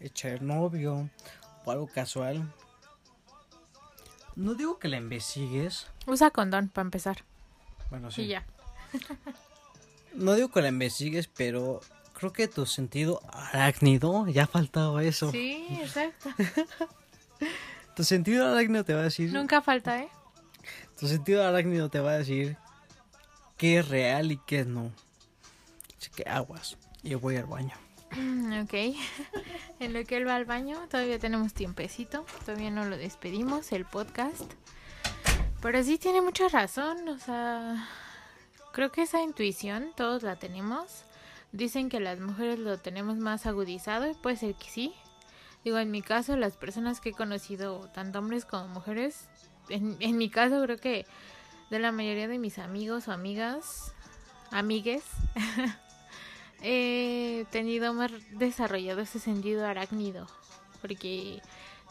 echar 0.00 0.42
novio 0.42 1.08
o 1.64 1.70
algo 1.70 1.86
casual. 1.86 2.46
No 4.36 4.54
digo 4.54 4.78
que 4.78 4.88
la 4.88 4.96
investigues, 4.96 5.86
Usa 6.06 6.30
condón 6.30 6.68
para 6.68 6.84
empezar. 6.86 7.24
bueno, 7.90 8.10
sí. 8.10 8.22
Y 8.22 8.26
ya. 8.28 8.44
No 10.12 10.34
digo 10.34 10.50
que 10.50 10.60
la 10.60 10.68
investigues, 10.68 11.28
pero 11.28 11.80
creo 12.14 12.32
que 12.32 12.48
tu 12.48 12.66
sentido 12.66 13.20
arácnido, 13.32 14.26
ya 14.26 14.46
faltaba 14.48 15.04
eso. 15.04 15.30
Sí, 15.30 15.66
exacto. 15.80 16.30
Tu 17.94 18.04
sentido 18.04 18.46
arácnido 18.50 18.84
te 18.84 18.94
va 18.94 19.00
a 19.00 19.04
decir, 19.04 19.32
Nunca 19.32 19.60
falta, 19.62 19.98
¿eh? 20.00 20.08
tu 20.98 21.06
sentido 21.06 21.46
arácnido 21.46 21.90
te 21.90 22.00
va 22.00 22.12
a 22.12 22.18
decir 22.18 22.56
qué 23.56 23.78
es 23.78 23.88
real 23.88 24.32
y 24.32 24.38
qué 24.46 24.64
no. 24.64 24.90
Así 25.98 26.10
que 26.10 26.22
aguas, 26.28 26.76
yo 27.02 27.18
voy 27.20 27.36
al 27.36 27.46
baño. 27.46 27.74
Mm, 28.16 28.62
Ok. 28.62 28.74
En 29.80 29.94
lo 29.94 30.04
que 30.04 30.18
él 30.18 30.28
va 30.28 30.36
al 30.36 30.44
baño, 30.44 30.78
todavía 30.90 31.18
tenemos 31.18 31.54
tiempecito. 31.54 32.26
Todavía 32.44 32.70
no 32.70 32.84
lo 32.84 32.96
despedimos, 32.98 33.72
el 33.72 33.86
podcast. 33.86 34.52
Pero 35.62 35.82
sí 35.82 35.96
tiene 35.96 36.20
mucha 36.20 36.48
razón. 36.48 37.08
O 37.08 37.18
sea, 37.18 37.88
creo 38.72 38.92
que 38.92 39.02
esa 39.02 39.22
intuición 39.22 39.92
todos 39.96 40.22
la 40.22 40.36
tenemos. 40.36 41.04
Dicen 41.52 41.88
que 41.88 41.98
las 41.98 42.20
mujeres 42.20 42.58
lo 42.58 42.78
tenemos 42.78 43.16
más 43.16 43.46
agudizado 43.46 44.08
y 44.10 44.14
puede 44.14 44.36
ser 44.36 44.54
que 44.54 44.68
sí. 44.68 44.94
Digo, 45.64 45.78
en 45.78 45.90
mi 45.90 46.02
caso, 46.02 46.36
las 46.36 46.56
personas 46.56 47.00
que 47.00 47.10
he 47.10 47.14
conocido, 47.14 47.88
tanto 47.94 48.18
hombres 48.18 48.44
como 48.44 48.68
mujeres, 48.68 49.28
en, 49.70 49.96
en 50.00 50.16
mi 50.18 50.28
caso 50.30 50.62
creo 50.62 50.76
que 50.78 51.06
de 51.70 51.78
la 51.78 51.90
mayoría 51.92 52.28
de 52.28 52.38
mis 52.38 52.58
amigos 52.58 53.08
o 53.08 53.12
amigas, 53.12 53.92
amigues, 54.50 55.04
he 56.62 57.46
tenido 57.50 57.92
más 57.94 58.12
desarrollado 58.32 59.00
ese 59.00 59.18
sentido 59.18 59.66
arácnido. 59.66 60.26
Porque 60.80 61.40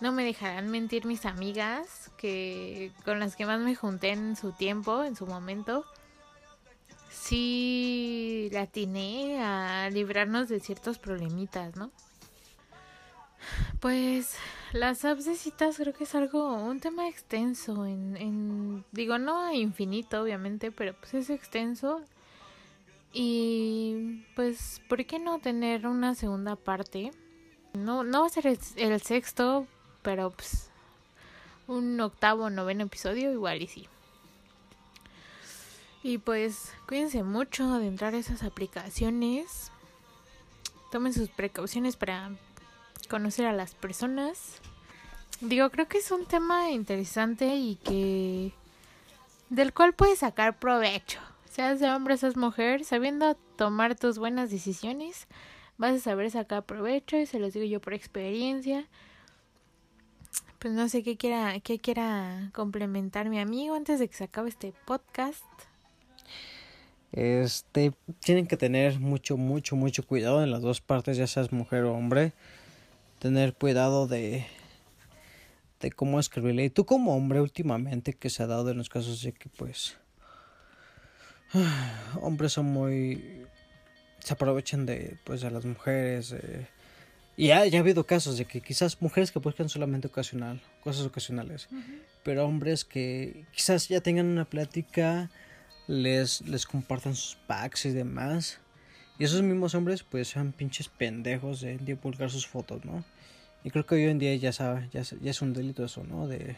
no 0.01 0.11
me 0.11 0.23
dejarán 0.23 0.69
mentir 0.69 1.05
mis 1.05 1.25
amigas 1.25 2.11
que 2.17 2.91
con 3.05 3.19
las 3.19 3.35
que 3.35 3.45
más 3.45 3.59
me 3.59 3.75
junté 3.75 4.11
en 4.11 4.35
su 4.35 4.51
tiempo, 4.51 5.03
en 5.03 5.15
su 5.15 5.25
momento. 5.25 5.85
Sí 7.09 8.49
la 8.51 8.61
atiné 8.61 9.41
a 9.41 9.89
librarnos 9.89 10.49
de 10.49 10.59
ciertos 10.59 10.97
problemitas, 10.97 11.75
¿no? 11.75 11.91
Pues 13.79 14.35
las 14.73 15.05
apps 15.05 15.27
creo 15.77 15.93
que 15.93 16.03
es 16.03 16.15
algo, 16.15 16.55
un 16.55 16.79
tema 16.79 17.07
extenso, 17.07 17.85
en, 17.85 18.17
en 18.17 18.85
digo 18.91 19.17
no 19.17 19.51
infinito 19.53 20.21
obviamente, 20.21 20.71
pero 20.71 20.93
pues 20.93 21.13
es 21.13 21.29
extenso 21.29 22.01
y 23.13 24.23
pues, 24.35 24.81
¿por 24.87 25.05
qué 25.05 25.19
no 25.19 25.39
tener 25.39 25.87
una 25.87 26.15
segunda 26.15 26.55
parte? 26.55 27.11
No, 27.73 28.03
no 28.03 28.21
va 28.21 28.27
a 28.27 28.29
ser 28.29 28.47
el, 28.47 29.01
sexto, 29.01 29.67
pero 30.01 30.31
pues 30.31 30.69
un 31.67 31.99
octavo 31.99 32.45
o 32.45 32.49
noveno 32.49 32.83
episodio 32.83 33.31
igual 33.31 33.61
y 33.61 33.67
sí. 33.67 33.87
Y 36.01 36.17
pues 36.19 36.73
cuídense 36.87 37.23
mucho 37.23 37.79
de 37.79 37.87
entrar 37.87 38.13
a 38.13 38.19
esas 38.19 38.43
aplicaciones. 38.43 39.71
Tomen 40.91 41.13
sus 41.13 41.29
precauciones 41.29 41.95
para 41.97 42.31
conocer 43.09 43.45
a 43.45 43.53
las 43.53 43.75
personas. 43.75 44.59
Digo, 45.41 45.69
creo 45.69 45.87
que 45.87 45.97
es 45.97 46.11
un 46.11 46.25
tema 46.25 46.71
interesante 46.71 47.55
y 47.55 47.75
que 47.75 48.53
del 49.49 49.73
cual 49.73 49.93
puedes 49.93 50.19
sacar 50.19 50.57
provecho. 50.57 51.19
Seas 51.49 51.79
de 51.79 51.89
hombre, 51.89 52.15
seas 52.15 52.37
mujer, 52.37 52.85
sabiendo 52.85 53.33
tomar 53.55 53.95
tus 53.95 54.19
buenas 54.19 54.51
decisiones, 54.51 55.27
vas 55.79 55.95
a 55.95 55.99
saber 55.99 56.29
sacar 56.29 56.63
provecho 56.63 57.17
y 57.17 57.25
se 57.25 57.39
los 57.39 57.53
digo 57.53 57.65
yo 57.65 57.81
por 57.81 57.95
experiencia. 57.95 58.87
Pues 60.59 60.75
no 60.75 60.87
sé 60.89 61.01
qué 61.01 61.17
quiera, 61.17 61.59
qué 61.61 61.79
quiera 61.79 62.51
complementar 62.53 63.29
mi 63.29 63.39
amigo 63.39 63.73
antes 63.73 63.97
de 63.97 64.07
que 64.07 64.13
se 64.13 64.25
acabe 64.25 64.49
este 64.49 64.73
podcast. 64.85 65.43
Este, 67.11 67.93
tienen 68.19 68.45
que 68.45 68.55
tener 68.55 68.99
mucho, 68.99 69.35
mucho, 69.35 69.75
mucho 69.75 70.05
cuidado 70.05 70.43
en 70.43 70.51
las 70.51 70.61
dos 70.61 70.81
partes, 70.81 71.17
ya 71.17 71.25
seas 71.25 71.51
mujer 71.51 71.85
o 71.85 71.95
hombre. 71.95 72.33
Tener 73.17 73.55
cuidado 73.55 74.05
de, 74.05 74.45
de 75.79 75.91
cómo 75.91 76.19
escribirle. 76.19 76.65
Y 76.65 76.69
tú 76.69 76.85
como 76.85 77.15
hombre 77.15 77.41
últimamente 77.41 78.13
que 78.13 78.29
se 78.29 78.43
ha 78.43 78.47
dado 78.47 78.69
en 78.69 78.77
los 78.77 78.89
casos 78.89 79.23
de 79.23 79.31
que 79.31 79.49
pues 79.49 79.97
hombres 82.21 82.53
son 82.53 82.65
muy 82.65 83.45
se 84.19 84.33
aprovechan 84.33 84.85
de 84.85 85.17
pues 85.23 85.41
de 85.41 85.51
las 85.51 85.65
mujeres 85.65 86.33
eh, 86.33 86.67
y 87.37 87.47
ya, 87.47 87.65
ya 87.65 87.79
ha 87.79 87.81
habido 87.81 88.05
casos 88.05 88.37
de 88.37 88.45
que 88.45 88.61
quizás 88.61 89.01
mujeres 89.01 89.31
que 89.31 89.39
buscan 89.39 89.69
solamente 89.69 90.07
ocasional 90.07 90.61
cosas 90.83 91.05
ocasionales 91.05 91.67
pero 92.23 92.45
hombres 92.45 92.85
que 92.85 93.45
quizás 93.51 93.87
ya 93.87 94.01
tengan 94.01 94.27
una 94.27 94.45
plática 94.45 95.29
les 95.87 96.41
les 96.41 96.65
compartan 96.65 97.15
sus 97.15 97.35
packs 97.47 97.85
y 97.85 97.91
demás 97.91 98.59
y 99.17 99.23
esos 99.23 99.41
mismos 99.41 99.73
hombres 99.73 100.03
pues 100.03 100.27
sean 100.27 100.51
pinches 100.51 100.89
pendejos 100.89 101.61
de 101.61 101.77
divulgar 101.77 102.29
sus 102.29 102.45
fotos 102.45 102.85
no 102.85 103.03
y 103.63 103.71
creo 103.71 103.85
que 103.85 103.95
hoy 103.95 104.03
en 104.03 104.19
día 104.19 104.35
ya 104.35 104.51
sabe 104.51 104.89
ya, 104.91 105.01
ya 105.01 105.31
es 105.31 105.41
un 105.41 105.53
delito 105.53 105.83
eso 105.83 106.03
no 106.03 106.27
de 106.27 106.55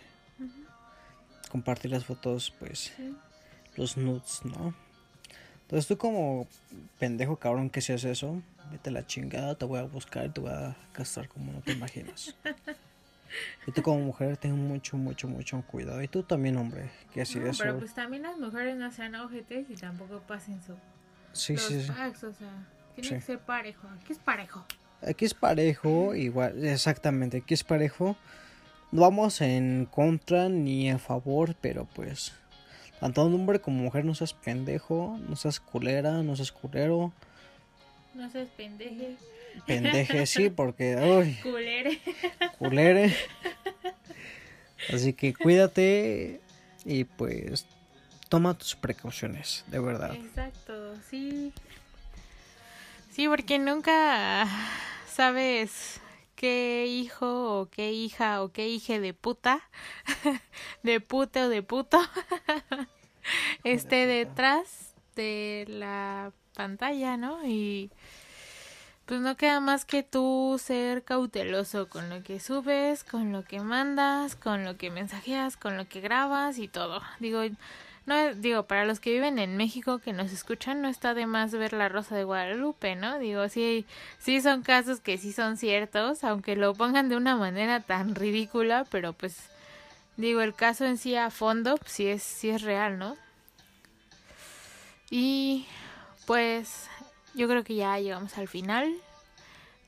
compartir 1.50 1.92
las 1.92 2.06
fotos 2.06 2.54
pues 2.60 2.92
los 3.78 3.98
nudes, 3.98 4.42
¿no? 4.44 4.74
Entonces 5.64 5.88
tú 5.88 5.98
como 5.98 6.48
pendejo 7.00 7.38
cabrón 7.38 7.70
que 7.70 7.82
si 7.82 7.94
haces 7.94 8.12
eso, 8.12 8.42
vete 8.72 8.90
a 8.90 8.94
la 8.94 9.08
chingada, 9.08 9.56
te 9.56 9.66
voy 9.66 9.80
a 9.80 9.84
buscar 9.84 10.26
y 10.26 10.30
te 10.30 10.42
voy 10.42 10.52
a 10.52 10.76
castrar 10.92 11.28
como 11.30 11.52
no 11.54 11.62
te 11.62 11.72
imaginas. 11.72 12.36
y 13.68 13.72
tú 13.72 13.82
como 13.82 14.00
mujer 14.02 14.36
ten 14.38 14.54
mucho, 14.68 14.98
mucho, 14.98 15.28
mucho 15.28 15.62
cuidado. 15.68 16.02
Y 16.02 16.08
tú 16.08 16.24
también, 16.24 16.58
hombre, 16.58 16.90
que 17.14 17.22
así 17.22 17.40
eso. 17.40 17.64
pero 17.64 17.80
pues 17.80 17.94
también 17.94 18.24
las 18.24 18.38
mujeres 18.38 18.76
no 18.76 18.92
sean 18.92 19.16
ojetes 19.16 19.70
y 19.70 19.76
tampoco 19.76 20.20
pasen 20.22 20.62
su 20.62 20.76
Sí, 21.34 21.54
los 21.54 21.64
sí, 21.64 21.82
sí. 21.82 21.88
packs, 21.92 22.24
o 22.26 22.34
sea, 22.34 22.68
tiene 22.96 23.08
Sí. 23.08 23.16
que 23.16 23.22
ser 23.22 23.40
parejo. 23.40 23.88
Aquí 24.02 24.12
es 24.12 24.20
parejo. 24.20 24.66
Aquí 25.02 25.26
es 25.26 25.34
parejo, 25.34 26.14
igual, 26.14 26.66
exactamente, 26.66 27.38
aquí 27.38 27.54
es 27.54 27.64
parejo. 27.64 28.18
No 28.92 29.02
vamos 29.04 29.40
en 29.40 29.86
contra 29.90 30.50
ni 30.50 30.92
a 30.92 31.00
favor, 31.00 31.56
pero 31.62 31.86
pues, 31.86 32.34
tanto 33.02 33.24
hombre 33.24 33.60
como 33.60 33.82
mujer 33.84 34.06
no 34.06 34.16
seas 34.16 34.34
pendejo, 34.34 35.20
no 35.28 35.36
seas 35.36 35.60
culera, 35.60 36.22
no 36.24 36.36
seas 36.38 36.52
culero, 36.54 37.12
No 38.14 38.30
seas 38.30 38.48
pendeje, 38.56 39.18
pendeje 39.66 40.26
sí, 40.28 40.50
porque, 40.50 40.96
uy, 40.96 41.34
culere. 41.42 42.00
culere. 42.60 43.14
Así 44.94 45.14
que 45.14 45.34
cuídate 45.34 46.42
y 46.86 47.04
pues 47.06 47.66
toma 48.30 48.54
tus 48.54 48.76
precauciones, 48.76 49.64
de 49.68 49.80
verdad. 49.80 50.14
Exacto, 50.14 50.96
sí. 51.10 51.52
Sí, 53.12 53.28
porque 53.28 53.58
nunca 53.60 54.48
sabes 55.12 56.00
qué 56.42 56.88
hijo 56.88 57.62
o 57.62 57.70
qué 57.70 57.92
hija 57.92 58.42
o 58.42 58.52
qué 58.52 58.68
hija 58.68 59.00
de 59.00 59.14
puta, 59.14 59.62
de 60.82 61.00
puta 61.00 61.46
o 61.46 61.50
de 61.50 61.62
puto, 61.62 62.00
esté 63.64 64.08
detrás 64.08 64.96
de 65.16 65.66
la 65.70 66.34
pantalla, 66.56 67.16
¿no? 67.16 67.46
Y 67.46 67.92
pues 69.06 69.22
no 69.22 69.38
queda 69.38 69.60
más 69.60 69.86
que 69.86 70.02
tú 70.02 70.60
ser 70.60 71.04
cauteloso 71.04 71.88
con 71.88 72.10
lo 72.10 72.24
que 72.24 72.40
subes, 72.40 73.04
con 73.04 73.32
lo 73.32 73.44
que 73.44 73.60
mandas, 73.60 74.36
con 74.36 74.66
lo 74.66 74.78
que 74.78 74.90
mensajeas, 74.90 75.58
con 75.58 75.78
lo 75.78 75.88
que 75.88 76.02
grabas 76.02 76.58
y 76.58 76.68
todo. 76.68 77.04
Digo, 77.20 77.42
no 78.12 78.36
digo 78.36 78.64
para 78.64 78.86
los 78.86 79.00
que 79.00 79.12
viven 79.12 79.40
en 79.40 79.56
México 79.56 80.00
que 80.00 80.12
nos 80.12 80.32
escuchan 80.32 80.82
no 80.82 80.90
está 80.90 81.14
de 81.14 81.26
más 81.26 81.52
ver 81.52 81.74
la 81.74 81.88
Rosa 81.88 82.16
de 82.16 82.26
Guadalupe, 82.26 82.96
¿no? 82.96 83.20
Digo, 83.20 83.48
sí 83.48 83.86
sí 84.20 84.42
son 84.42 84.64
casos 84.64 85.00
que 85.00 85.18
sí 85.18 85.32
son 85.32 85.58
ciertos, 85.58 86.24
aunque 86.24 86.56
lo 86.56 86.74
pongan 86.74 87.10
de 87.10 87.16
una 87.16 87.36
manera 87.38 87.80
tan 87.80 88.16
ridícula, 88.16 88.86
pero 88.90 89.14
pues 89.14 89.38
digo, 90.18 90.42
el 90.42 90.54
caso 90.54 90.86
en 90.86 90.98
sí 90.98 91.16
a 91.16 91.30
fondo 91.30 91.78
pues, 91.78 91.92
sí 91.92 92.08
es 92.08 92.24
sí 92.24 92.50
es 92.50 92.62
real, 92.62 92.98
¿no? 92.98 93.16
Y 95.10 95.66
pues 96.26 96.88
yo 97.34 97.48
creo 97.48 97.64
que 97.64 97.76
ya 97.76 97.98
llegamos 98.00 98.38
al 98.38 98.48
final 98.48 98.94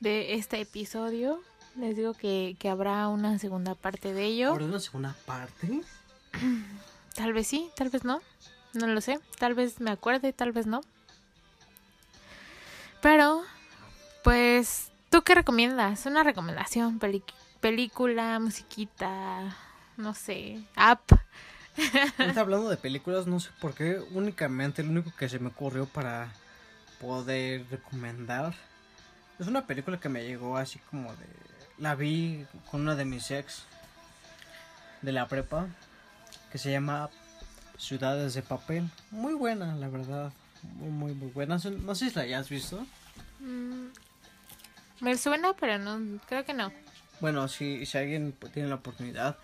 de 0.00 0.34
este 0.34 0.60
episodio. 0.60 1.42
Les 1.76 1.96
digo 1.96 2.14
que, 2.14 2.56
que 2.58 2.68
habrá 2.68 3.08
una 3.08 3.38
segunda 3.38 3.74
parte 3.74 4.12
de 4.12 4.24
ello. 4.24 4.50
Ahora 4.50 4.64
una 4.66 4.80
segunda 4.80 5.14
parte. 5.26 5.80
Tal 7.14 7.32
vez 7.32 7.46
sí, 7.46 7.70
tal 7.76 7.90
vez 7.90 8.04
no. 8.04 8.20
No 8.72 8.86
lo 8.86 9.00
sé. 9.00 9.20
Tal 9.38 9.54
vez 9.54 9.80
me 9.80 9.90
acuerde, 9.90 10.32
tal 10.32 10.52
vez 10.52 10.66
no. 10.66 10.80
Pero, 13.00 13.42
pues, 14.22 14.90
¿tú 15.10 15.22
qué 15.22 15.34
recomiendas? 15.34 16.06
Una 16.06 16.24
recomendación, 16.24 16.98
película, 17.60 18.38
musiquita, 18.40 19.54
no 19.96 20.14
sé, 20.14 20.62
app. 20.74 21.12
Hablando 22.36 22.68
de 22.68 22.76
películas, 22.76 23.26
no 23.26 23.40
sé 23.40 23.50
por 23.60 23.74
qué, 23.74 24.00
únicamente 24.12 24.82
lo 24.82 24.90
único 24.90 25.12
que 25.16 25.28
se 25.28 25.38
me 25.38 25.48
ocurrió 25.48 25.86
para 25.86 26.32
poder 27.00 27.66
recomendar 27.70 28.54
es 29.38 29.46
una 29.48 29.66
película 29.66 29.98
que 29.98 30.08
me 30.08 30.24
llegó 30.24 30.56
así 30.56 30.78
como 30.90 31.10
de... 31.12 31.26
La 31.76 31.96
vi 31.96 32.46
con 32.70 32.82
una 32.82 32.94
de 32.94 33.04
mis 33.04 33.30
ex 33.30 33.64
de 35.02 35.12
la 35.12 35.26
prepa 35.26 35.66
que 36.54 36.58
se 36.58 36.70
llama 36.70 37.10
Ciudades 37.78 38.34
de 38.34 38.42
Papel. 38.42 38.88
Muy 39.10 39.34
buena, 39.34 39.74
la 39.74 39.88
verdad. 39.88 40.32
Muy, 40.62 40.88
muy, 40.88 41.12
muy 41.12 41.28
buena. 41.32 41.58
No 41.84 41.94
sé 41.96 42.08
si 42.10 42.14
la 42.14 42.22
hayas 42.22 42.48
visto. 42.48 42.86
Mm, 43.40 43.86
me 45.00 45.18
suena, 45.18 45.52
pero 45.58 45.80
no, 45.80 46.20
creo 46.28 46.44
que 46.44 46.54
no. 46.54 46.72
Bueno, 47.18 47.48
si, 47.48 47.84
si 47.86 47.98
alguien 47.98 48.36
tiene 48.52 48.68
la 48.68 48.76
oportunidad, 48.76 49.36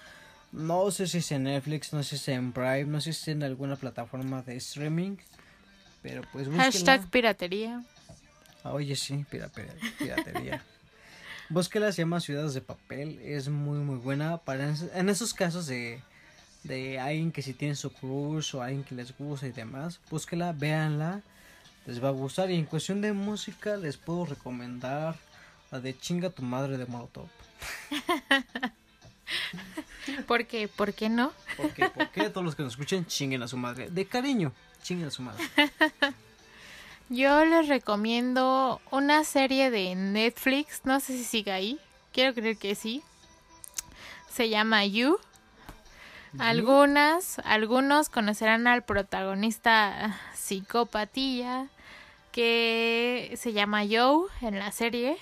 no 0.53 0.89
sé 0.93 1.09
si 1.09 1.19
es 1.19 1.33
en 1.33 1.43
Netflix, 1.43 1.93
no 1.93 2.05
sé 2.05 2.11
si 2.11 2.15
es 2.17 2.29
en 2.29 2.53
Prime, 2.53 2.85
no 2.85 3.01
sé 3.01 3.13
si 3.13 3.23
es 3.23 3.29
en 3.37 3.43
alguna 3.43 3.75
plataforma 3.75 4.43
de 4.43 4.55
streaming, 4.59 5.17
pero 6.03 6.23
pues 6.33 6.47
búsquenla. 6.47 6.63
Hashtag 6.71 7.11
piratería. 7.11 7.83
Ah, 8.63 8.73
oye, 8.73 8.95
sí, 8.95 9.27
pira- 9.29 9.49
pira- 9.49 9.75
piratería. 9.99 10.63
Búsquela, 11.49 11.91
se 11.91 12.03
llama 12.03 12.21
Ciudades 12.21 12.55
de 12.55 12.61
Papel, 12.61 13.19
es 13.21 13.49
muy 13.49 13.81
muy 13.81 13.97
buena 13.97 14.37
para 14.37 14.69
en, 14.69 14.77
en 14.95 15.09
esos 15.09 15.35
casos 15.35 15.67
de, 15.67 16.01
de 16.63 17.01
alguien 17.01 17.33
que 17.33 17.43
si 17.43 17.55
tiene 17.55 17.75
su 17.75 17.91
crush 17.91 18.55
o 18.55 18.63
alguien 18.63 18.85
que 18.85 18.95
les 18.95 19.17
gusta 19.17 19.47
y 19.47 19.53
demás, 19.53 20.01
búsquela, 20.11 20.53
véanla, 20.53 21.23
les 21.87 22.03
va 22.03 22.09
a 22.09 22.13
gustar 22.13 22.51
y 22.51 22.57
en 22.57 22.67
cuestión 22.67 23.01
de 23.01 23.13
música 23.13 23.77
les 23.77 23.97
puedo 23.97 24.27
recomendar 24.27 25.17
la 25.71 25.81
de 25.81 25.99
Chinga 25.99 26.31
tu 26.31 26.43
madre 26.43 26.77
de 26.77 26.87
Molotov. 26.87 27.29
¿Por 30.27 30.47
qué? 30.47 30.69
¿Por 30.69 30.93
qué 30.93 31.09
no? 31.09 31.33
¿Por 31.57 31.73
qué? 31.73 31.89
¿Por 31.89 32.11
qué 32.11 32.31
todos 32.31 32.45
los 32.45 32.57
que 32.57 32.63
nos 32.63 32.73
escuchen 32.73 33.07
chinguen 33.07 33.43
a 33.43 33.49
su 33.49 33.57
madre? 33.57 33.91
De 33.91 34.07
cariño, 34.07 34.53
chinguen 34.83 35.09
a 35.09 35.11
su 35.11 35.23
madre. 35.23 35.45
Yo 37.09 37.45
les 37.45 37.69
recomiendo 37.69 38.81
una 38.91 39.25
serie 39.25 39.71
de 39.71 39.95
Netflix, 39.95 40.83
no 40.85 41.01
sé 41.01 41.17
si 41.17 41.25
sigue 41.25 41.51
ahí, 41.51 41.79
quiero 42.13 42.35
creer 42.35 42.57
que 42.57 42.75
sí. 42.75 43.03
Se 44.33 44.49
llama 44.49 44.85
You. 44.85 45.19
Algunas, 46.39 47.41
algunos 47.45 48.09
conocerán 48.09 48.67
al 48.67 48.83
protagonista 48.83 50.19
psicopatía 50.35 51.69
que 52.33 53.35
se 53.37 53.53
llama 53.53 53.83
Joe 53.89 54.29
en 54.41 54.59
la 54.59 54.71
serie. 54.71 55.17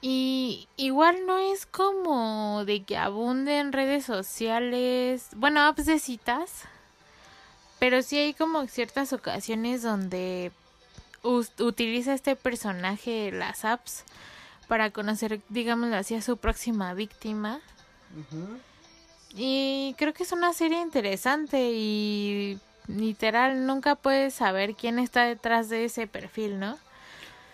Y 0.00 0.68
igual 0.76 1.26
no 1.26 1.38
es 1.38 1.66
como 1.66 2.64
de 2.64 2.84
que 2.84 2.96
abunde 2.96 3.58
en 3.58 3.72
redes 3.72 4.04
sociales, 4.04 5.28
bueno, 5.36 5.60
apps 5.62 5.86
de 5.86 5.98
citas, 5.98 6.62
pero 7.78 8.02
sí 8.02 8.16
hay 8.16 8.32
como 8.34 8.66
ciertas 8.66 9.12
ocasiones 9.12 9.82
donde 9.82 10.52
utiliza 11.22 12.14
este 12.14 12.36
personaje 12.36 13.32
las 13.32 13.64
apps 13.64 14.04
para 14.68 14.90
conocer, 14.90 15.40
digámoslo 15.48 15.96
así, 15.96 16.14
a 16.14 16.22
su 16.22 16.36
próxima 16.36 16.94
víctima. 16.94 17.60
Ujú. 18.16 18.58
Y 19.34 19.94
creo 19.98 20.12
que 20.14 20.22
es 20.22 20.32
una 20.32 20.52
serie 20.52 20.80
interesante 20.80 21.70
y 21.72 22.58
literal 22.86 23.66
nunca 23.66 23.94
puedes 23.94 24.34
saber 24.34 24.74
quién 24.74 24.98
está 24.98 25.24
detrás 25.24 25.68
de 25.68 25.84
ese 25.84 26.06
perfil, 26.06 26.58
¿no? 26.58 26.78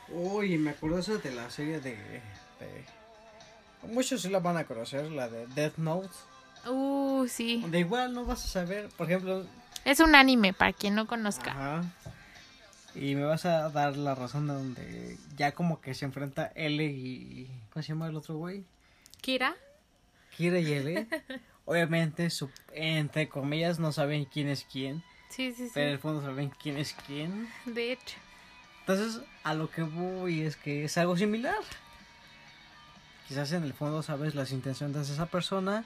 Uy, 0.09 0.59
me 0.59 0.70
acuerdo 0.70 0.99
esa 0.99 1.16
de 1.16 1.35
la 1.35 1.51
serie 1.51 1.81
de, 1.81 1.91
de- 1.91 2.85
Muchos 3.89 4.22
sí 4.22 4.29
la 4.29 4.39
van 4.39 4.57
a 4.57 4.64
conocer, 4.64 5.11
la 5.11 5.29
de 5.29 5.47
Death 5.49 5.77
Note. 5.77 6.09
Uh, 6.66 7.27
sí. 7.29 7.61
Donde 7.61 7.81
igual 7.81 8.14
no 8.14 8.25
vas 8.25 8.45
a 8.45 8.49
saber, 8.49 8.89
por 8.97 9.07
ejemplo... 9.09 9.45
Es 9.85 10.01
un 10.01 10.14
anime 10.14 10.53
para 10.55 10.72
quien 10.72 10.95
no 10.95 11.07
conozca. 11.07 11.51
Ajá. 11.51 11.85
Y 12.95 13.14
me 13.16 13.25
vas 13.25 13.45
a 13.45 13.68
dar 13.70 13.97
la 13.97 14.14
razón 14.14 14.47
de 14.47 14.55
donde 14.55 15.18
ya 15.37 15.53
como 15.53 15.81
que 15.81 15.95
se 15.95 16.05
enfrenta 16.05 16.53
L 16.55 16.83
y... 16.85 17.51
¿Cómo 17.72 17.83
se 17.83 17.89
llama 17.89 18.07
el 18.07 18.16
otro 18.16 18.37
güey? 18.37 18.64
Kira. 19.20 19.57
Kira 20.37 20.61
y 20.61 20.72
L. 20.72 21.07
Obviamente, 21.67 22.29
su- 22.31 22.51
entre 22.73 23.29
comillas, 23.29 23.79
no 23.79 23.93
saben 23.93 24.25
quién 24.27 24.49
es 24.49 24.65
quién. 24.71 25.03
Sí, 25.31 25.53
sí, 25.53 25.67
sí. 25.67 25.71
Pero 25.75 25.87
en 25.89 25.93
el 25.95 25.99
fondo 25.99 26.23
saben 26.23 26.51
quién 26.51 26.77
es 26.77 26.95
quién. 27.07 27.49
De 27.65 27.93
hecho. 27.93 28.17
Entonces, 28.81 29.23
a 29.43 29.55
lo 29.55 29.71
que 29.71 29.83
voy 29.83 30.43
es 30.43 30.57
que 30.57 30.85
es 30.85 30.99
algo 30.99 31.17
similar. 31.17 31.55
Quizás 33.29 33.51
en 33.53 33.65
el 33.65 33.73
fondo 33.73 34.03
sabes 34.03 34.35
las 34.35 34.53
intenciones 34.53 35.09
de 35.09 35.15
esa 35.15 35.27
persona. 35.27 35.85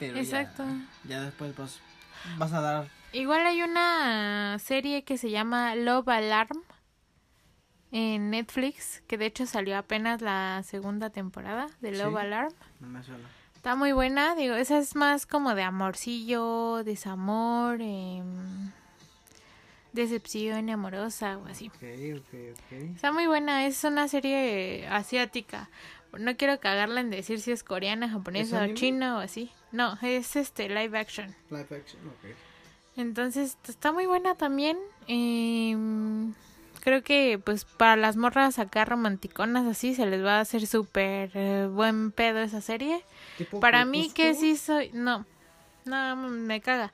Pero 0.00 0.14
ya- 0.16 0.20
Exacto. 0.22 0.64
Ya, 1.04 1.22
después 1.22 1.56
vas, 1.56 1.78
vas 2.36 2.52
a 2.52 2.60
dar. 2.60 2.88
Igual 3.12 3.46
hay 3.46 3.62
una 3.62 4.58
serie 4.58 5.04
que 5.04 5.16
se 5.16 5.30
llama 5.30 5.76
Love 5.76 6.08
Alarm 6.08 6.64
en 7.92 8.30
Netflix, 8.30 9.02
que 9.06 9.16
de 9.16 9.26
hecho 9.26 9.46
salió 9.46 9.78
apenas 9.78 10.20
la 10.20 10.62
segunda 10.64 11.10
temporada 11.10 11.68
de 11.80 11.92
Love 11.92 12.14
Sí. 12.14 12.18
Alarm. 12.20 12.52
No 12.80 12.88
me 12.88 13.04
suena. 13.04 13.28
Está 13.64 13.76
muy 13.76 13.92
buena, 13.92 14.34
digo, 14.34 14.56
esa 14.56 14.76
es 14.76 14.94
más 14.94 15.24
como 15.24 15.54
de 15.54 15.62
amorcillo, 15.62 16.84
desamor, 16.84 17.80
em, 17.80 18.70
decepción 19.94 20.68
amorosa 20.68 21.38
o 21.38 21.46
así. 21.46 21.68
Ok, 21.68 21.82
ok, 22.18 22.34
ok. 22.52 22.72
Está 22.94 23.10
muy 23.10 23.26
buena, 23.26 23.66
es 23.66 23.82
una 23.84 24.06
serie 24.06 24.86
asiática. 24.88 25.70
No 26.12 26.36
quiero 26.36 26.60
cagarla 26.60 27.00
en 27.00 27.08
decir 27.08 27.40
si 27.40 27.52
es 27.52 27.64
coreana, 27.64 28.10
japonesa 28.10 28.58
o 28.58 28.60
anime? 28.60 28.78
china 28.78 29.16
o 29.16 29.20
así. 29.20 29.50
No, 29.72 29.96
es 30.02 30.36
este 30.36 30.68
live 30.68 30.98
action. 30.98 31.34
Live 31.48 31.74
action, 31.74 32.06
ok. 32.06 32.36
Entonces 32.98 33.56
está 33.66 33.92
muy 33.92 34.04
buena 34.04 34.34
también. 34.34 34.76
Em, 35.06 36.34
creo 36.84 37.02
que 37.02 37.40
pues 37.42 37.64
para 37.64 37.96
las 37.96 38.16
morras 38.16 38.58
acá 38.58 38.84
romanticonas 38.84 39.66
así 39.66 39.94
se 39.94 40.04
les 40.04 40.22
va 40.22 40.36
a 40.36 40.40
hacer 40.40 40.66
súper 40.66 41.30
eh, 41.34 41.66
buen 41.70 42.12
pedo 42.12 42.40
esa 42.40 42.60
serie. 42.60 43.02
¿Tipo 43.38 43.58
Para 43.58 43.84
mí 43.86 44.10
que 44.14 44.34
sí 44.34 44.56
soy... 44.56 44.90
No, 44.92 45.24
no, 45.86 46.16
me 46.16 46.60
caga. 46.60 46.92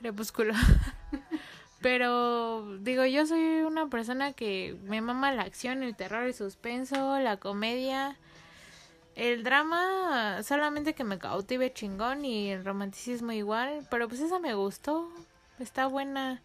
Crepúsculo. 0.00 0.54
Pero 1.82 2.78
digo, 2.78 3.04
yo 3.04 3.26
soy 3.26 3.60
una 3.60 3.88
persona 3.88 4.32
que 4.32 4.76
me 4.84 5.02
mama 5.02 5.30
la 5.32 5.42
acción, 5.42 5.82
el 5.82 5.94
terror, 5.94 6.24
el 6.24 6.34
suspenso, 6.34 7.18
la 7.18 7.36
comedia. 7.36 8.16
El 9.14 9.44
drama 9.44 10.42
solamente 10.42 10.94
que 10.94 11.04
me 11.04 11.18
cautive 11.18 11.72
chingón 11.72 12.24
y 12.24 12.50
el 12.50 12.64
romanticismo 12.64 13.32
igual. 13.32 13.86
Pero 13.90 14.08
pues 14.08 14.20
esa 14.20 14.38
me 14.38 14.54
gustó. 14.54 15.10
Está 15.58 15.86
buena. 15.86 16.40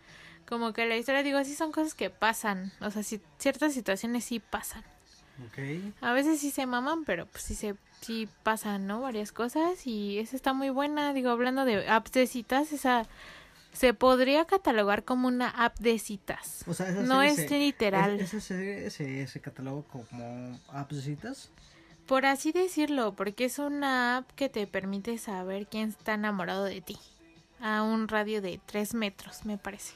Como 0.51 0.73
que 0.73 0.85
la 0.85 0.97
historia, 0.97 1.23
digo, 1.23 1.37
así 1.37 1.55
son 1.55 1.71
cosas 1.71 1.93
que 1.95 2.09
pasan. 2.09 2.73
O 2.81 2.91
sea, 2.91 3.03
si 3.03 3.21
ciertas 3.39 3.73
situaciones 3.73 4.25
sí 4.25 4.41
pasan. 4.41 4.83
Ok. 5.47 5.57
A 6.01 6.11
veces 6.11 6.41
sí 6.41 6.51
se 6.51 6.65
maman, 6.65 7.05
pero 7.05 7.25
pues 7.25 7.45
sí 7.45 7.55
se 7.55 7.75
sí 8.01 8.27
pasan, 8.43 8.85
¿no? 8.85 8.99
Varias 8.99 9.31
cosas 9.31 9.87
y 9.87 10.19
esa 10.19 10.35
está 10.35 10.51
muy 10.51 10.69
buena. 10.69 11.13
Digo, 11.13 11.29
hablando 11.29 11.63
de 11.63 11.87
apps 11.89 12.11
de 12.11 12.27
citas, 12.27 12.73
esa 12.73 13.07
se 13.71 13.93
podría 13.93 14.43
catalogar 14.43 15.05
como 15.05 15.29
una 15.29 15.47
app 15.49 15.79
de 15.79 15.97
citas. 15.99 16.65
O 16.67 16.73
sea, 16.73 16.89
esa 16.89 17.03
No 17.03 17.21
es 17.21 17.35
se- 17.37 17.47
literal. 17.57 18.19
es- 18.19 18.33
Esa 18.33 18.41
serie 18.41 18.89
se, 18.89 19.25
se 19.27 19.39
cataloga 19.39 19.87
como 19.87 20.59
apps 20.73 20.97
de 20.97 21.01
citas. 21.01 21.49
Por 22.07 22.25
así 22.25 22.51
decirlo, 22.51 23.13
porque 23.13 23.45
es 23.45 23.57
una 23.57 24.17
app 24.17 24.31
que 24.35 24.49
te 24.49 24.67
permite 24.67 25.17
saber 25.17 25.67
quién 25.67 25.87
está 25.89 26.15
enamorado 26.15 26.65
de 26.65 26.81
ti. 26.81 26.97
A 27.61 27.83
un 27.83 28.07
radio 28.09 28.41
de 28.41 28.59
3 28.65 28.93
metros, 28.95 29.45
me 29.45 29.57
parece. 29.57 29.93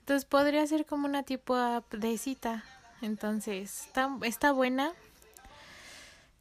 Entonces 0.00 0.24
podría 0.24 0.66
ser 0.66 0.86
como 0.86 1.06
una 1.06 1.22
tipo 1.22 1.54
app 1.54 1.92
de 1.92 2.16
cita. 2.18 2.64
Entonces, 3.02 3.86
está, 3.86 4.10
está 4.22 4.52
buena. 4.52 4.92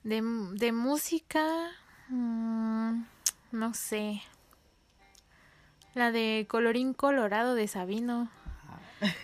De, 0.03 0.21
de 0.53 0.71
música, 0.71 1.71
mm, 2.09 3.03
no 3.51 3.73
sé. 3.73 4.21
La 5.95 6.11
de 6.11 6.45
Colorín 6.49 6.93
Colorado 6.93 7.55
de 7.55 7.67
Sabino. 7.67 8.29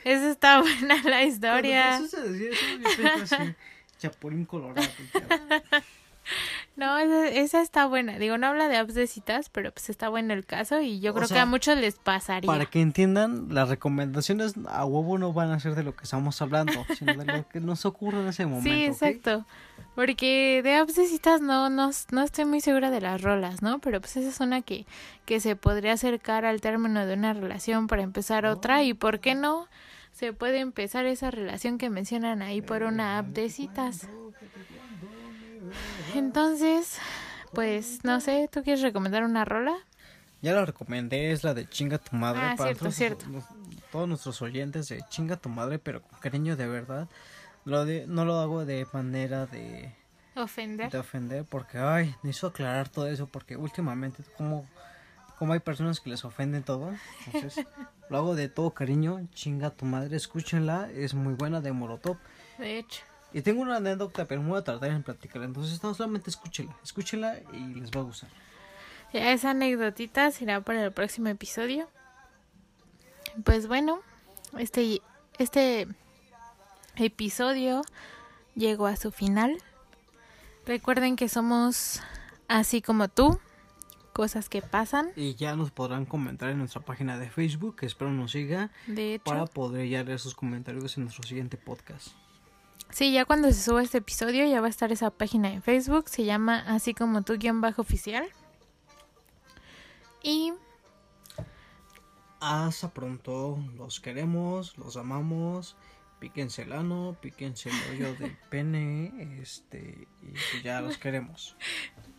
Esa 0.04 0.32
está 0.32 0.62
buena 0.62 1.02
la 1.04 1.24
historia. 1.24 1.98
Eso, 1.98 2.18
pensé 2.18 3.08
así, 3.08 3.56
Chapulín 4.00 4.46
colorado. 4.46 4.88
No, 6.82 6.98
esa, 6.98 7.28
esa 7.28 7.62
está 7.62 7.86
buena. 7.86 8.18
Digo, 8.18 8.40
no 8.40 8.48
habla 8.48 8.68
de 8.68 8.76
apps 8.76 8.96
de 8.96 9.06
citas, 9.06 9.50
pero 9.50 9.72
pues 9.72 9.92
está 9.92 10.10
bueno 10.10 10.34
el 10.34 10.48
caso 10.48 10.82
y 10.82 11.00
yo 11.00 11.12
O 11.12 11.14
creo 11.14 11.28
que 11.28 11.38
a 11.38 11.46
muchos 11.46 11.78
les 11.78 11.94
pasaría. 12.00 12.48
Para 12.48 12.66
que 12.66 12.82
entiendan, 12.82 13.54
las 13.54 13.70
recomendaciones 13.70 14.56
a 14.68 14.84
huevo 14.84 15.20
no 15.20 15.32
van 15.32 15.52
a 15.52 15.60
ser 15.60 15.76
de 15.76 15.84
lo 15.84 15.96
que 15.96 16.06
estamos 16.06 16.42
hablando, 16.42 16.74
sino 16.98 17.14
de 17.14 17.24
lo 17.24 17.48
que 17.48 17.60
nos 17.60 17.86
ocurre 17.86 18.22
en 18.22 18.30
ese 18.30 18.46
momento. 18.48 18.68
Sí, 18.68 18.84
exacto. 18.84 19.46
Porque 19.94 20.62
de 20.64 20.74
apps 20.74 20.96
de 20.96 21.06
citas 21.06 21.40
no, 21.40 21.70
no, 21.70 21.92
no 22.12 22.24
estoy 22.24 22.46
muy 22.46 22.62
segura 22.62 22.90
de 22.90 23.00
las 23.00 23.22
rolas, 23.22 23.62
¿no? 23.62 23.78
Pero 23.78 24.02
pues 24.02 24.18
esa 24.18 24.30
es 24.30 24.40
una 24.40 24.64
que, 24.64 24.88
que 25.26 25.40
se 25.40 25.56
podría 25.56 25.94
acercar 25.94 26.46
al 26.46 26.62
término 26.62 27.06
de 27.06 27.14
una 27.14 27.34
relación 27.34 27.86
para 27.86 28.02
empezar 28.02 28.48
otra. 28.48 28.82
Y 28.82 28.96
por 28.96 29.20
qué 29.20 29.36
no 29.36 29.68
se 30.14 30.34
puede 30.34 30.62
empezar 30.62 31.06
esa 31.06 31.30
relación 31.30 31.78
que 31.78 31.92
mencionan 31.92 32.42
ahí 32.42 32.64
por 32.64 32.82
una 32.82 33.20
app 33.20 33.28
de 33.28 33.52
citas. 33.52 34.08
Entonces, 36.16 36.98
pues 37.54 38.04
no 38.04 38.20
sé, 38.20 38.50
¿tú 38.52 38.64
quieres 38.64 38.82
recomendar 38.82 39.24
una 39.24 39.46
rola? 39.46 39.76
Ya 40.42 40.54
la 40.54 40.66
recomendé, 40.66 41.32
es 41.32 41.44
la 41.44 41.54
de 41.54 41.70
Chinga 41.70 42.00
tu 42.00 42.16
madre. 42.16 42.42
Ah, 42.42 42.56
cierto, 42.58 42.80
todos, 42.80 42.96
cierto. 42.96 43.26
todos 43.92 44.08
nuestros 44.08 44.42
oyentes 44.42 44.88
de 44.90 45.04
Chinga 45.10 45.38
tu 45.38 45.50
madre, 45.50 45.78
pero 45.78 46.02
con 46.02 46.20
cariño 46.20 46.56
de 46.56 46.68
verdad. 46.68 47.08
Lo 47.64 47.86
de, 47.86 48.08
no 48.08 48.26
lo 48.26 48.40
hago 48.40 48.66
de 48.66 48.88
manera 48.92 49.46
de, 49.46 49.94
Ofender. 50.36 50.90
de 50.90 50.98
ofender, 50.98 51.46
porque, 51.46 51.78
ay, 51.78 52.16
necesito 52.24 52.48
aclarar 52.48 52.90
todo 52.90 53.08
eso, 53.08 53.28
porque 53.28 53.56
últimamente, 53.56 54.24
como, 54.36 54.68
como 55.38 55.54
hay 55.54 55.60
personas 55.60 56.00
que 56.00 56.10
les 56.10 56.26
ofenden 56.26 56.64
todo, 56.64 56.92
entonces 57.28 57.64
lo 58.10 58.18
hago 58.18 58.34
de 58.36 58.50
todo 58.50 58.72
cariño. 58.72 59.28
Chinga 59.36 59.70
tu 59.70 59.86
madre, 59.86 60.18
escúchenla, 60.18 60.90
es 60.92 61.14
muy 61.14 61.36
buena 61.36 61.62
de 61.62 61.72
Molotov. 61.72 62.18
De 62.58 62.80
hecho. 62.80 63.04
Y 63.34 63.42
tengo 63.42 63.62
una 63.62 63.78
anécdota, 63.78 64.26
pero 64.26 64.42
voy 64.42 64.60
a 64.60 64.64
tardar 64.64 64.92
en 64.92 65.04
platicar, 65.04 65.42
entonces 65.44 65.82
no 65.82 65.94
solamente 65.94 66.30
escúchenla, 66.30 66.76
escúchenla 66.84 67.40
y 67.54 67.76
les 67.76 67.92
va 67.92 68.02
a 68.02 68.04
gustar. 68.04 68.30
Ya 69.14 69.32
esa 69.32 69.52
anécdotita 69.52 70.32
será 70.32 70.62
para 70.62 70.84
el 70.84 70.92
próximo 70.92 71.28
episodio. 71.28 71.90
Pues 73.44 73.68
bueno, 73.68 74.02
este, 74.58 75.02
este 75.38 75.88
episodio 76.96 77.82
llegó 78.56 78.88
a 78.88 78.96
su 78.96 79.12
final. 79.12 79.58
Recuerden 80.66 81.16
que 81.16 81.28
somos 81.30 82.02
así 82.48 82.82
como 82.82 83.08
tú, 83.08 83.40
cosas 84.14 84.50
que 84.50 84.62
pasan. 84.62 85.12
Y 85.16 85.36
ya 85.36 85.56
nos 85.56 85.72
podrán 85.72 86.06
comentar 86.06 86.50
en 86.50 86.60
nuestra 86.60 86.82
página 86.82 87.18
de 87.18 87.30
Facebook, 87.30 87.78
que 87.78 87.86
espero 87.86 88.12
nos 88.12 88.32
siga, 88.32 88.72
De 88.88 89.16
hecho, 89.16 89.24
para 89.24 89.46
poder 89.46 89.88
ya 89.88 90.04
leer 90.04 90.20
sus 90.20 90.36
comentarios 90.36 90.98
en 90.98 91.04
nuestro 91.04 91.24
siguiente 91.24 91.58
podcast. 91.58 92.10
Sí, 92.92 93.12
ya 93.12 93.26
cuando 93.26 93.48
se 93.52 93.62
suba 93.62 93.82
este 93.84 94.00
episodio 94.00 94.46
ya 94.46 94.62
va 94.62 94.68
a 94.68 94.70
estar 94.70 94.92
esa 94.92 95.10
página 95.12 95.52
en 95.52 95.62
Facebook. 95.62 96.10
Se 96.10 96.24
llama 96.26 96.64
así 96.68 96.94
como 96.94 97.22
tú 97.24 97.38
guion 97.38 97.62
bajo 97.62 97.82
oficial. 97.82 98.28
Y 100.24 100.54
Hasta 102.40 102.90
pronto, 102.94 103.60
los 103.76 104.00
queremos, 104.00 104.78
los 104.78 104.98
amamos. 104.98 105.76
Píquense 106.20 106.62
el 106.62 106.74
ano, 106.74 107.18
píquense 107.20 107.70
el 107.72 107.76
hoyo 107.92 108.14
del 108.16 108.38
pene, 108.52 109.40
este, 109.42 110.08
y 110.22 110.28
pues 110.32 110.64
ya 110.64 110.80
los 110.80 111.00
queremos. 111.00 111.56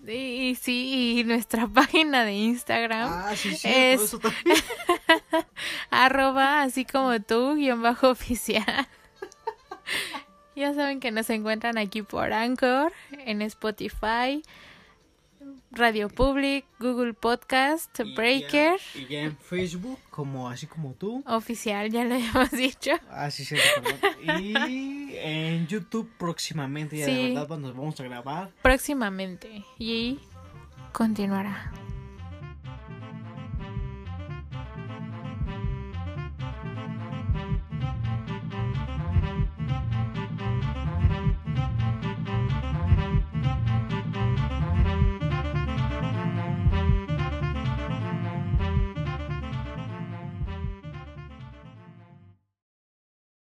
Y 0.04 0.56
sí, 0.60 1.20
y 1.20 1.24
nuestra 1.24 1.68
página 1.68 2.24
de 2.24 2.32
Instagram, 2.32 3.08
Ah, 3.12 3.32
sí, 3.36 3.54
sí, 3.54 3.68
Es- 3.70 4.00
eso 4.02 4.18
arroba 5.90 6.62
así 6.62 6.84
como 6.84 7.20
tú, 7.20 7.54
guion 7.54 7.80
bajo 7.82 8.08
oficial. 8.10 8.88
Ya 10.56 10.74
saben 10.74 11.00
que 11.00 11.10
nos 11.10 11.28
encuentran 11.30 11.78
aquí 11.78 12.02
por 12.02 12.32
Anchor, 12.32 12.92
en 13.26 13.42
Spotify, 13.42 14.42
Radio 15.72 16.08
Public, 16.08 16.64
Google 16.78 17.14
Podcast, 17.14 17.98
Y 18.00 18.04
ya- 18.10 18.14
Breaker, 18.14 18.80
Y 18.94 19.06
ya 19.06 19.20
en 19.22 19.36
Facebook, 19.36 19.98
como 20.10 20.48
así 20.48 20.66
como 20.66 20.92
tú. 20.94 21.24
oficial, 21.26 21.90
ya 21.90 22.04
lo 22.04 22.14
hemos 22.46 22.50
dicho. 22.52 22.92
Ah, 23.10 23.30
sí, 23.30 23.44
sí, 23.44 23.56
perdón. 23.74 24.42
Y 24.42 25.14
en 25.16 25.66
YouTube 25.66 26.08
próximamente, 26.18 26.96
ya 26.98 27.06
Sí. 27.06 27.28
de 27.30 27.34
verdad, 27.40 27.58
nos 27.58 27.74
vamos 27.76 27.98
a 27.98 28.04
grabar. 28.04 28.50
Próximamente 28.62 29.64
y 29.78 30.18
continuará. 30.92 31.72